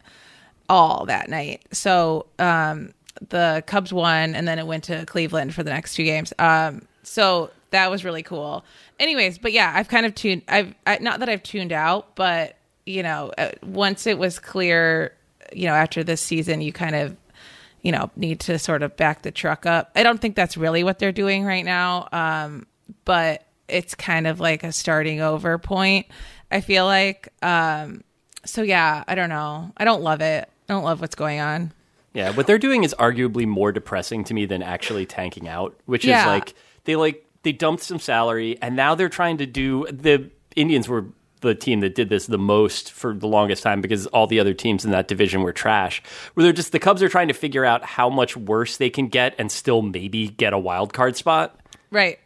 all 0.69 1.07
that 1.07 1.29
night. 1.29 1.63
So 1.73 2.27
um, 2.39 2.93
the 3.29 3.63
Cubs 3.67 3.93
won, 3.93 4.35
and 4.35 4.47
then 4.47 4.59
it 4.59 4.67
went 4.67 4.85
to 4.85 5.07
Cleveland 5.07 5.55
for 5.55 5.63
the 5.63 5.71
next 5.71 5.95
two 5.95 6.05
games. 6.05 6.33
Um, 6.39 6.83
so 7.03 7.51
that 7.71 7.91
was 7.91 8.05
really 8.05 8.23
cool. 8.23 8.65
Anyways, 8.99 9.39
but 9.39 9.53
yeah, 9.53 9.73
I've 9.75 9.89
kind 9.89 10.05
of 10.07 10.15
tuned. 10.15 10.43
I've 10.49 10.75
I, 10.87 10.99
not 10.99 11.21
that 11.21 11.29
I've 11.29 11.43
tuned 11.43 11.73
out, 11.73 12.15
but 12.15 12.56
you 12.87 13.03
know, 13.03 13.33
uh, 13.37 13.51
once 13.63 14.07
it 14.07 14.17
was 14.19 14.39
clear, 14.39 15.13
you 15.53 15.67
know, 15.67 15.75
after 15.75 16.03
this 16.05 16.21
season, 16.21 16.61
you 16.61 16.73
kind 16.73 16.95
of 16.95 17.17
you 17.83 17.93
know 17.93 18.11
need 18.17 18.41
to 18.41 18.59
sort 18.59 18.83
of 18.83 18.97
back 18.97 19.23
the 19.23 19.31
truck 19.31 19.67
up. 19.67 19.91
I 19.95 20.03
don't 20.03 20.21
think 20.21 20.35
that's 20.37 20.57
really 20.57 20.83
what 20.85 20.99
they're 20.99 21.13
doing 21.13 21.45
right 21.45 21.65
now, 21.65 22.09
um, 22.13 22.67
but 23.05 23.45
it's 23.69 23.95
kind 23.95 24.27
of 24.27 24.41
like 24.41 24.63
a 24.65 24.73
starting 24.73 25.21
over 25.21 25.59
point. 25.59 26.07
I 26.51 26.61
feel 26.61 26.85
like. 26.85 27.29
Um, 27.43 28.03
so 28.45 28.63
yeah, 28.63 29.03
I 29.09 29.15
don't 29.17 29.29
know. 29.29 29.73
I 29.77 29.85
don't 29.85 30.03
love 30.03 30.21
it. 30.21 30.49
I 30.69 30.73
don't 30.73 30.85
love 30.85 31.01
what's 31.01 31.17
going 31.17 31.41
on. 31.41 31.73
Yeah, 32.15 32.31
what 32.31 32.47
they're 32.47 32.59
doing 32.59 32.83
is 32.85 32.95
arguably 32.99 33.47
more 33.47 33.73
depressing 33.73 34.25
to 34.25 34.35
me 34.35 34.47
than 34.47 34.63
actually 34.63 35.05
tanking 35.07 35.49
out, 35.49 35.79
which 35.87 36.05
Yeah. 36.05 36.21
is 36.23 36.27
like 36.27 36.55
they 36.85 36.95
like 36.97 37.25
they 37.43 37.53
dumped 37.53 37.83
some 37.83 37.99
salary 37.99 38.57
and 38.63 38.75
now 38.77 38.95
they're 38.95 39.09
trying 39.09 39.37
to 39.39 39.47
do 39.47 39.87
the 39.91 40.31
Indians 40.55 40.89
were 40.89 41.05
the 41.41 41.55
team 41.55 41.81
that 41.81 41.95
did 41.95 42.09
this 42.09 42.27
the 42.27 42.39
most 42.39 42.93
for 42.93 43.15
the 43.15 43.27
longest 43.29 43.63
time 43.63 43.81
because 43.81 44.07
all 44.09 44.27
the 44.27 44.41
other 44.41 44.55
teams 44.55 44.85
in 44.85 44.91
that 44.93 45.07
division 45.09 45.43
were 45.43 45.53
trash. 45.53 46.03
Where 46.35 46.45
they're 46.45 46.53
just 46.53 46.73
the 46.73 46.79
Cubs 46.79 47.03
are 47.03 47.09
trying 47.09 47.29
to 47.29 47.35
figure 47.35 47.65
out 47.65 47.85
how 47.85 48.09
much 48.09 48.37
worse 48.37 48.77
they 48.79 48.91
can 48.91 49.09
get 49.09 49.35
and 49.39 49.53
still 49.53 49.83
maybe 49.83 50.29
get 50.29 50.53
a 50.53 50.59
wild 50.59 50.93
card 50.95 51.17
spot. 51.17 51.59
Right. 51.91 52.19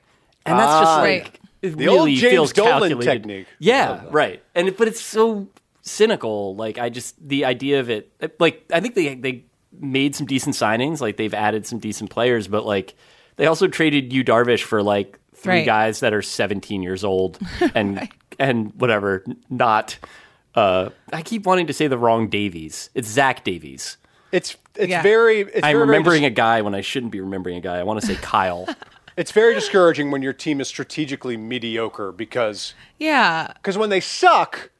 And 0.46 0.59
that's 0.59 0.73
just 0.81 0.90
Ah. 0.92 1.01
like 1.01 1.23
Right. 1.23 1.38
it 1.62 1.77
The 1.77 1.88
old 1.88 1.99
really 2.07 2.14
James 2.16 2.33
feels 2.33 2.53
Dolan 2.53 2.70
calculated. 2.81 3.11
technique. 3.11 3.46
Yeah, 3.59 4.03
right. 4.11 4.42
And 4.55 4.75
but 4.77 4.88
it's 4.88 5.01
so 5.01 5.49
cynical. 5.83 6.55
Like 6.57 6.79
I 6.79 6.88
just 6.88 7.16
the 7.27 7.44
idea 7.44 7.81
of 7.81 7.90
it. 7.90 8.11
Like 8.38 8.64
I 8.73 8.81
think 8.81 8.94
they 8.94 9.14
they 9.16 9.44
made 9.79 10.14
some 10.14 10.27
decent 10.27 10.55
signings. 10.55 11.01
Like 11.01 11.16
they've 11.16 11.35
added 11.35 11.66
some 11.66 11.79
decent 11.79 12.11
players, 12.11 12.49
but 12.49 12.64
like 12.64 12.94
they 13.37 13.46
also 13.46 13.66
traded 13.66 14.12
Yu 14.12 14.25
Darvish 14.25 14.62
for 14.62 14.83
like 14.83 15.18
three 15.35 15.55
Right. 15.59 15.66
guys 15.66 16.01
that 16.01 16.12
are 16.12 16.20
17 16.23 16.83
years 16.83 17.03
old 17.03 17.38
and 17.75 18.09
and 18.40 18.72
whatever. 18.81 19.24
Not. 19.48 19.98
Uh, 20.55 20.90
I 21.12 21.22
keep 21.22 21.46
wanting 21.46 21.68
to 21.68 21.72
say 21.72 21.87
the 21.87 21.98
wrong 21.98 22.29
Davies. 22.29 22.90
It's 22.94 23.07
Zach 23.09 23.44
Davies. 23.44 23.96
It's 24.33 24.57
it's 24.74 24.90
Yeah. 24.90 25.03
very. 25.03 25.40
It's 25.42 25.57
I'm 25.62 25.72
very, 25.74 25.87
remembering 25.87 26.22
very 26.22 26.33
a 26.33 26.35
guy 26.35 26.62
when 26.62 26.74
I 26.74 26.81
shouldn't 26.81 27.12
be 27.12 27.20
remembering 27.20 27.57
a 27.57 27.61
guy. 27.61 27.79
I 27.79 27.83
want 27.85 28.00
to 28.00 28.07
say 28.07 28.14
Kyle. 28.22 28.68
It's 29.16 29.33
very 29.33 29.55
discouraging 29.55 30.11
when 30.11 30.22
your 30.22 30.33
team 30.33 30.61
is 30.61 30.68
strategically 30.68 31.37
mediocre 31.37 32.11
because 32.12 32.74
Yeah. 32.98 33.53
because 33.55 33.76
when 33.76 33.90
they 33.90 34.00
suck, 34.00 34.70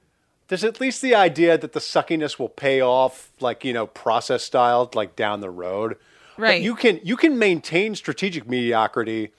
there's 0.49 0.65
at 0.65 0.81
least 0.81 1.03
the 1.03 1.15
idea 1.15 1.59
that 1.59 1.73
the 1.73 1.81
suckiness 1.81 2.39
will 2.39 2.49
pay 2.49 2.81
off, 2.81 3.31
like 3.41 3.65
you 3.65 3.73
know, 3.73 3.87
process 3.87 4.43
style, 4.43 4.91
like 4.95 5.15
down 5.15 5.41
the 5.41 5.51
road. 5.51 5.97
But 6.37 6.43
Right. 6.43 6.63
you 6.63 6.75
can 6.75 7.01
you 7.05 7.17
can 7.17 7.39
maintain 7.39 7.95
strategic 7.95 8.49
mediocrity 8.49 9.33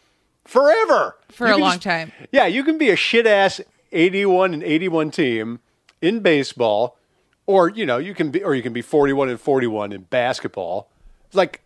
forever 0.46 1.18
For 1.30 1.48
You 1.48 1.56
a 1.56 1.58
long 1.58 1.72
just- 1.74 1.84
time. 1.84 2.12
Yeah, 2.32 2.46
you 2.46 2.64
can 2.64 2.78
be 2.78 2.90
a 2.90 2.96
shit 2.96 3.26
ass 3.28 3.60
81 3.92 4.54
and 4.54 4.64
81 4.64 5.12
team 5.12 5.60
in 6.02 6.20
baseball, 6.20 6.98
or 7.46 7.70
you 7.70 7.86
know, 7.86 7.98
you 7.98 8.14
can 8.14 8.32
be 8.32 8.44
or 8.44 8.56
you 8.56 8.62
can 8.64 8.74
be 8.74 8.82
41 8.82 9.30
and 9.30 9.40
41 9.40 9.92
in 9.92 10.02
basketball, 10.04 10.90
like 11.34 11.62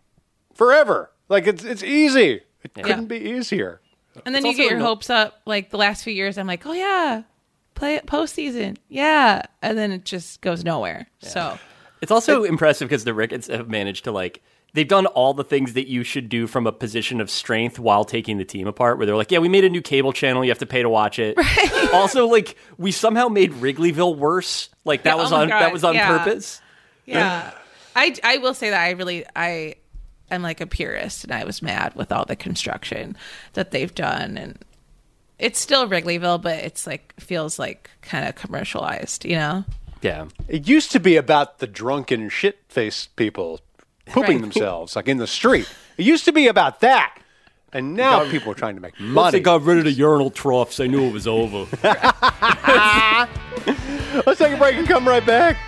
forever. 0.54 1.10
Like 1.28 1.46
it's 1.46 1.64
it's 1.64 1.82
easy. 1.82 2.42
It 2.62 2.74
couldn't 2.74 3.06
be 3.06 3.18
easier. 3.18 3.80
And 4.24 4.34
then 4.34 4.44
It's 4.44 4.56
you 4.56 4.64
get 4.64 4.70
your 4.70 4.78
no- 4.80 4.86
hopes 4.86 5.10
up. 5.10 5.40
Like 5.44 5.70
the 5.70 5.76
last 5.76 6.02
few 6.02 6.12
years, 6.12 6.38
I'm 6.38 6.46
like, 6.46 6.66
oh 6.66 6.72
yeah, 6.72 7.22
play 7.74 7.94
it 7.94 8.06
postseason, 8.06 8.76
yeah, 8.88 9.42
and 9.62 9.76
then 9.76 9.92
it 9.92 10.04
just 10.04 10.40
goes 10.40 10.64
nowhere. 10.64 11.06
So 11.20 11.58
It's 12.00 12.10
also 12.10 12.42
impressive 12.44 12.88
because 12.88 13.04
the 13.04 13.14
Ricketts 13.14 13.46
have 13.48 13.68
managed 13.68 14.04
to 14.04 14.12
like 14.12 14.42
they've 14.76 14.86
done 14.86 15.06
all 15.06 15.34
the 15.34 15.42
things 15.42 15.72
that 15.72 15.88
you 15.88 16.04
should 16.04 16.28
do 16.28 16.46
from 16.46 16.66
a 16.66 16.72
position 16.72 17.20
of 17.20 17.30
strength 17.30 17.78
while 17.78 18.04
taking 18.04 18.36
the 18.38 18.44
team 18.44 18.66
apart. 18.68 18.98
Where 18.98 19.06
they're 19.06 19.16
like, 19.16 19.32
yeah, 19.32 19.38
we 19.38 19.48
made 19.48 19.64
a 19.64 19.68
new 19.70 19.80
cable 19.82 20.12
channel, 20.12 20.44
you 20.44 20.50
have 20.50 20.58
to 20.58 20.66
pay 20.66 20.82
to 20.82 20.88
watch 20.88 21.18
it. 21.18 21.36
Also, 21.92 22.26
like 22.26 22.56
we 22.78 22.90
somehow 22.92 23.28
made 23.28 23.52
Wrigleyville 23.52 24.16
worse. 24.16 24.68
Like 24.84 25.04
that 25.04 25.16
Yeah, 25.16 25.22
was 25.22 25.32
oh 25.32 25.36
my 25.36 25.42
on 25.42 25.48
that 25.48 25.72
was 25.72 25.84
on 25.84 25.94
yeah. 25.94 26.18
purpose. 26.18 26.60
yeah, 27.06 27.52
I 27.94 28.14
I 28.22 28.38
will 28.38 28.54
say 28.54 28.70
that 28.70 28.80
I 28.80 28.90
really 28.90 29.24
I 29.34 29.76
am 30.30 30.42
like 30.42 30.60
a 30.60 30.66
purist, 30.66 31.24
and 31.24 31.32
I 31.32 31.44
was 31.44 31.62
mad 31.62 31.94
with 31.94 32.10
all 32.12 32.24
the 32.24 32.36
construction 32.36 33.16
that 33.54 33.70
they've 33.70 33.94
done, 33.94 34.36
and 34.36 34.58
it's 35.38 35.60
still 35.60 35.88
Wrigleyville, 35.88 36.42
but 36.42 36.58
it's 36.58 36.86
like 36.86 37.14
feels 37.20 37.58
like 37.58 37.88
kind 38.02 38.28
of 38.28 38.34
commercialized, 38.34 39.24
you 39.24 39.36
know. 39.36 39.64
Yeah. 40.02 40.26
It 40.48 40.68
used 40.68 40.92
to 40.92 41.00
be 41.00 41.16
about 41.16 41.58
the 41.58 41.66
drunken 41.66 42.28
shit 42.28 42.58
faced 42.68 43.14
people 43.16 43.60
pooping 44.06 44.36
Right. 44.36 44.40
themselves, 44.52 44.96
like 44.96 45.08
in 45.08 45.18
the 45.18 45.26
street. 45.26 45.68
It 45.98 46.04
used 46.04 46.24
to 46.26 46.32
be 46.32 46.46
about 46.48 46.80
that. 46.80 47.18
And 47.72 47.94
now 47.94 48.30
people 48.30 48.52
are 48.52 48.54
trying 48.54 48.76
to 48.76 48.80
make 48.80 48.98
money. 48.98 49.14
Once 49.14 49.32
They 49.32 49.40
got 49.40 49.62
rid 49.62 49.78
of 49.78 49.84
the 49.84 49.92
urinal 49.92 50.30
troughs, 50.30 50.76
they 50.78 50.88
knew 50.88 51.04
it 51.04 51.12
was 51.12 51.26
over. 51.26 51.66
Let's 54.26 54.38
take 54.38 54.54
a 54.54 54.56
break 54.56 54.76
and 54.76 54.86
come 54.88 55.06
right 55.06 55.24
back. 55.26 55.58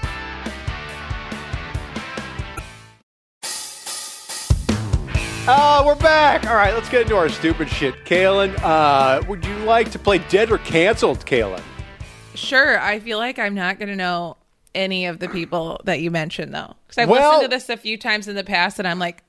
Uh, 5.50 5.82
we're 5.84 5.94
back. 5.96 6.46
All 6.46 6.54
right, 6.56 6.74
let's 6.74 6.88
get 6.90 7.02
into 7.02 7.16
our 7.16 7.28
stupid 7.28 7.68
shit. 7.70 7.94
Kalyn, 8.04 8.54
uh, 8.62 9.22
would 9.28 9.44
you 9.44 9.56
like 9.60 9.90
to 9.92 9.98
play 9.98 10.18
Dead 10.18 10.50
or 10.50 10.58
Canceled, 10.58 11.24
Kalyn? 11.24 11.62
Sure, 12.34 12.78
I 12.78 13.00
feel 13.00 13.18
like 13.18 13.38
I'm 13.38 13.54
not 13.54 13.78
going 13.78 13.88
to 13.88 13.96
know 13.96 14.36
any 14.78 15.04
of 15.06 15.18
the 15.18 15.28
people 15.28 15.80
that 15.84 16.00
you 16.00 16.10
mentioned 16.10 16.54
though, 16.54 16.74
because 16.86 16.98
I've 17.02 17.08
Well- 17.08 17.32
listened 17.40 17.50
to 17.50 17.56
this 17.56 17.68
a 17.68 17.76
few 17.76 17.98
times 17.98 18.28
in 18.28 18.36
the 18.36 18.44
past, 18.44 18.78
and 18.78 18.86
I'm 18.88 18.98
like, 18.98 19.22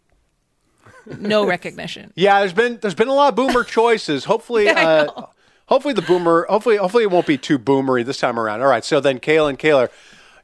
no 1.20 1.46
recognition. 1.56 2.14
Yeah, 2.16 2.40
there's 2.40 2.54
been 2.54 2.78
there's 2.82 2.96
been 2.96 3.08
a 3.08 3.14
lot 3.14 3.30
of 3.30 3.36
boomer 3.36 3.64
choices. 3.78 4.26
Hopefully, 4.26 4.66
Yeah, 4.66 5.06
uh, 5.08 5.26
hopefully 5.66 5.94
the 5.94 6.02
boomer, 6.02 6.46
hopefully, 6.50 6.78
hopefully 6.78 7.04
it 7.04 7.12
won't 7.12 7.26
be 7.28 7.38
too 7.38 7.58
boomery 7.60 8.06
this 8.06 8.18
time 8.20 8.40
around. 8.40 8.62
All 8.62 8.68
right, 8.68 8.86
so 8.86 9.00
then 9.00 9.20
Kalyn 9.20 9.58
Kahler, 9.58 9.90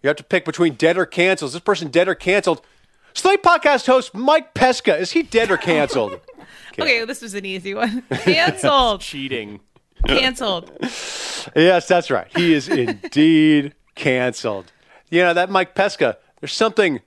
you 0.04 0.08
have 0.08 0.18
to 0.18 0.24
pick 0.24 0.44
between 0.46 0.74
dead 0.74 0.98
or 0.98 1.06
canceled. 1.06 1.50
Is 1.50 1.54
this 1.54 1.62
person 1.62 1.90
dead 1.90 2.08
or 2.08 2.16
canceled? 2.16 2.62
Slate 3.14 3.44
podcast 3.44 3.86
host 3.86 4.14
Mike 4.14 4.54
Pesca 4.54 4.98
is 4.98 5.12
he 5.12 5.24
dead 5.24 5.50
or 5.52 5.58
canceled? 5.58 6.20
Okay, 6.78 7.06
this 7.06 7.22
was 7.22 7.34
an 7.36 7.46
easy 7.46 7.74
one. 7.74 8.04
Canceled. 8.12 9.00
Cheating. 9.00 9.62
Canceled. 10.06 10.70
yes, 11.56 11.88
that's 11.88 12.12
right. 12.12 12.28
He 12.36 12.54
is 12.54 12.68
indeed 12.68 13.74
canceled. 13.96 14.74
You 15.10 15.22
know 15.22 15.34
that 15.34 15.50
Mike 15.50 15.76
Pesca. 15.76 16.18
There's 16.40 16.54
something 16.54 17.02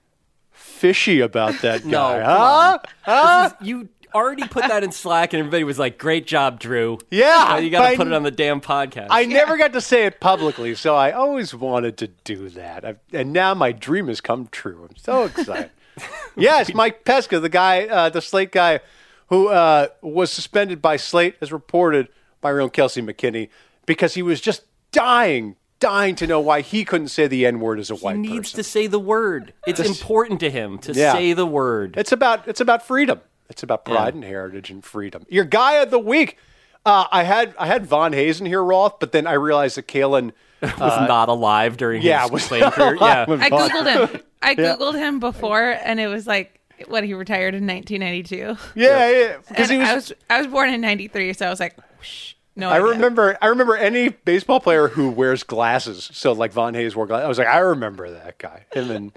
fishy 0.53 1.21
about 1.21 1.61
that 1.63 1.83
guy. 1.89 2.23
come 2.23 2.81
huh? 3.05 3.47
This 3.47 3.53
is- 3.61 3.67
you 3.69 3.89
already 4.15 4.47
put 4.49 4.67
that 4.69 4.83
in 4.83 4.91
Slack 4.93 5.33
and 5.33 5.41
everybody 5.41 5.65
was 5.65 5.79
like, 5.79 5.99
Great 5.99 6.27
job, 6.27 6.61
Drew. 6.61 6.99
Yeah, 7.11 7.47
Now 7.49 7.57
you 7.59 7.71
gotta 7.71 7.97
put 7.97 8.07
it 8.07 8.13
on 8.13 8.23
the 8.23 8.31
damn 8.31 8.61
podcast. 8.61 9.09
I 9.11 9.25
never 9.27 9.57
got 9.57 9.73
to 9.75 9.81
say 9.81 10.07
it 10.07 10.21
publicly, 10.21 10.75
so 10.75 10.95
I 10.95 11.13
always 11.13 11.55
wanted 11.55 11.97
to 11.99 12.07
do 12.25 12.49
that. 12.51 12.85
i 12.85 12.97
and 13.13 13.33
now 13.33 13.55
my 13.55 13.73
dream 13.73 14.09
has 14.09 14.21
come 14.21 14.49
true. 14.51 14.87
I'm 14.89 14.97
so 14.97 15.25
excited. 15.25 15.71
yes, 16.37 16.73
Mike 16.75 17.05
Pesca, 17.05 17.41
the 17.41 17.49
guy, 17.49 17.87
uh, 17.87 18.09
the 18.09 18.23
Slate 18.23 18.53
guy 18.53 18.81
who 19.29 19.49
uh, 19.49 19.89
was 20.01 20.31
suspended 20.33 20.81
by 20.81 20.97
Slate, 20.97 21.37
as 21.41 21.53
reported 21.53 22.09
by 22.41 22.51
our 22.51 22.61
own 22.61 22.71
Kelsey 22.71 23.03
McKinney, 23.03 23.51
because 23.85 24.15
he 24.15 24.23
was 24.23 24.41
just 24.41 24.63
dying, 24.91 25.57
dying 25.81 26.15
to 26.17 26.27
know 26.27 26.41
why 26.41 26.61
he 26.61 26.85
couldn't 26.85 27.09
say 27.09 27.27
the 27.27 27.47
N 27.47 27.61
word 27.61 27.79
as 27.79 27.91
a 27.91 27.95
He 27.95 28.01
white 28.01 28.13
person. 28.13 28.25
He 28.25 28.31
needs 28.33 28.49
person. 28.51 28.59
to 28.59 28.65
say 28.65 28.87
the 28.87 28.99
word. 28.99 29.53
It's 29.67 29.81
important 29.81 30.41
to 30.41 30.51
him 30.51 30.79
to 30.79 30.93
Yeah. 30.93 31.13
say 31.13 31.33
the 31.33 31.47
word. 31.47 31.95
It's 31.97 32.13
about 32.13 32.47
it's 32.49 32.61
about 32.61 32.83
freedom. 32.87 33.21
It's 33.51 33.63
about 33.63 33.85
pride 33.85 34.15
and 34.15 34.25
heritage 34.25 34.71
and 34.71 34.85
freedom. 34.85 35.25
Your 35.29 35.45
guy 35.45 35.75
of 35.75 35.91
the 35.91 35.99
week. 35.99 36.37
Uh, 36.87 37.07
I 37.11 37.23
had 37.25 37.55
I 37.59 37.67
had 37.67 37.87
Von 37.87 38.13
Hazen 38.13 38.47
here, 38.47 38.63
Roth, 38.63 38.99
but 39.01 39.13
then 39.13 39.27
I 39.27 39.33
realized 39.35 39.77
that 39.77 39.87
Kalyn. 39.89 40.33
was 40.63 41.09
not 41.09 41.29
alive 41.29 41.77
during 41.77 42.01
uh, 42.03 42.05
Yeah, 42.05 42.23
his 42.23 42.31
was 42.33 42.49
playing 42.49 42.69
career. 42.73 42.97
Yeah. 43.01 43.27
I 43.29 43.49
googled 43.49 44.11
him. 44.15 44.21
I 44.43 44.55
googled 44.57 44.95
him 44.95 45.21
before, 45.21 45.63
and 45.85 46.01
it 46.01 46.09
was 46.09 46.27
like 46.27 46.59
what 46.89 47.05
he 47.05 47.15
retired 47.15 47.55
in 47.55 47.65
1992. 47.65 48.57
Yeah, 48.75 49.09
yeah. 49.11 49.37
Because 49.49 49.71
he 49.71 49.79
was. 49.79 49.89
I 49.89 49.95
was 49.95 50.13
I 50.31 50.39
was 50.39 50.47
born 50.49 50.71
in 50.71 50.81
'93, 50.81 51.33
so 51.35 51.47
I 51.47 51.51
was 51.51 51.61
like, 51.61 51.77
Whoosh, 51.99 52.35
no. 52.59 52.69
I 52.69 52.77
idea. 52.77 52.87
remember. 52.87 53.39
I 53.41 53.47
remember 53.47 53.77
any 53.77 54.09
baseball 54.09 54.61
player 54.61 54.89
who 54.89 55.11
wears 55.11 55.43
glasses. 55.43 56.11
So 56.13 56.33
like 56.33 56.53
Von 56.53 56.75
Hayes 56.75 56.95
wore 56.95 57.07
glasses. 57.07 57.25
I 57.25 57.29
was 57.29 57.39
like, 57.39 57.49
I 57.49 57.59
remember 57.59 58.11
that 58.11 58.39
guy. 58.39 58.67
And 58.75 58.91
then 58.91 59.13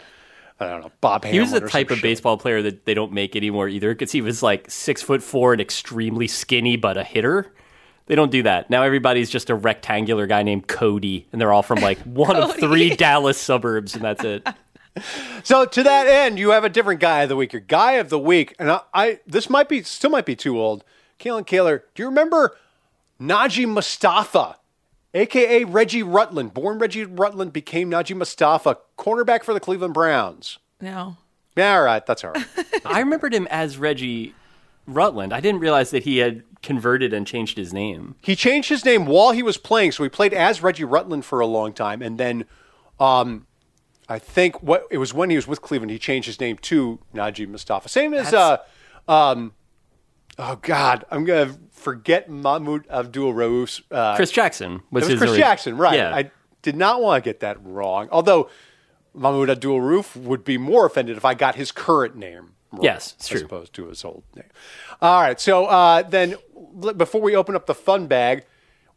I 0.60 0.68
don't 0.68 0.82
know 0.82 0.91
Bob. 1.01 1.26
He 1.26 1.39
was 1.39 1.49
Hamelin 1.49 1.61
the 1.61 1.70
type 1.70 1.89
of 1.89 1.97
shit. 1.97 2.03
baseball 2.03 2.38
player 2.38 2.61
that 2.61 2.86
they 2.86 2.93
don't 2.93 3.11
make 3.11 3.36
anymore 3.36 3.68
either 3.68 3.93
because 3.93 4.11
he 4.11 4.22
was 4.22 4.43
like 4.43 4.70
six 4.70 5.01
foot 5.01 5.24
four 5.24 5.53
and 5.53 5.61
extremely 5.61 6.28
skinny, 6.28 6.78
but 6.78 6.97
a 6.97 7.03
hitter. 7.03 7.51
They 8.05 8.16
don't 8.16 8.32
do 8.32 8.43
that. 8.43 8.70
Now 8.70 8.84
everybody's 8.84 9.30
just 9.30 9.49
a 9.49 9.55
rectangular 9.55 10.28
guy 10.28 10.43
named 10.43 10.68
Cody, 10.68 11.28
and 11.32 11.39
they're 11.39 11.53
all 11.53 11.63
from 11.63 11.80
like 11.80 11.97
one 12.03 12.36
of 12.36 12.55
three 12.57 12.95
Dallas 12.95 13.39
suburbs, 13.39 13.95
and 13.95 14.03
that's 14.03 14.24
it. 14.24 14.47
So 15.43 15.66
to 15.66 15.84
that 15.84 16.07
end, 16.07 16.38
you 16.38 16.49
have 16.49 16.66
a 16.66 16.70
different 16.70 16.99
guy 16.99 17.24
of 17.24 17.30
the 17.30 17.36
week. 17.36 17.53
Your 17.53 17.61
guy 17.61 17.93
of 17.93 18.09
the 18.09 18.20
week, 18.20 18.53
and 18.59 18.70
I, 18.70 18.82
I 18.93 19.20
this 19.26 19.49
might 19.49 19.70
be 19.70 19.84
still 19.84 20.09
might 20.09 20.26
be 20.26 20.36
too 20.36 20.59
old. 20.59 20.84
Kalyn 21.20 21.45
Kahler, 21.45 21.84
do 21.95 22.03
you 22.03 22.09
remember 22.09 22.57
Najee 23.22 23.67
Mustafa 23.67 24.57
aka 25.13 25.63
Reggie 25.63 26.03
Rutland. 26.03 26.53
Born 26.53 26.80
Reggie 26.80 27.05
Rutland, 27.05 27.53
became 27.53 27.89
Najee 27.89 28.15
Mustafa, 28.15 28.78
cornerback 28.97 29.43
for 29.43 29.53
the 29.53 29.59
Cleveland 29.59 29.93
Browns. 29.93 30.59
No. 30.80 31.17
Yeah, 31.55 31.76
all 31.76 31.84
right, 31.84 32.05
that's 32.05 32.24
all 32.24 32.32
right. 32.32 32.45
I 32.86 32.99
remembered 32.99 33.34
him 33.34 33.47
as 33.51 33.78
Reggie 33.78 34.34
Rutland. 34.88 35.34
I 35.34 35.41
didn't 35.41 35.59
realize 35.59 35.91
that 35.91 36.03
he 36.03 36.19
had 36.19 36.43
converted 36.61 37.11
and 37.13 37.26
changed 37.26 37.57
his 37.57 37.74
name. 37.74 38.15
he 38.22 38.36
changed 38.36 38.69
his 38.69 38.86
name 38.86 39.05
while 39.05 39.32
he 39.32 39.43
was 39.43 39.57
playing, 39.57 39.91
so 39.91 40.03
he 40.03 40.09
played 40.09 40.34
as 40.34 40.61
Reggie 40.61 40.84
Rutland 40.84 41.26
for 41.26 41.39
a 41.39 41.45
long 41.45 41.74
time, 41.74 42.01
and 42.01 42.17
then, 42.17 42.45
um, 42.99 43.47
I 44.07 44.19
think 44.19 44.61
what 44.61 44.88
it 44.91 44.97
was 44.97 45.13
when 45.13 45.30
he 45.30 45.36
was 45.36 45.47
with 45.47 45.61
Cleveland, 45.61 45.91
he 45.91 45.97
changed 45.99 46.28
his 46.28 46.39
name 46.39 46.57
to 46.59 46.99
Najee 47.13 47.47
Mustafa. 47.47 47.89
Same 47.89 48.13
as, 48.13 48.34
uh, 48.34 48.57
um, 49.07 49.53
oh 50.42 50.58
God, 50.62 51.06
I'm 51.12 51.24
gonna 51.24 51.56
forget 51.72 52.30
Mahmoud 52.30 52.88
Abdul 52.89 53.34
Rauf's. 53.34 53.82
Uh, 53.92 54.16
Chris 54.16 54.32
Jackson 54.32 54.82
was, 54.92 55.08
it 55.08 55.12
was 55.14 55.20
Chris 55.20 55.38
Jackson, 55.38 55.78
right? 55.78 55.96
Yeah. 55.98 56.14
I 56.16 56.32
did 56.62 56.76
not 56.76 57.02
want 57.02 57.24
to 57.24 57.28
get 57.30 57.39
that 57.39 57.58
wrong. 57.66 58.08
Although 58.12 58.50
Mahmoud 59.14 59.50
Abdul 59.50 59.80
Rauf 59.80 60.16
would 60.16 60.44
be 60.44 60.58
more 60.58 60.86
offended 60.86 61.18
if 61.18 61.26
I 61.26 61.34
got 61.34 61.56
his 61.56 61.72
current 61.72 62.16
name 62.16 62.54
wrong, 62.72 62.84
Yes, 62.84 63.14
it's 63.18 63.32
as 63.32 63.39
true. 63.39 63.46
opposed 63.46 63.74
to 63.74 63.88
his 63.88 64.04
old 64.06 64.24
name. 64.36 64.46
All 65.02 65.22
right, 65.22 65.39
so 65.39 65.66
uh, 65.66 66.02
then 66.04 66.36
before 66.98 67.22
we 67.22 67.36
open 67.36 67.56
up 67.56 67.66
the 67.66 67.76
fun 67.76 68.08
bag, 68.08 68.46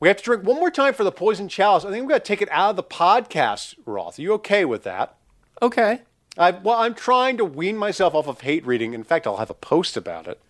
we 0.01 0.09
have 0.09 0.17
to 0.19 0.23
drink 0.23 0.45
one 0.45 0.57
more 0.57 0.71
time 0.71 0.93
for 0.95 1.05
the 1.05 1.13
poison 1.13 1.49
chalice. 1.49 1.85
I 1.85 1.91
think 1.91 2.07
we 2.07 2.11
got 2.13 2.25
to 2.25 2.29
take 2.29 2.43
it 2.43 2.49
out 2.51 2.71
of 2.71 2.77
the 2.77 2.83
podcast, 2.83 3.75
Roth. 3.87 4.19
Are 4.19 4.23
you 4.23 4.33
okay 4.35 4.65
with 4.65 4.83
that? 4.85 5.17
okay. 5.63 6.03
I, 6.37 6.51
well, 6.51 6.81
I'm 6.81 6.95
trying 6.95 7.37
to 7.37 7.45
wean 7.45 7.77
myself 7.77 8.13
off 8.13 8.27
of 8.27 8.41
hate 8.41 8.67
reading. 8.67 8.93
In 8.93 9.05
fact, 9.05 9.25
I'll 9.25 9.37
have 9.37 9.51
a 9.51 9.55
post 9.55 9.97
about 9.97 10.27
it. 10.27 10.41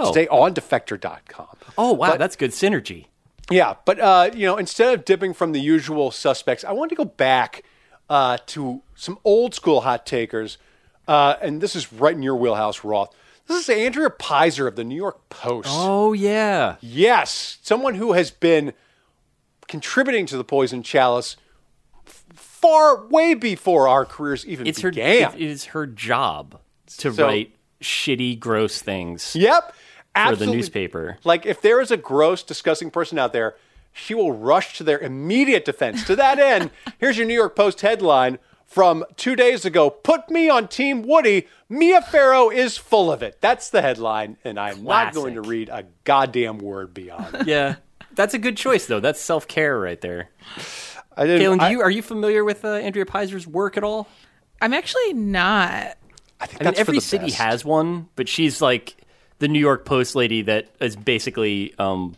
Oh. 0.00 0.12
Stay 0.12 0.26
on 0.28 0.54
defector.com. 0.54 1.46
Oh 1.78 1.92
wow, 1.92 2.10
But- 2.10 2.18
that's 2.18 2.36
good 2.36 2.50
synergy. 2.52 3.06
Yeah, 3.50 3.74
but 3.84 4.00
uh, 4.00 4.30
you 4.34 4.44
know, 4.46 4.56
instead 4.56 4.92
of 4.92 5.04
dipping 5.04 5.32
from 5.32 5.52
the 5.52 5.60
usual 5.60 6.10
suspects, 6.10 6.64
I 6.64 6.72
wanted 6.72 6.90
to 6.90 6.96
go 6.96 7.04
back 7.04 7.62
uh, 8.10 8.38
to 8.46 8.82
some 8.96 9.18
old 9.24 9.54
school 9.54 9.82
hot 9.82 10.04
takers, 10.04 10.58
uh, 11.06 11.34
and 11.40 11.60
this 11.60 11.76
is 11.76 11.92
right 11.92 12.14
in 12.14 12.22
your 12.24 12.34
wheelhouse, 12.34 12.82
Roth. 12.82 13.14
This 13.46 13.62
is 13.62 13.68
Andrea 13.68 14.10
Peyser 14.10 14.66
of 14.66 14.74
the 14.74 14.82
New 14.82 14.96
York 14.96 15.28
Post. 15.28 15.68
Oh 15.70 16.12
yeah. 16.12 16.74
Yes, 16.80 17.58
someone 17.62 17.94
who 17.94 18.14
has 18.14 18.32
been 18.32 18.72
contributing 19.68 20.26
to 20.26 20.36
the 20.36 20.44
Poison 20.44 20.82
Chalice 20.82 21.36
f- 22.06 22.24
far 22.34 23.06
way 23.06 23.34
before 23.34 23.88
our 23.88 24.04
careers 24.04 24.44
even 24.46 24.66
It's 24.66 24.80
her 24.80 24.90
began. 24.90 25.34
it 25.34 25.40
is 25.40 25.66
her 25.66 25.86
job 25.86 26.60
to 26.98 27.12
So- 27.12 27.24
write 27.26 27.52
shitty 27.80 28.38
gross 28.40 28.80
things 28.80 29.36
Yep. 29.36 29.74
For 30.16 30.20
Absolutely. 30.20 30.46
the 30.46 30.52
newspaper. 30.56 31.18
Like, 31.24 31.44
if 31.46 31.60
there 31.60 31.80
is 31.80 31.90
a 31.90 31.96
gross, 31.96 32.42
disgusting 32.42 32.90
person 32.90 33.18
out 33.18 33.32
there, 33.34 33.56
she 33.92 34.14
will 34.14 34.32
rush 34.32 34.76
to 34.78 34.84
their 34.84 34.98
immediate 34.98 35.64
defense. 35.64 36.04
To 36.06 36.16
that 36.16 36.38
end, 36.38 36.70
here's 36.98 37.16
your 37.18 37.26
New 37.26 37.34
York 37.34 37.54
Post 37.54 37.82
headline 37.82 38.38
from 38.66 39.04
two 39.16 39.36
days 39.36 39.64
ago 39.64 39.90
Put 39.90 40.30
me 40.30 40.48
on 40.48 40.68
Team 40.68 41.02
Woody. 41.02 41.46
Mia 41.68 42.00
Farrow 42.02 42.48
is 42.50 42.76
full 42.76 43.12
of 43.12 43.22
it. 43.22 43.38
That's 43.40 43.70
the 43.70 43.82
headline, 43.82 44.38
and 44.44 44.58
I'm 44.58 44.84
not 44.84 45.14
going 45.14 45.34
to 45.34 45.42
read 45.42 45.68
a 45.68 45.84
goddamn 46.04 46.58
word 46.58 46.94
beyond 46.94 47.34
it. 47.34 47.46
Yeah. 47.46 47.76
That's 48.14 48.32
a 48.34 48.38
good 48.38 48.56
choice 48.56 48.86
though. 48.86 49.00
That's 49.00 49.20
self-care 49.20 49.78
right 49.78 50.00
there. 50.00 50.30
I 51.16 51.26
didn't, 51.26 51.42
Kalyn, 51.42 51.58
do 51.58 51.64
I- 51.66 51.70
you 51.70 51.80
are 51.82 51.90
you 51.90 52.00
familiar 52.02 52.42
with 52.44 52.64
uh, 52.64 52.68
Andrea 52.74 53.04
Peyser's 53.06 53.46
work 53.46 53.76
at 53.76 53.84
all? 53.84 54.08
I'm 54.62 54.72
actually 54.72 55.12
not. 55.12 55.96
I 56.40 56.46
think 56.46 56.62
I 56.62 56.64
mean, 56.64 56.64
that's 56.64 56.76
for 56.76 56.80
every 56.80 56.94
the 56.98 57.00
city 57.02 57.26
best. 57.26 57.36
has 57.38 57.64
one, 57.64 58.08
but 58.16 58.28
she's 58.28 58.60
like 58.62 58.96
the 59.38 59.48
New 59.48 59.58
York 59.60 59.84
Post 59.84 60.14
lady 60.14 60.42
that 60.42 60.68
is 60.80 60.96
basically, 60.96 61.74
um, 61.78 62.16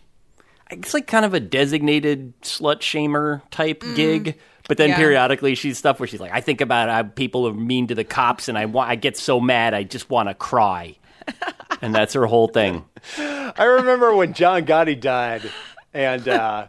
it's 0.71 0.95
like 0.95 1.07
kind 1.07 1.25
of 1.25 1.35
a 1.35 1.41
designated 1.41 2.33
slut 2.43 2.81
shamer 2.81 3.43
type 3.51 3.83
gig. 3.95 4.39
But 4.69 4.77
then 4.77 4.91
Yeah. 4.91 4.97
periodically, 4.99 5.55
she's 5.55 5.79
stuff 5.79 5.99
where 5.99 6.07
she's 6.07 6.21
like, 6.21 6.33
I 6.33 6.43
think 6.43 6.61
about 6.61 6.91
how 6.91 7.03
people 7.05 7.49
are 7.49 7.55
mean 7.55 7.87
to 7.87 7.95
the 7.95 8.05
cops, 8.05 8.49
and 8.49 8.59
I 8.59 8.67
want, 8.67 8.91
I 8.91 8.97
get 8.97 9.17
so 9.17 9.41
mad, 9.41 9.73
I 9.73 9.83
just 9.83 10.11
want 10.11 10.29
to 10.29 10.35
cry, 10.35 10.97
and 11.81 11.95
that's 11.95 12.13
her 12.13 12.27
whole 12.27 12.49
thing. 12.49 12.85
I 13.19 13.65
remember 13.65 14.15
when 14.15 14.35
John 14.35 14.67
Gotti 14.67 15.01
died, 15.01 15.51
and 15.95 16.29
uh, 16.29 16.69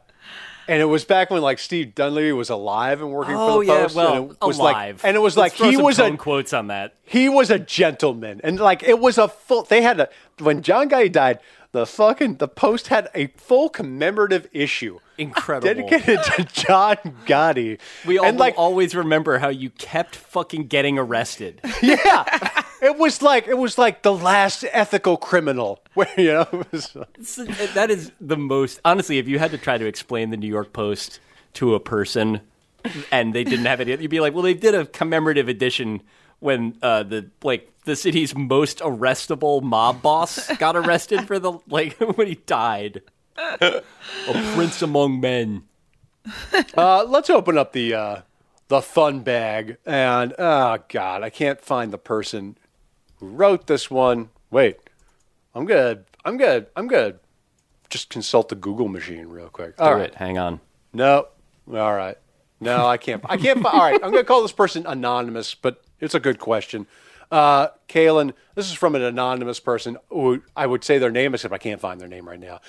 and 0.69 0.81
it 0.81 0.85
was 0.85 1.03
back 1.03 1.29
when 1.29 1.41
like 1.41 1.59
Steve 1.59 1.93
Dunleavy 1.93 2.31
was 2.31 2.49
alive 2.49 3.01
and 3.01 3.11
working 3.11 3.35
Oh 3.35 3.59
for 3.59 3.65
the 3.65 3.73
yeah, 3.73 3.81
Post. 3.83 3.95
well, 3.97 4.13
and 4.15 4.31
it 4.31 4.45
was 4.47 4.57
alive, 4.59 4.95
like, 5.03 5.05
and 5.09 5.17
it 5.17 5.19
was 5.19 5.35
Let's 5.35 5.53
like 5.55 5.57
throw 5.57 5.69
he 5.69 5.75
some 5.75 5.83
was 5.83 5.99
a 5.99 6.15
quotes 6.15 6.53
on 6.53 6.67
that. 6.67 6.95
he 7.03 7.27
was 7.27 7.51
a 7.51 7.59
gentleman, 7.59 8.39
and 8.45 8.61
like 8.61 8.81
it 8.83 8.97
was 8.99 9.17
a 9.17 9.27
full. 9.27 9.63
They 9.63 9.81
had 9.81 9.99
a 9.99 10.09
when 10.39 10.61
John 10.61 10.89
Gotti 10.89 11.11
died. 11.11 11.39
The 11.71 11.85
fucking 11.85 12.37
the 12.37 12.47
Post 12.47 12.87
had 12.87 13.09
a 13.13 13.27
full 13.27 13.69
commemorative 13.69 14.47
issue 14.51 14.97
Incredible. 15.19 15.67
dedicated 15.67 16.23
to 16.23 16.43
John 16.45 16.95
Gotti. 17.27 17.77
We 18.07 18.17
all 18.17 18.25
and 18.25 18.39
like 18.39 18.55
always 18.57 18.95
remember 18.95 19.37
how 19.37 19.49
you 19.49 19.69
kept 19.69 20.15
fucking 20.15 20.65
getting 20.65 20.97
arrested. 20.97 21.61
yeah, 21.83 22.63
it 22.81 22.97
was 22.97 23.21
like 23.21 23.47
it 23.47 23.57
was 23.57 23.77
like 23.77 24.01
the 24.01 24.13
last 24.13 24.65
ethical 24.71 25.15
criminal. 25.15 25.79
Where 25.93 26.09
you 26.17 26.33
know 26.33 26.47
it 26.51 26.71
was, 26.71 26.97
that 27.75 27.91
is 27.91 28.11
the 28.19 28.37
most 28.37 28.79
honestly 28.83 29.19
if 29.19 29.27
you 29.27 29.37
had 29.37 29.51
to 29.51 29.59
try 29.59 29.77
to 29.77 29.85
explain 29.85 30.29
the 30.31 30.37
new 30.37 30.47
york 30.47 30.73
post 30.73 31.19
to 31.53 31.75
a 31.75 31.79
person 31.79 32.41
and 33.11 33.33
they 33.33 33.43
didn't 33.43 33.65
have 33.65 33.81
it 33.81 33.99
you'd 33.99 34.09
be 34.09 34.19
like 34.19 34.33
well 34.33 34.43
they 34.43 34.53
did 34.53 34.73
a 34.73 34.85
commemorative 34.85 35.49
edition 35.49 36.01
when 36.39 36.77
uh, 36.81 37.03
the 37.03 37.29
like 37.43 37.71
the 37.85 37.95
city's 37.95 38.35
most 38.35 38.79
arrestable 38.79 39.61
mob 39.61 40.01
boss 40.01 40.51
got 40.57 40.75
arrested 40.75 41.25
for 41.27 41.39
the 41.39 41.53
like 41.67 41.93
when 42.17 42.27
he 42.27 42.35
died 42.35 43.01
a 43.61 43.81
prince 44.53 44.81
among 44.81 45.19
men 45.19 45.63
Uh, 46.75 47.03
let's 47.05 47.29
open 47.29 47.57
up 47.57 47.73
the 47.73 47.93
uh, 47.93 48.21
the 48.67 48.81
fun 48.81 49.21
bag, 49.21 49.77
and 49.85 50.33
oh 50.37 50.77
god, 50.89 51.23
I 51.23 51.29
can't 51.29 51.59
find 51.61 51.91
the 51.91 51.97
person 51.97 52.57
who 53.15 53.27
wrote 53.27 53.67
this 53.67 53.89
one. 53.89 54.29
Wait, 54.51 54.77
I'm 55.55 55.65
gonna, 55.65 56.01
I'm 56.25 56.37
gonna, 56.37 56.65
I'm 56.75 56.87
gonna 56.87 57.15
just 57.89 58.09
consult 58.09 58.49
the 58.49 58.55
Google 58.55 58.87
machine 58.89 59.27
real 59.27 59.49
quick. 59.49 59.73
All 59.79 59.93
right, 59.93 60.01
right, 60.01 60.15
hang 60.15 60.37
on 60.37 60.59
no, 60.93 61.27
all 61.71 61.93
right, 61.93 62.17
no, 62.59 62.85
I 62.85 62.97
can't, 62.97 63.23
I 63.27 63.37
can't. 63.37 63.65
All 63.65 63.79
right, 63.79 63.99
I'm 64.03 64.11
gonna 64.11 64.23
call 64.23 64.41
this 64.43 64.51
person 64.51 64.85
anonymous, 64.85 65.55
but 65.55 65.81
it's 65.99 66.15
a 66.15 66.19
good 66.19 66.39
question. 66.39 66.87
Uh, 67.31 67.67
Kalyn, 67.87 68.33
this 68.55 68.67
is 68.67 68.73
from 68.73 68.95
an 68.95 69.01
anonymous 69.01 69.59
person 69.59 69.97
I 70.55 70.65
would 70.65 70.83
say 70.83 70.97
their 70.97 71.11
name, 71.11 71.33
except 71.33 71.53
I 71.53 71.57
can't 71.57 71.79
find 71.79 72.01
their 72.01 72.07
name 72.07 72.27
right 72.27 72.39
now. 72.39 72.59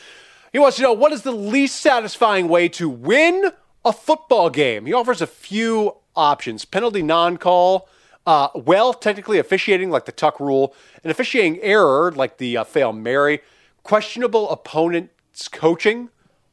He 0.53 0.59
wants 0.59 0.77
to 0.77 0.83
know 0.83 0.93
what 0.93 1.13
is 1.13 1.23
the 1.23 1.33
least 1.33 1.77
satisfying 1.77 2.49
way 2.49 2.69
to 2.71 2.89
win 2.89 3.53
a 3.85 3.93
football 3.93 4.51
game. 4.51 4.85
He 4.87 4.93
offers 4.93 5.23
a 5.23 5.27
few 5.27 5.97
options: 6.15 6.65
penalty 6.65 7.03
non-call, 7.03 7.89
uh, 8.27 8.49
well, 8.55 8.93
technically 8.93 9.39
officiating 9.39 9.91
like 9.91 10.05
the 10.05 10.13
tuck 10.13 10.41
rule, 10.41 10.75
an 11.03 11.11
officiating 11.11 11.59
error 11.61 12.13
like 12.13 12.37
the 12.39 12.59
uh, 12.59 12.65
fail 12.65 12.93
Mary, 12.93 13.41
questionable 13.83 14.51
opponent's 14.51 15.49
coaching 15.49 16.11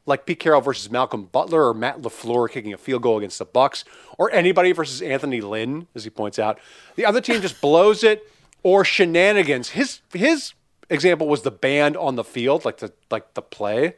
like 0.08 0.26
Pete 0.26 0.40
Carroll 0.40 0.60
versus 0.60 0.90
Malcolm 0.90 1.24
Butler 1.26 1.68
or 1.68 1.74
Matt 1.74 2.00
LaFleur 2.00 2.50
kicking 2.50 2.72
a 2.72 2.78
field 2.78 3.02
goal 3.02 3.18
against 3.18 3.38
the 3.38 3.44
Bucks 3.44 3.84
or 4.16 4.32
anybody 4.32 4.72
versus 4.72 5.02
Anthony 5.02 5.40
Lynn, 5.40 5.86
as 5.94 6.04
he 6.04 6.10
points 6.10 6.38
out. 6.38 6.58
The 6.96 7.04
other 7.04 7.20
team 7.20 7.40
just 7.40 7.60
blows 7.60 8.02
it 8.02 8.28
or 8.62 8.84
shenanigans. 8.84 9.70
His 9.70 10.00
his 10.12 10.54
example 10.90 11.28
was 11.28 11.42
the 11.42 11.50
band 11.50 11.96
on 11.96 12.16
the 12.16 12.24
field, 12.24 12.64
like 12.64 12.78
the 12.78 12.92
like 13.10 13.34
the 13.34 13.42
play, 13.42 13.96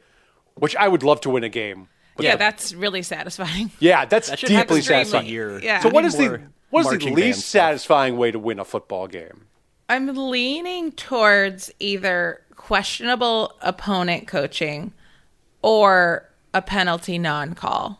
which 0.55 0.75
I 0.75 0.87
would 0.87 1.01
love 1.01 1.21
to 1.21 1.29
win 1.29 1.43
a 1.43 1.49
game. 1.49 1.87
Yeah, 2.19 2.35
that's 2.35 2.73
really 2.73 3.01
satisfying. 3.01 3.71
Yeah, 3.79 4.05
that's 4.05 4.29
that 4.29 4.39
deeply 4.39 4.81
satisfying. 4.81 5.25
year 5.25 5.59
Yeah. 5.59 5.79
So 5.79 5.89
We 5.89 5.93
what 5.93 6.01
need 6.01 6.07
is 6.07 6.17
the 6.17 6.41
what 6.69 6.81
is 6.81 6.85
the 6.87 6.91
marching 6.91 7.15
band 7.15 7.25
least 7.25 7.39
stuff. 7.39 7.47
satisfying 7.49 8.17
way 8.17 8.31
to 8.31 8.37
win 8.37 8.59
a 8.59 8.65
football 8.65 9.07
game? 9.07 9.45
I'm 9.89 10.13
leaning 10.15 10.91
towards 10.91 11.71
either 11.79 12.41
questionable 12.55 13.57
opponent 13.61 14.27
coaching 14.27 14.93
or 15.61 16.29
a 16.53 16.61
penalty 16.61 17.17
non-call. 17.17 17.99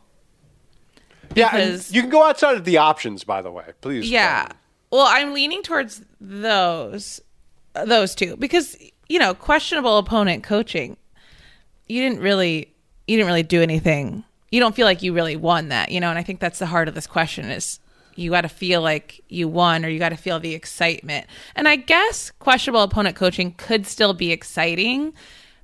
Yeah, 1.36 1.55
and 1.55 1.89
you 1.91 2.01
can 2.01 2.09
go 2.09 2.24
outside 2.24 2.57
of 2.57 2.66
the 2.66 2.78
options, 2.78 3.24
by 3.24 3.41
the 3.41 3.51
way. 3.51 3.66
Please. 3.80 4.09
Yeah. 4.09 4.47
Well, 4.91 5.05
I'm 5.07 5.34
leaning 5.34 5.64
towards 5.64 6.01
those 6.20 7.22
those 7.74 8.14
two 8.14 8.36
because 8.36 8.76
you 9.07 9.20
know, 9.20 9.34
questionable 9.34 9.97
opponent 9.97 10.43
coaching. 10.43 10.97
You 11.88 12.01
didn't 12.01 12.20
really 12.20 12.74
you 13.07 13.18
didn't 13.18 13.28
really 13.28 13.43
do 13.43 13.62
anything. 13.62 14.24
You 14.51 14.59
don't 14.59 14.76
feel 14.76 14.86
like 14.86 15.01
you 15.01 15.14
really 15.14 15.36
won 15.36 15.70
that, 15.70 15.91
you 15.91 15.99
know, 15.99 16.09
and 16.09 16.20
I 16.20 16.24
think 16.24 16.39
that's 16.39 16.59
the 16.59 16.66
heart 16.66 16.88
of 16.88 16.95
this 16.95 17.07
question 17.07 17.49
is 17.49 17.80
you 18.16 18.32
got 18.32 18.41
to 18.41 18.49
feel 18.49 18.82
like 18.82 19.22
you 19.30 19.47
won 19.47 19.86
or 19.86 19.89
you 19.89 19.99
got 19.99 20.09
to 20.09 20.18
feel 20.18 20.39
the 20.39 20.53
excitement. 20.53 21.28
And 21.55 21.68
I 21.68 21.78
guess 21.78 22.32
questionable 22.32 22.84
opponent 22.84 23.16
coaching 23.16 23.53
could 23.53 23.88
still 23.88 24.14
be 24.14 24.32
exciting 24.32 25.14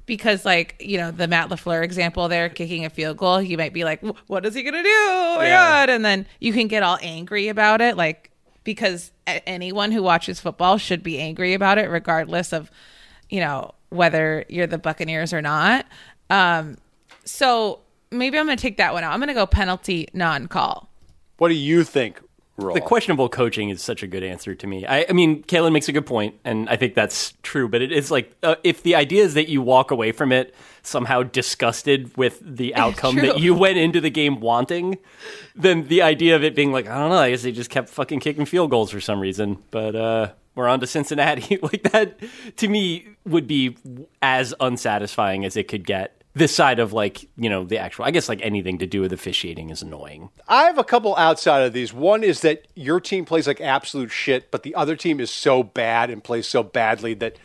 because 0.07 0.43
like, 0.43 0.75
you 0.79 0.97
know, 0.97 1.11
the 1.11 1.27
Matt 1.27 1.49
LaFleur 1.49 1.83
example 1.83 2.27
there 2.27 2.49
kicking 2.49 2.83
a 2.85 2.89
field 2.89 3.17
goal, 3.17 3.39
you 3.39 3.57
might 3.57 3.73
be 3.73 3.83
like, 3.83 4.01
what 4.25 4.43
is 4.45 4.55
he 4.55 4.63
going 4.63 4.73
to 4.73 4.81
do? 4.81 4.89
Oh 4.89 5.35
my 5.37 5.45
Yeah. 5.47 5.55
god. 5.85 5.89
And 5.91 6.03
then 6.03 6.25
you 6.39 6.51
can 6.53 6.67
get 6.67 6.81
all 6.81 6.97
angry 7.03 7.49
about 7.49 7.79
it 7.81 7.95
like 7.95 8.31
because 8.63 9.11
anyone 9.27 9.91
who 9.91 10.01
watches 10.01 10.39
football 10.39 10.77
should 10.79 11.03
be 11.03 11.19
angry 11.19 11.53
about 11.53 11.77
it 11.77 11.89
regardless 11.89 12.51
of 12.51 12.71
you 13.29 13.39
know 13.39 13.71
whether 13.89 14.43
you're 14.49 14.67
the 14.67 14.77
buccaneers 14.77 15.31
or 15.33 15.41
not 15.41 15.85
um 16.29 16.77
so 17.23 17.79
maybe 18.11 18.37
I'm 18.37 18.45
to 18.57 18.61
take 18.61 18.77
that 18.77 18.93
one 18.93 19.03
out. 19.03 19.11
I'm 19.13 19.19
to 19.27 19.33
go 19.33 19.45
penalty 19.45 20.07
non-call. 20.13 20.89
What 21.37 21.49
do 21.49 21.55
you 21.55 21.83
think, 21.83 22.21
The 22.57 22.81
questionable 22.81 23.29
coaching 23.29 23.69
is 23.69 23.83
such 23.83 24.01
a 24.01 24.07
good 24.07 24.23
answer 24.23 24.55
to 24.55 24.67
me. 24.67 24.85
I, 24.85 25.05
I 25.07 25.13
mean, 25.13 25.43
Kalyn 25.43 25.73
makes 25.73 25.87
a 25.89 25.91
good 25.91 26.07
point, 26.07 26.35
and 26.43 26.67
I 26.69 26.75
think 26.75 26.95
that's 26.95 27.33
true. 27.43 27.69
But 27.69 27.83
it 27.83 27.91
is 27.91 28.09
like 28.09 28.35
uh, 28.41 28.55
if 28.63 28.81
the 28.81 28.95
idea 28.95 29.23
is 29.23 29.35
that 29.35 29.47
you 29.47 29.61
walk 29.61 29.91
away 29.91 30.11
from 30.11 30.31
it 30.31 30.55
somehow 30.81 31.21
disgusted 31.21 32.15
with 32.17 32.41
the 32.43 32.73
outcome 32.83 33.17
that 33.17 33.39
you 33.39 33.53
went 33.53 33.77
into 33.77 34.01
the 34.01 34.09
game 34.09 34.39
wanting, 34.39 34.97
then 35.55 35.87
the 35.87 36.01
idea 36.01 36.35
of 36.35 36.43
it 36.43 36.55
being 36.55 36.71
like, 36.71 36.87
I 36.87 36.97
don't 36.97 37.09
know, 37.09 37.17
I 37.17 37.29
guess 37.29 37.43
they 37.43 37.51
just 37.51 37.69
kept 37.69 37.89
fucking 37.89 38.21
kicking 38.21 38.45
field 38.45 38.71
goals 38.71 38.89
for 38.89 39.01
some 39.01 39.19
reason. 39.19 39.59
But 39.69 39.95
uh, 39.95 40.31
we're 40.55 40.67
on 40.67 40.79
to 40.79 40.87
Cincinnati. 40.87 41.57
like 41.61 41.83
that, 41.91 42.19
to 42.57 42.67
me, 42.67 43.07
would 43.23 43.45
be 43.45 43.77
as 44.21 44.55
unsatisfying 44.59 45.45
as 45.45 45.55
it 45.55 45.67
could 45.67 45.85
get. 45.85 46.16
This 46.37 46.55
side 46.55 46.79
of 46.79 46.93
like 46.93 47.27
you 47.35 47.49
know 47.49 47.63
the 47.63 47.79
actual, 47.79 48.05
I 48.05 48.11
guess 48.11 48.29
like 48.29 48.41
anything 48.43 48.77
to 48.77 48.85
do 48.85 49.01
with 49.01 49.11
officiating 49.11 49.71
is 49.71 49.81
annoying. 49.81 50.29
I 50.47 50.65
have 50.65 50.77
a 50.77 50.83
couple 50.83 51.15
outside 51.15 51.63
of 51.63 51.73
these. 51.73 51.93
One 51.93 52.23
is 52.23 52.41
that 52.41 52.67
your 52.75 52.99
team 52.99 53.25
plays 53.25 53.47
like 53.47 53.59
absolute 53.59 54.11
shit, 54.11 54.51
but 54.51 54.63
the 54.63 54.75
other 54.75 54.95
team 54.95 55.19
is 55.19 55.31
so 55.31 55.63
bad 55.63 56.09
and 56.09 56.23
plays 56.23 56.47
so 56.47 56.61
badly 56.61 57.15
that 57.15 57.37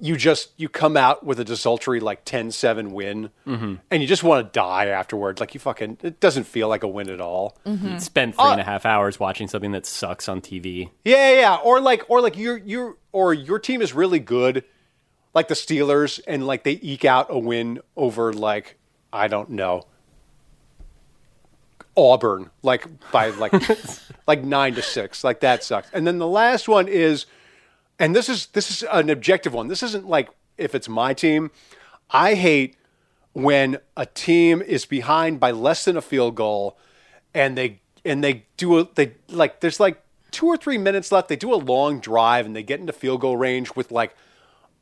you 0.00 0.16
just 0.16 0.50
you 0.56 0.68
come 0.68 0.96
out 0.96 1.24
with 1.24 1.40
a 1.40 1.44
desultory 1.44 1.98
like 1.98 2.24
10-7 2.24 2.92
win 2.92 3.30
mm-hmm. 3.46 3.74
and 3.90 4.02
you 4.02 4.06
just 4.06 4.22
want 4.22 4.46
to 4.46 4.52
die 4.52 4.86
afterward. 4.86 5.40
Like 5.40 5.54
you 5.54 5.60
fucking 5.60 5.98
it 6.02 6.20
doesn't 6.20 6.44
feel 6.44 6.68
like 6.68 6.84
a 6.84 6.88
win 6.88 7.10
at 7.10 7.20
all. 7.20 7.58
Mm-hmm. 7.66 7.98
Spend 7.98 8.36
three 8.36 8.44
and 8.44 8.60
a 8.60 8.62
uh, 8.62 8.66
half 8.66 8.86
hours 8.86 9.18
watching 9.18 9.48
something 9.48 9.72
that 9.72 9.86
sucks 9.86 10.28
on 10.28 10.40
TV. 10.40 10.90
Yeah, 11.04 11.32
yeah, 11.32 11.40
yeah. 11.40 11.56
Or 11.56 11.80
like 11.80 12.04
or 12.08 12.20
like 12.20 12.36
your 12.36 12.56
your 12.58 12.96
or 13.12 13.34
your 13.34 13.58
team 13.58 13.82
is 13.82 13.92
really 13.92 14.20
good, 14.20 14.64
like 15.34 15.48
the 15.48 15.54
Steelers, 15.54 16.20
and 16.26 16.46
like 16.46 16.64
they 16.64 16.78
eke 16.82 17.04
out 17.04 17.26
a 17.30 17.38
win 17.38 17.80
over 17.96 18.32
like 18.32 18.76
I 19.12 19.28
don't 19.28 19.50
know 19.50 19.86
Auburn, 21.98 22.50
like 22.62 22.86
by 23.10 23.30
like 23.30 23.52
like 24.26 24.44
nine 24.44 24.74
to 24.74 24.82
six. 24.82 25.24
Like 25.24 25.40
that 25.40 25.64
sucks. 25.64 25.90
And 25.92 26.06
then 26.06 26.18
the 26.18 26.28
last 26.28 26.68
one 26.68 26.86
is, 26.86 27.26
and 27.98 28.14
this 28.14 28.28
is 28.28 28.46
this 28.46 28.70
is 28.70 28.84
an 28.90 29.10
objective 29.10 29.52
one. 29.52 29.66
This 29.66 29.82
isn't 29.82 30.08
like 30.08 30.30
if 30.56 30.74
it's 30.74 30.88
my 30.88 31.12
team. 31.12 31.50
I 32.10 32.34
hate 32.34 32.76
when 33.32 33.78
a 33.96 34.06
team 34.06 34.62
is 34.62 34.86
behind 34.86 35.40
by 35.40 35.50
less 35.50 35.84
than 35.84 35.96
a 35.96 36.00
field 36.00 36.34
goal 36.36 36.78
and 37.34 37.58
they 37.58 37.80
and 38.04 38.24
they 38.24 38.44
do 38.56 38.78
a 38.78 38.88
they 38.94 39.12
like 39.28 39.60
there's 39.60 39.78
like 39.78 40.02
two 40.30 40.46
or 40.46 40.56
three 40.56 40.78
minutes 40.78 41.12
left 41.12 41.28
they 41.28 41.36
do 41.36 41.52
a 41.52 41.56
long 41.56 42.00
drive 42.00 42.46
and 42.46 42.56
they 42.56 42.62
get 42.62 42.80
into 42.80 42.92
field 42.92 43.20
goal 43.20 43.36
range 43.36 43.74
with 43.76 43.92
like 43.92 44.16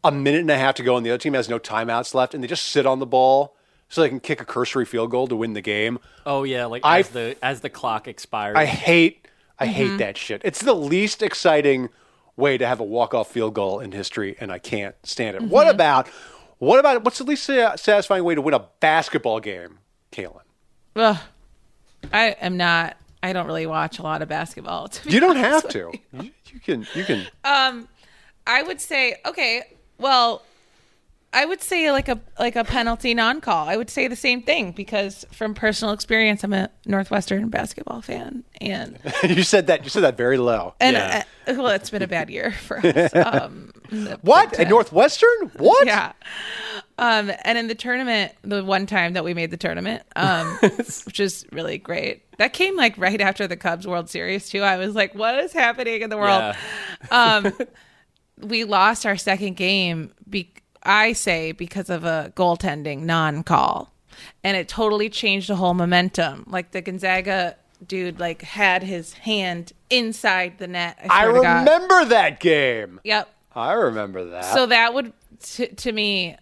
a 0.06 0.12
minute 0.12 0.40
and 0.40 0.50
a 0.50 0.56
half 0.58 0.74
to 0.76 0.82
go 0.82 0.96
and 0.96 1.04
the 1.04 1.10
other 1.10 1.18
team 1.18 1.34
has 1.34 1.48
no 1.48 1.58
timeouts 1.58 2.14
left 2.14 2.34
and 2.34 2.42
they 2.42 2.48
just 2.48 2.64
sit 2.68 2.86
on 2.86 2.98
the 2.98 3.06
ball 3.06 3.56
so 3.88 4.00
they 4.00 4.08
can 4.08 4.20
kick 4.20 4.40
a 4.40 4.44
cursory 4.44 4.84
field 4.84 5.10
goal 5.10 5.26
to 5.28 5.36
win 5.36 5.52
the 5.52 5.60
game 5.60 5.98
Oh 6.24 6.42
yeah, 6.44 6.66
like 6.66 6.82
I- 6.84 7.00
as 7.00 7.08
the 7.10 7.36
as 7.42 7.60
the 7.60 7.70
clock 7.70 8.08
expires. 8.08 8.56
i 8.56 8.64
hate 8.64 9.26
i 9.58 9.66
hate 9.66 9.98
that 9.98 10.16
shit 10.18 10.42
it's 10.44 10.60
the 10.60 10.74
least 10.74 11.22
exciting 11.22 11.88
way 12.36 12.58
to 12.58 12.66
have 12.66 12.80
a 12.80 12.84
walk-off 12.84 13.30
field 13.30 13.54
goal 13.54 13.80
in 13.80 13.92
history 13.92 14.36
and 14.40 14.52
i 14.52 14.58
can't 14.58 14.94
stand 15.02 15.36
it 15.36 15.42
what 15.42 15.68
about 15.68 16.08
what 16.58 16.78
about 16.78 17.04
what's 17.04 17.18
the 17.18 17.24
least 17.24 17.44
satisfying 17.44 18.24
way 18.24 18.34
to 18.34 18.40
win 18.42 18.54
a 18.54 18.64
basketball 18.80 19.40
game 19.40 19.78
Kalyn? 20.12 20.40
Ugh. 20.96 21.16
I 22.12 22.28
am 22.40 22.56
not. 22.56 22.96
I 23.22 23.32
don't 23.32 23.46
really 23.46 23.66
watch 23.66 23.98
a 23.98 24.02
lot 24.02 24.22
of 24.22 24.28
basketball. 24.28 24.88
to 24.88 25.04
be 25.06 25.12
you 25.12 25.20
don't 25.20 25.36
have 25.36 25.66
to 25.70 25.90
you. 26.12 26.22
you, 26.22 26.30
you 26.52 26.60
can 26.60 26.86
you 26.94 27.04
can 27.04 27.26
Um, 27.44 27.88
I 28.46 28.62
would 28.62 28.80
say 28.80 29.16
okay. 29.26 29.62
Well, 29.98 30.42
I 31.32 31.44
would 31.44 31.60
say 31.60 31.90
like 31.92 32.08
a 32.08 32.18
like 32.38 32.56
a 32.56 32.64
penalty 32.64 33.12
non-call. 33.12 33.68
I 33.68 33.76
would 33.76 33.90
say 33.90 34.08
the 34.08 34.16
same 34.16 34.42
thing 34.42 34.72
because 34.72 35.26
from 35.32 35.54
personal 35.54 35.92
experience, 35.92 36.42
I'm 36.44 36.52
a 36.54 36.70
Northwestern 36.86 37.48
basketball 37.50 38.00
fan, 38.00 38.44
and 38.60 38.98
you 39.22 39.42
said 39.42 39.66
that 39.66 39.84
you 39.84 39.90
said 39.90 40.02
that 40.02 40.16
very 40.16 40.38
low 40.38 40.74
and 40.80 40.94
Yeah. 40.96 41.24
uh, 41.46 41.54
well, 41.56 41.68
it's 41.68 41.90
been 41.90 42.02
a 42.02 42.06
bad 42.08 42.30
year 42.30 42.52
for 42.52 42.78
us. 42.84 43.12
Um, 43.14 43.72
what 44.22 44.50
Big 44.52 44.60
at 44.60 44.68
northwestern 44.68 45.28
what 45.58 45.86
Yeah. 45.86 46.12
Um, 46.98 47.30
and 47.44 47.56
in 47.58 47.68
the 47.68 47.74
tournament, 47.74 48.32
the 48.42 48.64
one 48.64 48.86
time 48.86 49.12
that 49.12 49.22
we 49.22 49.32
made 49.34 49.50
the 49.50 49.56
tournament, 49.56 50.02
um, 50.16 50.58
which 51.04 51.20
is 51.20 51.46
really 51.52 51.76
great. 51.78 52.22
That 52.38 52.52
came 52.52 52.76
like 52.76 52.96
right 52.98 53.20
after 53.20 53.46
the 53.46 53.56
Cubs 53.56 53.86
World 53.86 54.08
Series 54.10 54.48
too. 54.48 54.62
I 54.62 54.76
was 54.78 54.94
like, 54.94 55.14
what 55.14 55.38
is 55.38 55.52
happening 55.52 56.00
in 56.02 56.08
the 56.10 56.16
world? 56.16 56.56
Yeah. 57.10 57.50
We 58.40 58.64
lost 58.64 59.06
our 59.06 59.16
second 59.16 59.54
game 59.56 60.12
be- 60.28 60.52
i 60.82 61.12
say 61.12 61.52
because 61.52 61.88
of 61.90 62.04
a 62.04 62.32
goaltending 62.36 63.00
non-call 63.02 63.92
and 64.44 64.56
it 64.56 64.68
totally 64.68 65.08
changed 65.08 65.48
the 65.48 65.56
whole 65.56 65.74
momentum 65.74 66.44
like 66.48 66.70
the 66.72 66.80
gonzaga 66.80 67.56
dude 67.86 68.18
like 68.20 68.42
had 68.42 68.82
his 68.82 69.12
hand 69.14 69.72
inside 69.90 70.58
the 70.58 70.66
net 70.66 70.96
i, 71.08 71.22
I 71.22 71.30
swear 71.30 71.42
God. 71.42 71.58
remember 71.60 72.04
that 72.06 72.40
game. 72.40 73.00
yep 73.04 73.28
I 73.54 73.72
remember 73.72 74.24
that. 74.30 74.44
so 74.44 74.66
that 74.66 74.92
would 74.92 75.12
t- 75.42 75.68
to 75.68 75.92
me 75.92 76.36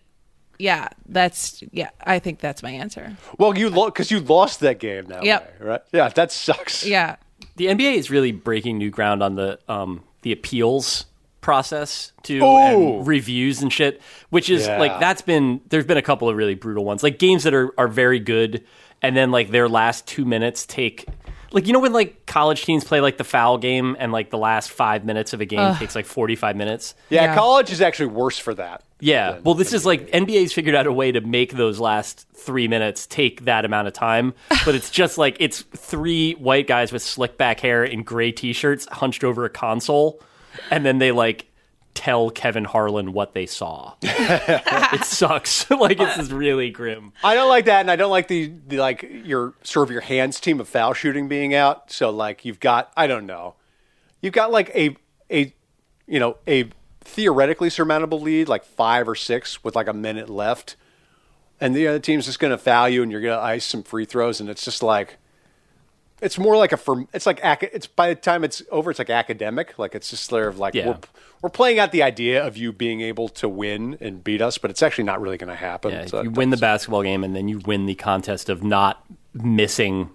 yeah 0.59 0.89
that's 1.07 1.63
yeah 1.73 1.91
i 2.01 2.19
think 2.19 2.39
that's 2.41 2.63
my 2.63 2.71
answer 2.71 3.17
well, 3.39 3.57
you 3.57 3.71
because 3.71 4.11
you 4.11 4.21
lost 4.21 4.61
that 4.61 4.79
game 4.79 5.07
now. 5.09 5.21
Yep. 5.23 5.55
Right? 5.61 5.81
Yeah, 5.93 6.09
that 6.11 6.31
sucks. 6.33 6.85
yeah 6.87 7.17
The 7.57 7.67
NBA 7.67 7.95
is 7.97 8.11
really 8.11 8.33
breaking 8.33 8.79
new 8.79 8.91
ground 8.91 9.23
on 9.23 9.35
the 9.37 9.59
um, 9.69 10.03
the 10.23 10.33
appeals 10.33 11.07
process 11.45 12.13
too, 12.23 12.43
Ooh. 12.43 12.57
and 12.57 13.07
reviews 13.07 13.63
and 13.63 13.73
shit. 13.73 14.01
Which 14.31 14.49
is 14.51 14.67
Yeah. 14.67 14.79
like 14.79 14.99
that's 14.99 15.23
been 15.23 15.61
there's 15.69 15.85
been 15.87 15.99
a 15.99 16.03
couple 16.03 16.29
of 16.29 16.37
really 16.37 16.55
brutal 16.55 16.85
ones, 16.85 17.03
like 17.03 17.19
games 17.19 17.45
that 17.45 17.55
are 17.55 17.73
are 17.79 17.87
very 17.87 18.19
good, 18.19 18.65
and 19.03 19.15
then 19.17 19.31
like 19.31 19.51
their 19.51 19.69
last 19.69 20.07
two 20.09 20.25
minutes 20.25 20.65
take. 20.67 21.07
Like 21.53 21.69
you 21.69 21.73
know 21.73 21.79
when 21.79 21.93
like 21.93 22.27
college 22.27 22.65
teams 22.65 22.83
play 22.83 23.01
like 23.01 23.17
the 23.17 23.23
foul 23.25 23.59
game 23.59 23.95
and 24.01 24.11
like 24.11 24.31
the 24.31 24.39
last 24.39 24.73
five 24.73 25.05
minutes 25.05 25.33
of 25.35 25.41
a 25.41 25.45
game 25.45 25.77
takes 25.77 25.95
like 25.95 26.07
forty 26.07 26.35
five 26.35 26.57
minutes. 26.57 26.95
Yeah, 27.11 27.25
Yeah. 27.27 27.35
college 27.37 27.71
is 27.71 27.81
actually 27.81 28.07
worse 28.07 28.39
for 28.39 28.55
that. 28.55 28.83
Yeah. 28.99 29.33
than- 29.33 29.43
Well, 29.45 29.55
this 29.55 29.71
than 29.71 29.77
is 29.77 29.87
like 29.87 30.11
NBA's 30.11 30.53
figured 30.53 30.75
out 30.75 30.87
a 30.87 30.93
way 30.93 31.13
to 31.13 31.21
make 31.21 31.53
those 31.53 31.79
last 31.79 32.27
three 32.35 32.67
minutes 32.67 33.07
take 33.07 33.45
that 33.45 33.65
amount 33.65 33.87
of 33.87 33.93
time, 33.95 34.35
but 34.65 34.75
it's 34.75 34.91
just 34.91 35.17
like 35.17 35.37
it's 35.39 35.61
three 35.77 36.33
white 36.33 36.67
guys 36.67 36.91
with 36.91 37.03
slick 37.03 37.39
back 37.39 37.61
hair 37.61 37.85
in 37.85 38.03
gray 38.03 38.33
t-shirts 38.33 38.89
hunched 38.91 39.23
over 39.23 39.45
a 39.45 39.51
console, 39.51 40.21
and 40.71 40.85
then 40.85 40.99
they 40.99 41.13
like 41.13 41.47
tell 41.95 42.31
Kevin 42.31 42.65
Harlan 42.65 43.13
what 43.13 43.33
they 43.33 43.47
saw. 43.47 43.95
it 44.03 45.05
sucks. 45.05 45.71
like 45.71 46.01
it's 46.01 46.17
just 46.17 46.33
really 46.33 46.71
grim. 46.71 47.13
I 47.23 47.35
don't 47.35 47.49
like 47.49 47.65
that, 47.67 47.81
and 47.81 47.91
I 47.91 47.97
don't 47.97 48.11
like 48.11 48.29
the, 48.29 48.53
the 48.67 48.79
like 48.79 49.09
your 49.25 49.55
sort 49.63 49.89
of 49.89 49.93
your 49.93 50.03
hands 50.03 50.41
team 50.41 50.61
of 50.61 50.69
foul 50.69 50.93
shooting 50.93 51.29
being 51.29 51.55
out. 51.55 51.91
So 51.91 52.11
like 52.11 52.45
you've 52.45 52.61
got 52.61 52.93
I 52.97 53.07
don't 53.07 53.27
know, 53.27 53.55
you've 54.21 54.35
got 54.35 54.51
like 54.51 54.71
a 54.75 54.97
a 55.31 55.55
you 56.07 56.21
know 56.21 56.37
a 56.47 56.71
theoretically 57.01 57.71
surmountable 57.71 58.21
lead, 58.21 58.49
like 58.49 58.65
five 58.65 59.09
or 59.09 59.15
six 59.15 59.63
with 59.63 59.77
like 59.77 59.89
a 59.89 59.95
minute 59.95 60.29
left, 60.29 60.77
and 61.61 61.75
the 61.75 61.87
other 61.87 62.01
team's 62.01 62.27
just 62.27 62.41
going 62.41 62.51
to 62.51 62.59
foul 62.59 62.89
you, 62.89 63.03
and 63.03 63.13
you're 63.13 63.21
going 63.21 63.39
to 63.39 63.43
ice 63.43 63.65
some 63.65 63.83
free 63.83 64.05
throws, 64.05 64.41
and 64.41 64.51
it's 64.51 64.65
just 64.65 64.83
like. 64.83 65.19
It's 66.25 66.39
more 66.39 66.57
like 66.57 66.73
a 66.73 66.77
firm. 66.77 67.07
It's 67.13 67.27
like 67.27 67.41
it's 67.43 67.87
by 67.87 68.09
the 68.09 68.15
time 68.15 68.43
it's 68.45 68.63
over, 68.71 68.91
it's 68.91 68.99
like 68.99 69.11
academic. 69.11 69.79
Like 69.79 69.95
it's 69.95 70.11
just 70.11 70.25
sort 70.25 70.49
of 70.49 70.59
like 70.59 70.75
Yeah. 70.75 70.89
we're 70.89 70.99
we're 71.43 71.51
playing 71.51 71.79
out 71.79 71.93
the 71.93 72.03
idea 72.03 72.45
of 72.45 72.57
you 72.57 72.73
being 72.73 73.03
able 73.03 73.29
to 73.29 73.49
win 73.49 73.99
and 74.01 74.25
beat 74.25 74.41
us, 74.41 74.57
but 74.57 74.71
it's 74.71 74.83
actually 74.83 75.05
not 75.05 75.21
really 75.21 75.37
going 75.37 75.51
to 75.51 75.55
happen. 75.55 75.93
Yeah, 75.93 76.07
So 76.07 76.23
you 76.23 76.31
win 76.31 76.49
the 76.51 76.57
basketball 76.57 77.03
game 77.03 77.23
and 77.23 77.37
then 77.37 77.49
you 77.49 77.59
win 77.67 77.85
the 77.85 77.95
contest 77.95 78.49
of 78.49 78.65
not 78.65 79.05
missing 79.35 80.09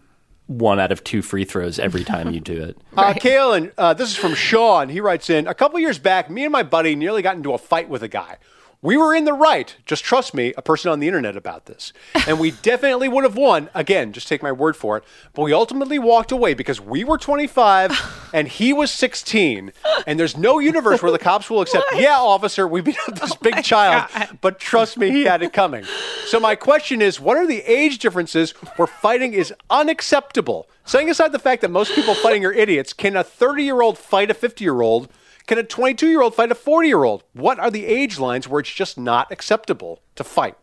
one 0.47 0.80
out 0.80 0.91
of 0.91 1.03
two 1.03 1.22
free 1.22 1.45
throws 1.45 1.78
every 1.78 2.03
time 2.03 2.32
you 2.34 2.39
do 2.39 2.64
it. 2.64 2.76
Uh, 2.97 3.14
Kalyn, 3.14 3.72
uh, 3.78 3.93
this 3.93 4.10
is 4.10 4.18
from 4.18 4.34
Sean. 4.34 4.89
He 4.89 4.99
writes 4.99 5.30
in 5.30 5.45
A 5.47 5.53
couple 5.53 5.80
years 5.80 5.99
back, 5.99 6.30
me 6.30 6.43
and 6.43 6.51
my 6.51 6.64
buddy 6.64 6.95
nearly 6.95 7.22
got 7.22 7.36
into 7.38 7.53
a 7.53 7.57
fight 7.60 7.88
with 7.88 8.01
a 8.01 8.07
guy. 8.10 8.38
We 8.82 8.95
were 8.95 9.13
in 9.13 9.25
the 9.25 9.34
right. 9.34 9.75
Just 9.86 10.05
trust 10.05 10.34
me, 10.34 10.53
a 10.55 10.61
person 10.61 10.89
on 10.89 11.01
the 11.01 11.07
internet 11.07 11.36
about 11.36 11.65
this. 11.65 11.91
And 12.25 12.39
we 12.39 12.51
definitely 12.61 13.09
would 13.09 13.25
have 13.25 13.36
won. 13.36 13.69
Again, 13.73 14.13
just 14.13 14.30
take 14.30 14.41
my 14.41 14.53
word 14.53 14.77
for 14.77 14.95
it. 14.95 15.03
But 15.34 15.41
we 15.41 15.51
ultimately 15.51 15.99
walked 15.99 16.32
away 16.32 16.53
because 16.53 16.80
we 16.80 17.03
were 17.03 17.17
25 17.17 18.30
and 18.34 18.47
he 18.47 18.71
was 18.71 18.89
16. 18.91 19.73
And 20.07 20.17
there's 20.17 20.38
no 20.38 20.59
universe 20.59 21.03
where 21.03 21.11
the 21.11 21.19
cops 21.19 21.49
will 21.49 21.59
accept, 21.59 21.88
yeah, 21.95 22.17
officer, 22.19 22.65
we 22.69 22.80
beat 22.80 22.97
up 23.09 23.19
this 23.19 23.36
big 23.36 23.63
child. 23.65 24.09
But 24.39 24.59
trust 24.59 24.97
me, 24.97 25.11
he 25.11 25.23
had 25.25 25.43
it 25.43 25.51
coming. 25.51 25.84
So 26.27 26.39
my 26.39 26.55
question 26.55 27.01
is 27.01 27.19
what 27.19 27.36
are 27.36 27.47
the 27.47 27.61
age 27.69 27.99
differences 27.99 28.51
where 28.77 28.88
fighting 28.88 29.34
is 29.34 29.53
unacceptable? 29.69 30.69
Setting 30.86 31.09
aside 31.09 31.34
the 31.34 31.39
fact 31.39 31.61
that 31.63 31.69
most 31.69 31.93
people 31.93 32.15
fighting 32.15 32.45
are 32.45 32.53
idiots, 32.53 32.93
can 32.93 33.17
a 33.17 33.25
30 33.25 33.63
year 33.63 33.82
old 33.82 33.97
fight 33.97 34.32
a 34.32 34.34
50 34.34 34.63
year 34.63 34.82
old? 34.82 35.09
Can 35.50 35.58
a 35.58 35.64
22 35.64 36.08
year 36.10 36.22
old 36.22 36.36
fight 36.36 36.52
a 36.52 36.56
40 36.56 36.88
year 36.88 37.04
old? 37.04 37.24
What 37.34 37.58
are 37.58 37.72
the 37.72 37.84
age 37.84 38.20
lines 38.20 38.47
where 38.47 38.60
it's 38.60 38.70
just 38.72 39.00
not 39.00 39.32
acceptable 39.32 40.00
to 40.14 40.24
fight? 40.24 40.56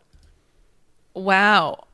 Wow. 1.13 1.87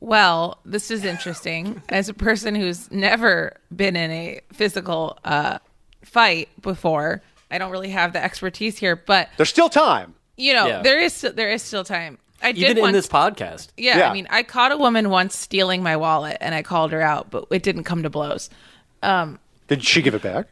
Well, 0.00 0.58
this 0.64 0.90
is 0.90 1.04
interesting. 1.04 1.82
As 1.90 2.08
a 2.08 2.14
person 2.14 2.54
who's 2.54 2.90
never 2.90 3.58
been 3.76 3.94
in 3.94 4.10
a 4.10 4.40
physical 4.54 5.18
uh, 5.22 5.58
fight 6.02 6.48
before, 6.62 7.20
I 7.50 7.58
don't 7.58 7.70
really 7.70 7.90
have 7.90 8.14
the 8.14 8.24
expertise 8.24 8.78
here, 8.78 8.96
but 8.96 9.28
There's 9.36 9.50
still 9.50 9.68
time. 9.68 10.14
you 10.38 10.54
know, 10.54 10.66
Yeah. 10.66 10.80
there 10.80 10.98
is 10.98 11.20
there 11.20 11.50
is 11.50 11.60
still 11.60 11.84
time. 11.84 12.16
I 12.42 12.52
did 12.52 12.70
Even 12.70 12.86
in 12.86 12.92
this 12.92 13.06
podcast. 13.06 13.68
Yeah, 13.76 13.98
Yeah. 13.98 14.10
I 14.10 14.14
mean, 14.14 14.26
I 14.30 14.44
caught 14.44 14.72
a 14.72 14.78
woman 14.78 15.10
once 15.10 15.36
stealing 15.36 15.82
my 15.82 15.98
wallet, 15.98 16.38
and 16.40 16.54
I 16.54 16.62
called 16.62 16.92
her 16.92 17.02
out, 17.02 17.30
but 17.30 17.48
it 17.50 17.62
didn't 17.62 17.84
come 17.84 18.02
to 18.04 18.08
blows. 18.08 18.48
Did 19.02 19.84
she 19.84 20.00
give 20.00 20.14
it 20.14 20.22
back? 20.22 20.46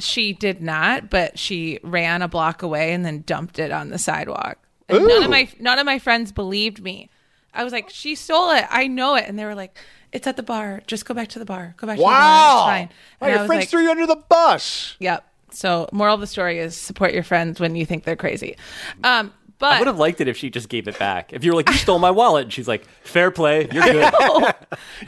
She 0.00 0.32
did 0.32 0.60
not, 0.62 1.10
but 1.10 1.38
she 1.38 1.78
ran 1.82 2.22
a 2.22 2.28
block 2.28 2.62
away 2.62 2.92
and 2.92 3.04
then 3.04 3.22
dumped 3.26 3.58
it 3.58 3.70
on 3.70 3.90
the 3.90 3.98
sidewalk. 3.98 4.58
And 4.88 5.06
none 5.06 5.22
of 5.22 5.30
my 5.30 5.48
none 5.60 5.78
of 5.78 5.86
my 5.86 5.98
friends 5.98 6.32
believed 6.32 6.82
me. 6.82 7.08
I 7.54 7.62
was 7.64 7.72
like, 7.72 7.90
"She 7.90 8.14
stole 8.14 8.50
it. 8.50 8.64
I 8.70 8.86
know 8.86 9.14
it." 9.14 9.24
And 9.28 9.38
they 9.38 9.44
were 9.44 9.54
like, 9.54 9.76
"It's 10.12 10.26
at 10.26 10.36
the 10.36 10.42
bar. 10.42 10.82
Just 10.86 11.04
go 11.04 11.14
back 11.14 11.28
to 11.28 11.38
the 11.38 11.44
bar. 11.44 11.74
Go 11.76 11.86
back 11.86 11.96
to 11.96 12.00
the 12.02 12.06
bar. 12.06 12.12
It's 12.56 12.62
fine." 12.64 12.88
Wow, 13.20 13.26
And 13.28 13.30
your 13.36 13.46
friends 13.46 13.60
like, 13.62 13.68
threw 13.68 13.82
you 13.82 13.90
under 13.90 14.06
the 14.06 14.16
bus. 14.28 14.96
"Yep." 14.98 15.24
So, 15.52 15.88
moral 15.92 16.14
of 16.14 16.20
the 16.20 16.26
story 16.28 16.58
is 16.58 16.76
support 16.76 17.12
your 17.12 17.22
friends 17.24 17.58
when 17.60 17.74
you 17.74 17.84
think 17.86 18.04
they're 18.04 18.14
crazy. 18.16 18.56
Um, 19.02 19.32
but 19.58 19.72
I 19.74 19.78
would 19.78 19.88
have 19.88 19.98
liked 19.98 20.20
it 20.20 20.28
if 20.28 20.36
she 20.36 20.48
just 20.48 20.68
gave 20.68 20.86
it 20.88 20.98
back. 20.98 21.32
If 21.32 21.44
you 21.44 21.50
were 21.50 21.56
like, 21.56 21.68
you 21.68 21.74
stole 21.74 21.98
my 21.98 22.10
wallet, 22.10 22.44
and 22.44 22.52
she's 22.52 22.68
like, 22.68 22.84
fair 23.02 23.30
play, 23.30 23.68
you're 23.72 23.82
good. 23.84 23.94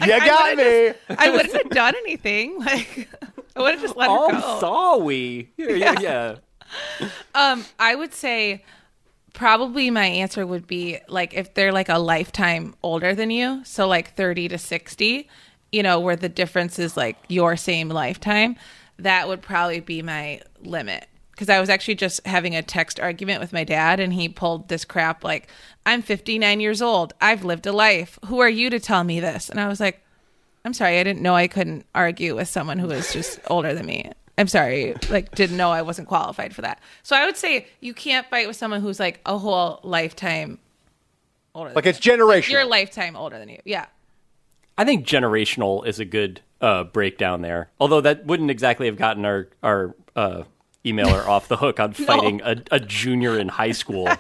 You 0.01 0.07
got 0.07 0.57
me. 0.57 0.93
I 1.09 1.30
wouldn't 1.30 1.55
have 1.55 1.70
done 1.70 1.95
anything. 1.97 2.59
Like, 2.64 3.09
I 3.57 3.61
would 3.63 3.73
have 3.73 3.83
just 3.83 3.97
let 3.97 4.09
her 4.09 4.17
oh, 4.19 4.31
go. 4.31 4.61
sorry. 4.61 5.53
Yeah, 5.57 5.71
yeah, 5.73 6.01
yeah. 6.01 6.37
Um, 7.35 7.67
I 7.79 7.95
would 7.95 8.15
say 8.15 8.65
probably 9.35 9.91
my 9.91 10.07
answer 10.07 10.47
would 10.47 10.67
be 10.67 10.99
like 11.09 11.35
if 11.35 11.55
they're 11.55 11.73
like 11.73 11.89
a 11.89 11.99
lifetime 11.99 12.75
older 12.83 13.15
than 13.15 13.31
you, 13.31 13.63
so 13.65 13.87
like 13.87 14.15
30 14.15 14.49
to 14.49 14.59
60, 14.59 15.29
you 15.71 15.83
know, 15.83 16.01
where 16.01 16.17
the 16.17 16.29
difference 16.29 16.79
is 16.79 16.97
like 16.97 17.17
your 17.29 17.57
same 17.57 17.89
lifetime, 17.89 18.57
that 18.99 19.29
would 19.29 19.43
probably 19.43 19.81
be 19.81 20.03
my 20.03 20.41
limit. 20.63 21.09
Because 21.33 21.49
I 21.49 21.61
was 21.61 21.71
actually 21.71 21.95
just 21.95 22.25
having 22.27 22.55
a 22.55 22.63
text 22.63 23.01
argument 23.01 23.41
with 23.41 23.53
my 23.53 23.65
dad, 23.65 24.01
and 24.01 24.13
he 24.13 24.29
pulled 24.29 24.69
this 24.69 24.85
crap 24.85 25.25
like, 25.25 25.49
I'm 25.85 26.03
59 26.03 26.61
years 26.61 26.83
old. 26.83 27.15
I've 27.21 27.45
lived 27.45 27.67
a 27.67 27.73
life. 27.73 28.19
Who 28.27 28.41
are 28.41 28.49
you 28.49 28.71
to 28.71 28.79
tell 28.79 29.03
me 29.03 29.19
this? 29.19 29.49
And 29.49 29.59
I 29.59 29.67
was 29.67 29.81
like, 29.81 30.03
I'm 30.65 30.75
sorry, 30.75 30.99
I 30.99 31.05
didn't 31.05 31.23
know 31.23 31.35
I 31.35 31.49
couldn't 31.49 31.87
argue 31.95 32.37
with 32.37 32.49
someone 32.49 32.79
who 32.79 32.87
was 32.89 33.13
just 33.13 33.41
older 33.49 33.75
than 33.75 33.87
me. 33.87 34.11
I'm 34.39 34.49
sorry, 34.49 34.95
like 35.11 35.35
didn't 35.35 35.57
know 35.57 35.71
I 35.71 35.83
wasn't 35.83 36.09
qualified 36.09 36.55
for 36.55 36.63
that. 36.63 36.81
So 37.03 37.17
I 37.17 37.27
would 37.27 37.37
say 37.37 37.67
you 37.81 37.93
can't 37.95 38.27
fight 38.29 38.47
with 38.47 38.57
someone 38.57 38.81
who's 38.81 38.99
like 38.99 39.21
a 39.27 39.37
whole 39.37 39.81
lifetime 39.83 40.59
older. 41.55 41.73
Like 41.75 41.87
it's 41.87 42.05
you. 42.05 42.13
generational. 42.13 42.51
You're 42.51 42.65
lifetime 42.65 43.17
older 43.17 43.39
than 43.39 43.49
you. 43.49 43.59
Yeah. 43.65 43.87
I 44.79 44.85
think 44.85 45.07
generational 45.07 45.87
is 45.87 46.01
a 46.01 46.05
good 46.05 46.41
uh, 46.61 46.85
breakdown 46.85 47.43
there. 47.43 47.71
Although 47.79 48.01
that 48.01 48.25
wouldn't 48.25 48.51
exactly 48.51 48.87
have 48.87 48.97
gotten 48.97 49.25
our 49.25 49.49
our 49.63 49.95
uh, 50.17 50.45
emailer 50.85 51.27
off 51.27 51.49
the 51.49 51.59
hook 51.59 51.79
on 51.79 51.93
fighting 51.93 52.41
a, 52.43 52.57
a 52.71 52.81
junior 52.81 53.39
in 53.39 53.49
high 53.49 53.73
school. 53.73 54.09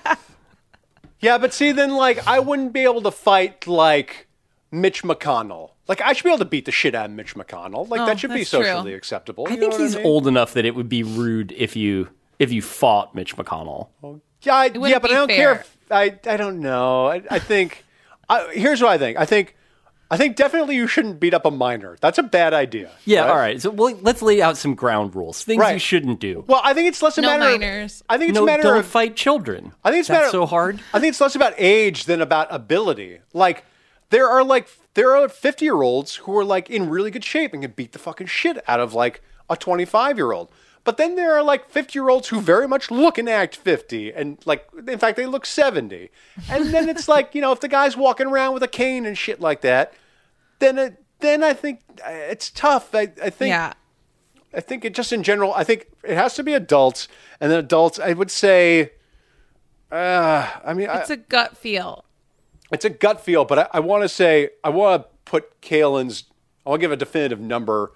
Yeah, 1.22 1.38
but 1.38 1.54
see, 1.54 1.70
then 1.70 1.92
like 1.92 2.26
I 2.26 2.40
wouldn't 2.40 2.72
be 2.72 2.80
able 2.80 3.00
to 3.02 3.12
fight 3.12 3.68
like 3.68 4.26
Mitch 4.72 5.02
McConnell. 5.02 5.70
Like 5.86 6.00
I 6.00 6.12
should 6.14 6.24
be 6.24 6.30
able 6.30 6.38
to 6.38 6.44
beat 6.46 6.64
the 6.64 6.72
shit 6.72 6.94
out 6.94 7.06
of 7.06 7.10
Mitch 7.12 7.34
McConnell. 7.34 7.88
Like 7.88 8.00
Oh, 8.00 8.06
that 8.06 8.18
should 8.18 8.30
be 8.30 8.38
that's 8.38 8.50
true. 8.50 8.64
socially 8.64 8.94
acceptable. 8.94 9.44
I 9.46 9.50
think 9.50 9.60
know 9.60 9.68
what 9.68 9.80
he's 9.80 9.96
mean? 9.96 10.06
old 10.06 10.26
enough 10.26 10.54
that 10.54 10.64
it 10.64 10.74
would 10.74 10.88
be 10.88 11.02
rude 11.02 11.52
if 11.52 11.76
you 11.76 12.08
if 12.38 12.50
you 12.50 12.62
fought 12.62 13.14
Mitch 13.14 13.36
McConnell. 13.36 13.88
Yeah, 14.42 14.54
I, 14.54 14.64
yeah, 14.74 14.98
but 14.98 15.10
I 15.10 15.14
don't 15.14 15.28
fair. 15.28 15.36
care. 15.36 15.52
If, 15.60 15.76
I 15.90 16.18
I 16.26 16.36
don't 16.36 16.60
know. 16.60 17.06
I, 17.06 17.22
I 17.30 17.38
think 17.38 17.84
I, 18.28 18.48
here's 18.52 18.80
what 18.80 18.90
I 18.90 18.98
think. 18.98 19.18
I 19.18 19.24
think 19.26 19.56
I 20.10 20.16
think 20.16 20.36
definitely 20.36 20.76
you 20.76 20.86
shouldn't 20.86 21.20
beat 21.20 21.32
up 21.32 21.46
a 21.46 21.50
minor. 21.50 21.96
That's 22.00 22.18
a 22.18 22.22
bad 22.22 22.52
idea. 22.52 22.90
Yeah, 23.04 23.20
right? 23.22 23.30
all 23.30 23.36
right. 23.36 23.62
So 23.62 23.70
well, 23.70 23.96
let's 24.02 24.20
lay 24.22 24.42
out 24.42 24.56
some 24.58 24.74
ground 24.74 25.14
rules. 25.14 25.42
Things 25.44 25.62
you 25.70 25.78
shouldn't 25.78 26.20
do. 26.20 26.44
Well, 26.46 26.60
I 26.64 26.74
think 26.74 26.88
it's 26.88 27.02
less 27.02 27.18
a 27.18 27.20
No 27.22 27.28
matter. 27.28 27.58
minors. 27.58 28.00
Of, 28.00 28.06
I 28.10 28.18
think 28.18 28.30
it's 28.30 28.36
no, 28.36 28.42
a 28.42 28.46
matter 28.46 28.62
don't 28.62 28.78
of. 28.78 28.86
fight 28.86 29.16
children. 29.16 29.72
I 29.84 29.90
think 29.90 30.00
it's 30.00 30.08
a 30.08 30.12
That's 30.12 30.22
matter 30.24 30.30
so 30.32 30.46
hard. 30.46 30.80
I 30.92 31.00
think 31.00 31.10
it's 31.10 31.20
less 31.20 31.34
about 31.34 31.54
age 31.56 32.04
than 32.06 32.20
about 32.20 32.48
ability. 32.50 33.20
Like 33.32 33.64
there 34.12 34.28
are 34.28 34.44
like 34.44 34.68
there 34.94 35.16
are 35.16 35.28
50 35.28 35.64
year 35.64 35.80
olds 35.82 36.16
who 36.16 36.36
are 36.38 36.44
like 36.44 36.68
in 36.70 36.88
really 36.90 37.10
good 37.10 37.24
shape 37.24 37.54
and 37.54 37.62
can 37.62 37.72
beat 37.72 37.92
the 37.92 37.98
fucking 37.98 38.26
shit 38.26 38.62
out 38.68 38.78
of 38.78 38.92
like 38.92 39.22
a 39.48 39.56
25 39.56 40.18
year 40.18 40.32
old. 40.32 40.50
But 40.84 40.98
then 40.98 41.16
there 41.16 41.34
are 41.34 41.42
like 41.42 41.70
50 41.70 41.98
year 41.98 42.08
olds 42.10 42.28
who 42.28 42.40
very 42.40 42.68
much 42.68 42.90
look 42.90 43.16
and 43.16 43.28
act 43.28 43.56
50 43.56 44.12
and 44.12 44.38
like 44.44 44.68
in 44.86 44.98
fact 44.98 45.16
they 45.16 45.24
look 45.26 45.46
70. 45.46 46.10
And 46.50 46.66
then 46.74 46.88
it's 46.90 47.08
like, 47.08 47.34
you 47.34 47.40
know, 47.40 47.52
if 47.52 47.60
the 47.60 47.68
guy's 47.68 47.96
walking 47.96 48.26
around 48.26 48.52
with 48.52 48.62
a 48.62 48.68
cane 48.68 49.06
and 49.06 49.16
shit 49.16 49.40
like 49.40 49.62
that, 49.62 49.94
then 50.58 50.78
it, 50.78 51.02
then 51.20 51.42
I 51.42 51.54
think 51.54 51.80
uh, 52.04 52.10
it's 52.10 52.50
tough. 52.50 52.94
I, 52.94 53.12
I 53.22 53.30
think 53.30 53.50
Yeah. 53.50 53.72
I 54.54 54.60
think 54.60 54.84
it 54.84 54.94
just 54.94 55.14
in 55.14 55.22
general, 55.22 55.54
I 55.54 55.64
think 55.64 55.86
it 56.04 56.14
has 56.14 56.34
to 56.34 56.42
be 56.42 56.52
adults, 56.52 57.08
and 57.40 57.50
then 57.50 57.58
adults. 57.58 57.98
I 57.98 58.12
would 58.12 58.30
say, 58.30 58.92
uh, 59.90 60.46
I 60.62 60.74
mean, 60.74 60.90
It's 60.90 61.10
I, 61.10 61.14
a 61.14 61.16
gut 61.16 61.56
feel. 61.56 62.04
It's 62.72 62.84
a 62.84 62.90
gut 62.90 63.20
feel, 63.20 63.44
but 63.44 63.58
I, 63.58 63.68
I 63.74 63.80
want 63.80 64.02
to 64.02 64.08
say 64.08 64.50
I 64.64 64.70
want 64.70 65.02
to 65.02 65.08
put 65.24 65.60
Kalyn's. 65.60 66.24
I 66.66 66.70
want 66.70 66.80
to 66.80 66.84
give 66.84 66.92
a 66.92 66.96
definitive 66.96 67.40
number 67.40 67.92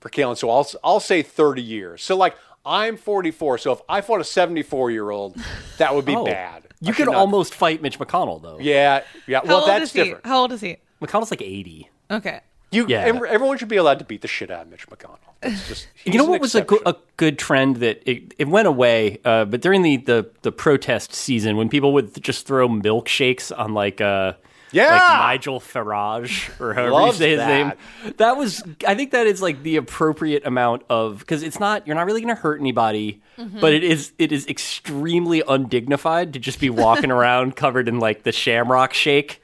for 0.00 0.08
Kalyn, 0.10 0.36
so 0.36 0.48
I'll 0.50 0.66
I'll 0.84 1.00
say 1.00 1.22
thirty 1.22 1.62
years. 1.62 2.02
So 2.02 2.16
like 2.16 2.36
I'm 2.64 2.96
44, 2.96 3.58
so 3.58 3.72
if 3.72 3.80
I 3.88 4.00
fought 4.02 4.20
a 4.20 4.24
74 4.24 4.92
year 4.92 5.10
old, 5.10 5.36
that 5.78 5.94
would 5.96 6.04
be 6.04 6.14
Oh. 6.14 6.24
bad. 6.24 6.62
You 6.80 6.90
I 6.90 6.92
could 6.92 6.96
should 6.96 7.06
not- 7.06 7.16
almost 7.16 7.54
fight 7.54 7.82
Mitch 7.82 7.98
McConnell 7.98 8.40
though. 8.40 8.58
yeah, 8.60 9.02
yeah. 9.26 9.40
How 9.40 9.44
Well, 9.46 9.66
that's 9.66 9.92
different. 9.92 10.24
How 10.24 10.38
old 10.42 10.52
is 10.52 10.60
he? 10.60 10.76
McConnell's 11.00 11.30
like 11.32 11.42
eighty. 11.42 11.90
Okay. 12.10 12.40
You, 12.72 12.86
Yeah. 12.88 13.00
ev- 13.02 13.22
everyone 13.24 13.58
should 13.58 13.68
be 13.68 13.76
allowed 13.76 13.98
to 14.00 14.04
beat 14.04 14.22
the 14.22 14.28
shit 14.28 14.50
out 14.50 14.62
of 14.62 14.68
Mitch 14.70 14.86
McConnell. 14.88 15.18
It's 15.42 15.68
just 15.68 15.86
You 16.04 16.18
know 16.18 16.24
what 16.24 16.40
was 16.40 16.54
a, 16.54 16.62
go- 16.62 16.80
a 16.86 16.96
good 17.16 17.38
trend 17.38 17.76
that 17.76 18.02
it, 18.10 18.34
it 18.38 18.48
went 18.48 18.66
away, 18.66 19.18
uh, 19.24 19.44
but 19.44 19.60
during 19.60 19.82
the, 19.82 19.96
the 19.98 20.30
the 20.42 20.50
protest 20.52 21.12
season, 21.14 21.56
when 21.56 21.68
people 21.68 21.92
would 21.92 22.20
just 22.22 22.46
throw 22.46 22.68
milkshakes 22.68 23.56
on 23.56 23.74
like 23.74 24.00
uh 24.00 24.32
Yeah! 24.72 24.86
like 24.92 25.18
Nigel 25.40 25.60
Farage 25.60 26.48
or 26.60 26.72
however 26.74 27.06
you 27.08 27.12
say 27.12 27.30
his 27.30 27.38
that. 27.38 27.48
name, 27.48 28.14
that 28.16 28.36
was 28.38 28.62
I 28.86 28.94
think 28.94 29.10
that 29.10 29.26
is 29.26 29.42
like 29.42 29.62
the 29.62 29.76
appropriate 29.76 30.46
amount 30.46 30.82
of 30.88 31.18
because 31.18 31.42
it's 31.42 31.60
not 31.60 31.86
you're 31.86 31.96
not 31.96 32.06
really 32.06 32.20
going 32.22 32.34
to 32.34 32.40
hurt 32.40 32.58
anybody, 32.60 33.20
but 33.36 33.72
it 33.74 33.84
is 33.84 34.12
it 34.18 34.32
is 34.32 34.46
extremely 34.46 35.42
undignified 35.46 36.32
to 36.32 36.38
just 36.38 36.58
be 36.60 36.70
walking 36.70 37.10
around 37.18 37.54
covered 37.56 37.86
in 37.88 37.98
like 37.98 38.22
the 38.22 38.32
Shamrock 38.32 38.94
Shake. 38.94 39.42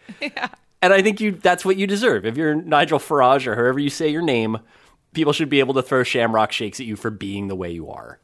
And 0.80 0.92
I 0.92 1.02
think 1.02 1.20
you 1.20 1.32
that's 1.32 1.64
what 1.64 1.76
you 1.76 1.86
deserve. 1.86 2.24
If 2.24 2.36
you're 2.36 2.54
Nigel 2.54 2.98
Farage 2.98 3.46
or 3.46 3.56
however 3.56 3.78
you 3.78 3.90
say 3.90 4.08
your 4.08 4.22
name, 4.22 4.58
people 5.12 5.32
should 5.32 5.48
be 5.48 5.60
able 5.60 5.74
to 5.74 5.82
throw 5.82 6.02
shamrock 6.02 6.52
shakes 6.52 6.80
at 6.80 6.86
you 6.86 6.96
for 6.96 7.10
being 7.10 7.48
the 7.48 7.56
way 7.56 7.70
you 7.70 7.90
are. 7.90 8.18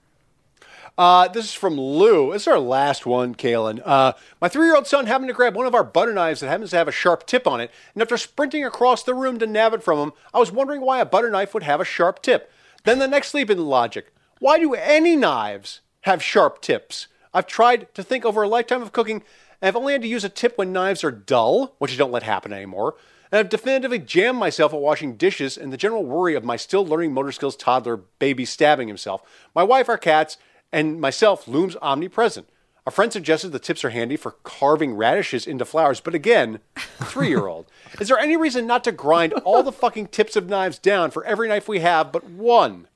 Uh, 0.96 1.26
this 1.26 1.46
is 1.46 1.54
from 1.54 1.74
Lou. 1.74 2.32
This 2.32 2.42
is 2.42 2.48
our 2.48 2.60
last 2.60 3.04
one, 3.04 3.34
Kalyn. 3.34 3.82
Uh, 3.84 4.12
my 4.40 4.48
three 4.48 4.66
year 4.66 4.76
old 4.76 4.86
son 4.86 5.06
happened 5.06 5.28
to 5.28 5.34
grab 5.34 5.56
one 5.56 5.66
of 5.66 5.74
our 5.74 5.82
butter 5.82 6.12
knives 6.12 6.40
that 6.40 6.48
happens 6.48 6.70
to 6.70 6.76
have 6.76 6.86
a 6.86 6.92
sharp 6.92 7.26
tip 7.26 7.48
on 7.48 7.60
it, 7.60 7.72
and 7.94 8.02
after 8.02 8.16
sprinting 8.16 8.64
across 8.64 9.02
the 9.02 9.14
room 9.14 9.38
to 9.40 9.46
nab 9.46 9.74
it 9.74 9.82
from 9.82 9.98
him, 9.98 10.12
I 10.32 10.38
was 10.38 10.52
wondering 10.52 10.82
why 10.82 11.00
a 11.00 11.06
butter 11.06 11.30
knife 11.30 11.52
would 11.52 11.64
have 11.64 11.80
a 11.80 11.84
sharp 11.84 12.22
tip. 12.22 12.52
Then 12.84 13.00
the 13.00 13.08
next 13.08 13.34
leap 13.34 13.50
in 13.50 13.58
logic 13.66 14.12
why 14.38 14.58
do 14.58 14.74
any 14.74 15.16
knives 15.16 15.80
have 16.02 16.22
sharp 16.22 16.60
tips? 16.60 17.06
I've 17.32 17.46
tried 17.46 17.92
to 17.94 18.02
think 18.02 18.24
over 18.24 18.42
a 18.42 18.48
lifetime 18.48 18.82
of 18.82 18.92
cooking, 18.92 19.22
and 19.60 19.68
I've 19.68 19.76
only 19.76 19.92
had 19.92 20.02
to 20.02 20.08
use 20.08 20.24
a 20.24 20.28
tip 20.28 20.56
when 20.58 20.72
knives 20.72 21.04
are 21.04 21.10
dull, 21.10 21.74
which 21.78 21.92
I 21.92 21.96
don't 21.96 22.12
let 22.12 22.22
happen 22.22 22.52
anymore. 22.52 22.94
And 23.32 23.38
I've 23.38 23.48
definitively 23.48 23.98
jammed 23.98 24.38
myself 24.38 24.72
at 24.72 24.80
washing 24.80 25.16
dishes 25.16 25.56
and 25.56 25.72
the 25.72 25.76
general 25.76 26.04
worry 26.04 26.34
of 26.34 26.44
my 26.44 26.56
still 26.56 26.86
learning 26.86 27.12
motor 27.12 27.32
skills 27.32 27.56
toddler 27.56 27.96
baby 27.96 28.44
stabbing 28.44 28.88
himself. 28.88 29.22
My 29.54 29.62
wife, 29.62 29.88
our 29.88 29.98
cats, 29.98 30.36
and 30.72 31.00
myself 31.00 31.48
looms 31.48 31.76
omnipresent. 31.82 32.48
A 32.86 32.90
friend 32.90 33.10
suggested 33.10 33.48
the 33.48 33.58
tips 33.58 33.82
are 33.82 33.90
handy 33.90 34.16
for 34.16 34.32
carving 34.42 34.94
radishes 34.94 35.46
into 35.46 35.64
flowers, 35.64 36.00
but 36.00 36.14
again, 36.14 36.60
three 36.76 37.28
year 37.28 37.46
old. 37.46 37.66
Is 38.00 38.08
there 38.08 38.18
any 38.18 38.36
reason 38.36 38.66
not 38.66 38.84
to 38.84 38.92
grind 38.92 39.32
all 39.32 39.62
the 39.62 39.72
fucking 39.72 40.08
tips 40.08 40.36
of 40.36 40.48
knives 40.50 40.78
down 40.78 41.10
for 41.10 41.24
every 41.24 41.48
knife 41.48 41.66
we 41.66 41.80
have 41.80 42.12
but 42.12 42.24
one? 42.24 42.88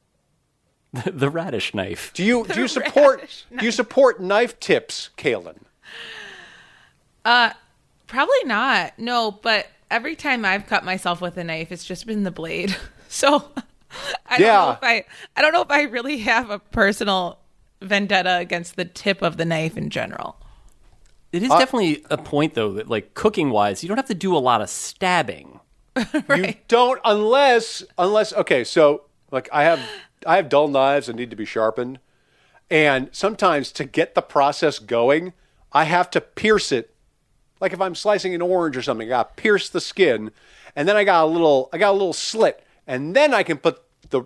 the 0.92 1.30
radish 1.30 1.74
knife. 1.74 2.12
Do 2.14 2.24
you 2.24 2.46
do 2.46 2.61
you 2.61 2.68
support 2.78 3.44
do 3.56 3.64
you 3.64 3.72
support 3.72 4.20
knife 4.20 4.59
tips, 4.61 5.11
Kalyn? 5.16 5.59
Uh, 7.29 7.53
probably 8.07 8.45
not. 8.45 8.99
No, 8.99 9.31
but 9.31 9.66
every 9.91 10.16
time 10.16 10.47
I've 10.47 10.66
cut 10.66 10.83
myself 10.83 11.20
with 11.20 11.37
a 11.37 11.45
knife, 11.45 11.70
it's 11.70 11.85
just 11.85 12.07
been 12.07 12.24
the 12.24 12.31
blade. 12.31 12.76
So 13.11 13.43
I 14.26 14.37
don't 14.37 14.47
know 14.47 14.70
if 14.72 14.79
I 14.83 15.05
I 15.35 15.41
don't 15.41 15.55
know 15.55 15.62
if 15.62 15.70
I 15.70 15.85
really 15.85 16.18
have 16.18 16.51
a 16.51 16.59
personal 16.59 17.39
vendetta 17.81 18.37
against 18.37 18.76
the 18.76 18.85
tip 18.85 19.22
of 19.22 19.39
the 19.39 19.47
knife 19.47 19.79
in 19.79 19.89
general. 19.89 20.37
It 21.33 21.43
is 21.43 21.51
uh, 21.51 21.59
definitely 21.59 22.05
a 22.11 22.18
point 22.18 22.53
though 22.53 22.74
that 22.74 22.91
like 22.91 23.14
cooking 23.14 23.49
wise, 23.49 23.83
you 23.83 23.89
don't 23.89 23.97
have 23.97 24.09
to 24.09 24.14
do 24.14 24.37
a 24.37 24.39
lot 24.39 24.61
of 24.61 24.68
stabbing. 24.68 25.61
You 26.29 26.53
don't 26.68 27.01
unless 27.03 27.83
unless 27.97 28.35
okay, 28.35 28.62
so 28.62 29.05
like 29.31 29.49
I 29.51 29.64
have 29.64 29.81
I 30.26 30.37
have 30.37 30.51
dull 30.51 30.68
knives 30.68 31.07
that 31.07 31.16
need 31.16 31.31
to 31.31 31.37
be 31.37 31.47
sharpened. 31.47 31.99
And 32.70 33.09
sometimes 33.12 33.72
to 33.72 33.87
get 33.87 34.14
the 34.14 34.20
process 34.20 34.79
going, 34.79 35.33
I 35.72 35.85
have 35.85 36.11
to 36.11 36.20
pierce 36.20 36.72
it. 36.72 36.95
Like 37.61 37.72
if 37.72 37.80
I'm 37.80 37.94
slicing 37.94 38.34
an 38.34 38.42
orange 38.42 38.76
or 38.76 38.82
something, 38.82 39.09
I 39.09 39.11
got 39.11 39.36
to 39.36 39.42
pierce 39.42 39.68
the 39.68 39.80
skin, 39.80 40.30
and 40.76 40.88
then 40.88 40.96
I 40.96 41.04
got 41.04 41.24
a 41.24 41.26
little 41.26 41.68
I 41.72 41.78
got 41.78 41.90
a 41.90 41.92
little 41.92 42.12
slit, 42.12 42.64
and 42.86 43.14
then 43.14 43.34
I 43.34 43.42
can 43.42 43.59
put 43.59 43.82
the 44.11 44.24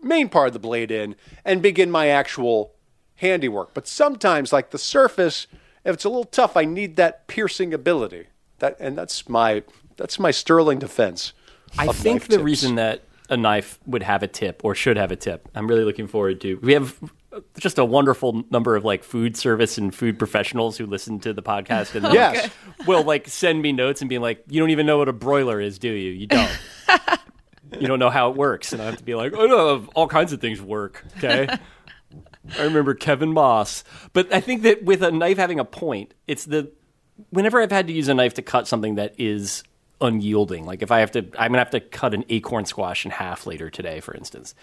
main 0.00 0.28
part 0.28 0.48
of 0.48 0.52
the 0.52 0.58
blade 0.58 0.90
in 0.90 1.14
and 1.44 1.62
begin 1.62 1.90
my 1.90 2.08
actual 2.08 2.74
handiwork. 3.16 3.72
But 3.74 3.86
sometimes 3.86 4.52
like 4.52 4.70
the 4.70 4.78
surface 4.78 5.46
if 5.84 5.94
it's 5.94 6.04
a 6.04 6.08
little 6.08 6.24
tough, 6.24 6.56
I 6.56 6.64
need 6.64 6.96
that 6.96 7.26
piercing 7.26 7.74
ability. 7.74 8.26
That 8.58 8.76
and 8.78 8.96
that's 8.96 9.28
my 9.28 9.62
that's 9.96 10.18
my 10.18 10.30
sterling 10.30 10.78
defense. 10.78 11.32
I 11.78 11.88
think 11.88 12.22
the 12.22 12.36
tips. 12.36 12.42
reason 12.42 12.74
that 12.76 13.02
a 13.28 13.36
knife 13.36 13.78
would 13.86 14.02
have 14.02 14.22
a 14.22 14.28
tip 14.28 14.60
or 14.64 14.74
should 14.74 14.96
have 14.96 15.10
a 15.10 15.16
tip, 15.16 15.48
I'm 15.54 15.66
really 15.66 15.84
looking 15.84 16.06
forward 16.06 16.40
to. 16.42 16.56
We 16.56 16.74
have 16.74 16.96
just 17.58 17.78
a 17.78 17.84
wonderful 17.84 18.44
number 18.50 18.76
of 18.76 18.84
like 18.84 19.02
food 19.04 19.36
service 19.36 19.78
and 19.78 19.94
food 19.94 20.18
professionals 20.18 20.76
who 20.76 20.86
listen 20.86 21.18
to 21.20 21.32
the 21.32 21.42
podcast 21.42 21.94
and 21.94 22.04
Yes. 22.12 22.50
will 22.86 23.02
like 23.04 23.28
send 23.28 23.62
me 23.62 23.72
notes 23.72 24.00
and 24.02 24.08
be 24.10 24.18
like, 24.18 24.44
"You 24.48 24.60
don't 24.60 24.70
even 24.70 24.86
know 24.86 24.98
what 24.98 25.08
a 25.08 25.12
broiler 25.12 25.60
is, 25.60 25.78
do 25.78 25.90
you? 25.90 26.10
You 26.12 26.26
don't. 26.26 26.58
you 27.80 27.86
don't 27.88 27.98
know 27.98 28.10
how 28.10 28.30
it 28.30 28.36
works." 28.36 28.72
And 28.72 28.82
I 28.82 28.86
have 28.86 28.96
to 28.98 29.04
be 29.04 29.14
like, 29.14 29.32
"Oh 29.34 29.46
no, 29.46 29.86
all 29.94 30.08
kinds 30.08 30.32
of 30.32 30.40
things 30.40 30.60
work." 30.60 31.04
Okay. 31.18 31.48
I 32.58 32.62
remember 32.64 32.94
Kevin 32.94 33.32
Moss, 33.32 33.84
but 34.12 34.32
I 34.32 34.40
think 34.40 34.62
that 34.62 34.82
with 34.84 35.02
a 35.02 35.12
knife 35.12 35.38
having 35.38 35.60
a 35.60 35.64
point, 35.64 36.12
it's 36.26 36.44
the 36.44 36.72
whenever 37.30 37.60
I've 37.62 37.70
had 37.70 37.86
to 37.86 37.92
use 37.92 38.08
a 38.08 38.14
knife 38.14 38.34
to 38.34 38.42
cut 38.42 38.66
something 38.66 38.96
that 38.96 39.14
is 39.16 39.62
unyielding, 40.02 40.66
like 40.66 40.82
if 40.82 40.90
I 40.90 41.00
have 41.00 41.12
to, 41.12 41.20
I'm 41.38 41.52
gonna 41.52 41.58
have 41.58 41.70
to 41.70 41.80
cut 41.80 42.12
an 42.12 42.24
acorn 42.28 42.66
squash 42.66 43.04
in 43.06 43.10
half 43.12 43.46
later 43.46 43.70
today, 43.70 44.00
for 44.00 44.14
instance, 44.14 44.54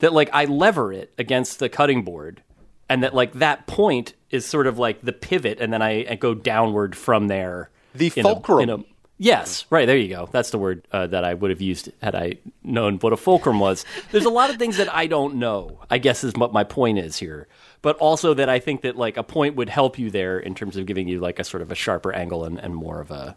that 0.00 0.12
like 0.12 0.28
I 0.34 0.44
lever 0.44 0.92
it 0.92 1.12
against 1.16 1.58
the 1.60 1.68
cutting 1.68 2.02
board, 2.02 2.42
and 2.88 3.02
that 3.02 3.14
like 3.14 3.32
that 3.34 3.66
point 3.66 4.14
is 4.30 4.44
sort 4.44 4.66
of 4.66 4.78
like 4.78 5.00
the 5.00 5.12
pivot, 5.12 5.60
and 5.60 5.72
then 5.72 5.80
I, 5.80 6.04
I 6.10 6.14
go 6.16 6.34
downward 6.34 6.96
from 6.96 7.28
there. 7.28 7.70
The 7.94 8.08
a- 8.08 8.22
fulcrum. 8.22 8.60
in 8.60 8.70
a- 8.70 8.84
yes, 9.16 9.64
right 9.70 9.86
there 9.86 9.96
you 9.96 10.08
go. 10.08 10.28
That's 10.30 10.50
the 10.50 10.58
word 10.58 10.86
uh, 10.92 11.06
that 11.06 11.24
I 11.24 11.34
would 11.34 11.50
have 11.50 11.60
used 11.60 11.90
had 12.02 12.14
I 12.14 12.34
known 12.62 12.98
what 12.98 13.12
a 13.12 13.16
fulcrum 13.16 13.60
was. 13.60 13.84
There's 14.12 14.26
a 14.26 14.30
lot 14.30 14.50
of 14.50 14.56
things 14.56 14.76
that 14.76 14.92
I 14.94 15.06
don't 15.06 15.36
know. 15.36 15.80
I 15.90 15.98
guess 15.98 16.24
is 16.24 16.34
what 16.34 16.52
my 16.52 16.64
point 16.64 16.98
is 16.98 17.16
here. 17.16 17.48
But 17.80 17.96
also 17.98 18.34
that 18.34 18.48
I 18.48 18.58
think 18.58 18.82
that 18.82 18.96
like 18.96 19.16
a 19.16 19.22
point 19.22 19.54
would 19.54 19.68
help 19.68 19.98
you 19.98 20.10
there 20.10 20.38
in 20.38 20.54
terms 20.56 20.76
of 20.76 20.84
giving 20.86 21.06
you 21.06 21.20
like 21.20 21.38
a 21.38 21.44
sort 21.44 21.62
of 21.62 21.70
a 21.70 21.76
sharper 21.76 22.12
angle 22.12 22.44
and, 22.44 22.58
and 22.58 22.74
more 22.74 23.00
of 23.00 23.10
a 23.12 23.36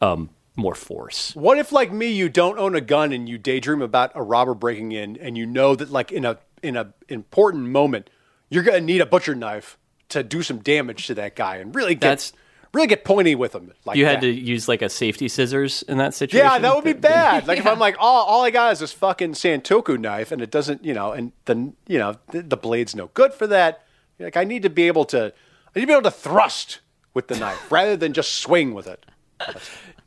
um 0.00 0.30
more 0.56 0.74
force. 0.74 1.34
What 1.34 1.58
if, 1.58 1.72
like 1.72 1.92
me, 1.92 2.10
you 2.12 2.28
don't 2.28 2.58
own 2.58 2.74
a 2.74 2.80
gun 2.80 3.12
and 3.12 3.28
you 3.28 3.38
daydream 3.38 3.82
about 3.82 4.12
a 4.14 4.22
robber 4.22 4.54
breaking 4.54 4.92
in, 4.92 5.16
and 5.16 5.36
you 5.36 5.46
know 5.46 5.74
that, 5.74 5.90
like 5.90 6.12
in 6.12 6.24
a 6.24 6.38
in 6.62 6.76
a 6.76 6.92
important 7.08 7.64
moment, 7.68 8.08
you're 8.50 8.62
gonna 8.62 8.80
need 8.80 9.00
a 9.00 9.06
butcher 9.06 9.34
knife 9.34 9.76
to 10.10 10.22
do 10.22 10.42
some 10.42 10.58
damage 10.58 11.06
to 11.08 11.14
that 11.14 11.34
guy 11.36 11.56
and 11.56 11.74
really 11.74 11.94
get 11.94 12.00
That's- 12.00 12.32
really 12.72 12.86
get 12.88 13.04
pointy 13.04 13.34
with 13.34 13.54
him. 13.54 13.72
Like 13.84 13.96
You 13.96 14.04
had 14.06 14.16
that. 14.16 14.22
to 14.22 14.30
use 14.32 14.66
like 14.68 14.82
a 14.82 14.88
safety 14.88 15.28
scissors 15.28 15.82
in 15.82 15.98
that 15.98 16.12
situation. 16.14 16.44
Yeah, 16.46 16.58
that 16.58 16.74
would 16.74 16.84
be 16.84 16.92
bad. 17.14 17.46
Like 17.46 17.58
if 17.58 17.66
I'm 17.66 17.78
like, 17.78 17.96
all, 18.00 18.24
all 18.24 18.42
I 18.44 18.50
got 18.50 18.72
is 18.72 18.80
this 18.80 18.92
fucking 18.92 19.32
Santoku 19.32 19.98
knife, 19.98 20.32
and 20.32 20.42
it 20.42 20.50
doesn't, 20.50 20.84
you 20.84 20.92
know, 20.94 21.12
and 21.12 21.32
the 21.46 21.72
you 21.86 21.98
know 21.98 22.16
the, 22.32 22.42
the 22.42 22.56
blade's 22.56 22.94
no 22.96 23.10
good 23.14 23.32
for 23.34 23.46
that. 23.48 23.84
Like 24.18 24.36
I 24.36 24.44
need 24.44 24.62
to 24.62 24.70
be 24.70 24.84
able 24.88 25.04
to, 25.06 25.32
I 25.74 25.78
need 25.78 25.82
to 25.82 25.86
be 25.88 25.92
able 25.92 26.02
to 26.02 26.10
thrust 26.10 26.80
with 27.12 27.28
the 27.28 27.36
knife 27.38 27.70
rather 27.70 27.96
than 27.96 28.12
just 28.12 28.34
swing 28.36 28.72
with 28.74 28.86
it. 28.86 29.04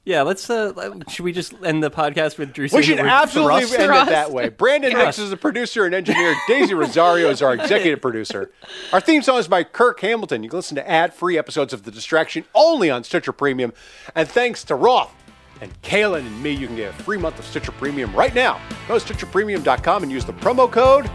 Yeah, 0.07 0.21
let's. 0.21 0.49
Uh, 0.49 1.01
should 1.09 1.25
we 1.25 1.33
just 1.33 1.53
end 1.65 1.83
the 1.83 1.91
podcast 1.91 2.37
with 2.37 2.53
Drew? 2.53 2.69
We 2.71 2.81
should 2.81 2.97
absolutely 2.97 3.65
thrust? 3.65 3.77
end 3.77 4.07
it 4.07 4.11
that 4.11 4.31
way. 4.31 4.47
Brandon 4.47 4.93
Nix 4.93 5.19
is 5.19 5.31
the 5.31 5.35
producer 5.35 5.83
and 5.83 5.93
engineer. 5.93 6.33
Daisy 6.47 6.73
Rosario 6.73 7.29
is 7.29 7.41
our 7.41 7.53
executive 7.59 8.01
producer. 8.01 8.49
Our 8.93 9.01
theme 9.01 9.21
song 9.21 9.37
is 9.39 9.49
by 9.49 9.65
Kirk 9.65 9.99
Hamilton. 9.99 10.43
You 10.43 10.49
can 10.49 10.59
listen 10.59 10.75
to 10.75 10.89
ad-free 10.89 11.37
episodes 11.37 11.73
of 11.73 11.83
The 11.83 11.91
Distraction 11.91 12.45
only 12.55 12.89
on 12.89 13.03
Stitcher 13.03 13.33
Premium. 13.33 13.73
And 14.15 14.29
thanks 14.29 14.63
to 14.63 14.75
Roth 14.75 15.13
and 15.59 15.73
Kalyn 15.81 16.19
and 16.19 16.41
me, 16.41 16.51
you 16.51 16.67
can 16.67 16.77
get 16.77 16.91
a 16.97 17.03
free 17.03 17.17
month 17.17 17.37
of 17.37 17.43
Stitcher 17.43 17.73
Premium 17.73 18.15
right 18.15 18.33
now. 18.33 18.61
Go 18.87 18.97
to 18.97 19.13
StitcherPremium.com 19.13 20.03
and 20.03 20.09
use 20.09 20.23
the 20.23 20.31
promo 20.31 20.71
code 20.71 21.11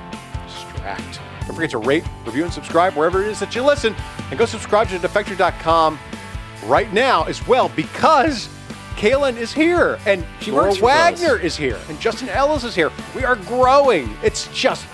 DISTRACT. 0.46 1.18
Don't 1.46 1.54
forget 1.54 1.70
to 1.70 1.78
rate, 1.78 2.04
review, 2.26 2.44
and 2.44 2.52
subscribe 2.52 2.92
wherever 2.92 3.22
it 3.22 3.28
is 3.28 3.40
that 3.40 3.54
you 3.54 3.62
listen. 3.62 3.96
And 4.28 4.38
go 4.38 4.44
subscribe 4.44 4.88
to 4.88 4.98
Defector.com 4.98 5.98
right 6.66 6.92
now 6.92 7.24
as 7.24 7.46
well 7.48 7.70
because 7.70 8.50
Kalyn 9.02 9.36
is 9.36 9.52
here 9.52 9.98
and 10.06 10.24
She 10.40 10.52
Laura 10.52 10.66
works 10.68 10.78
for 10.78 10.88
us. 10.88 11.20
Wagner 11.20 11.36
is 11.36 11.56
here 11.56 11.76
and 11.88 11.98
Justin 11.98 12.28
Ellis 12.28 12.62
is 12.62 12.72
here. 12.72 12.92
We 13.16 13.24
are 13.24 13.34
growing. 13.34 14.14
It's 14.22 14.46
just 14.54 14.86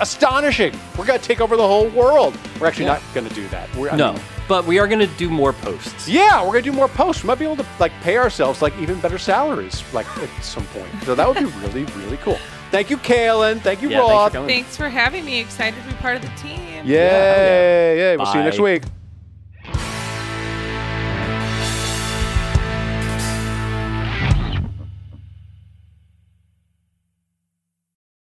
astonishing. 0.00 0.72
We're 0.96 1.04
going 1.04 1.18
to 1.18 1.24
take 1.24 1.40
over 1.40 1.56
the 1.56 1.66
whole 1.66 1.88
world. 1.88 2.38
We're 2.60 2.68
actually 2.68 2.84
Yeah. 2.84 2.92
not 2.92 3.02
going 3.12 3.26
to 3.28 3.34
do 3.34 3.48
that. 3.48 3.74
We're, 3.74 3.90
I 3.90 3.96
No, 3.96 4.12
mean, 4.12 4.22
but 4.46 4.64
we 4.66 4.78
are 4.78 4.86
going 4.86 5.00
to 5.00 5.08
do 5.16 5.28
more 5.28 5.52
posts. 5.52 6.08
yeah, 6.08 6.42
we're 6.44 6.52
going 6.52 6.62
to 6.62 6.70
do 6.70 6.76
more 6.76 6.86
posts. 6.86 7.24
We 7.24 7.26
might 7.26 7.40
be 7.40 7.44
able 7.44 7.56
to 7.56 7.66
like 7.80 7.90
pay 8.02 8.18
ourselves 8.18 8.62
like 8.62 8.72
even 8.78 9.00
better 9.00 9.18
salaries 9.18 9.82
like 9.92 10.06
at 10.18 10.30
some 10.44 10.64
point. 10.66 10.86
So 11.02 11.16
that 11.16 11.26
would 11.26 11.36
be 11.38 11.44
really 11.66 11.84
really 11.96 12.18
cool. 12.18 12.38
Thank 12.70 12.88
you, 12.88 12.98
Kalyn. 12.98 13.60
Thank 13.60 13.82
you, 13.82 13.88
Yeah, 13.90 14.28
thanks 14.28 14.36
for 14.36 14.46
Thanks 14.46 14.76
for 14.76 14.88
having 14.88 15.24
me. 15.24 15.40
Excited 15.40 15.80
to 15.82 15.88
be 15.88 15.94
part 15.96 16.14
of 16.14 16.22
the 16.22 16.28
team. 16.40 16.60
Yay! 16.86 17.96
Yay! 17.98 18.16
We'll 18.16 18.26
see 18.26 18.38
you 18.38 18.44
next 18.44 18.60
week. 18.60 18.82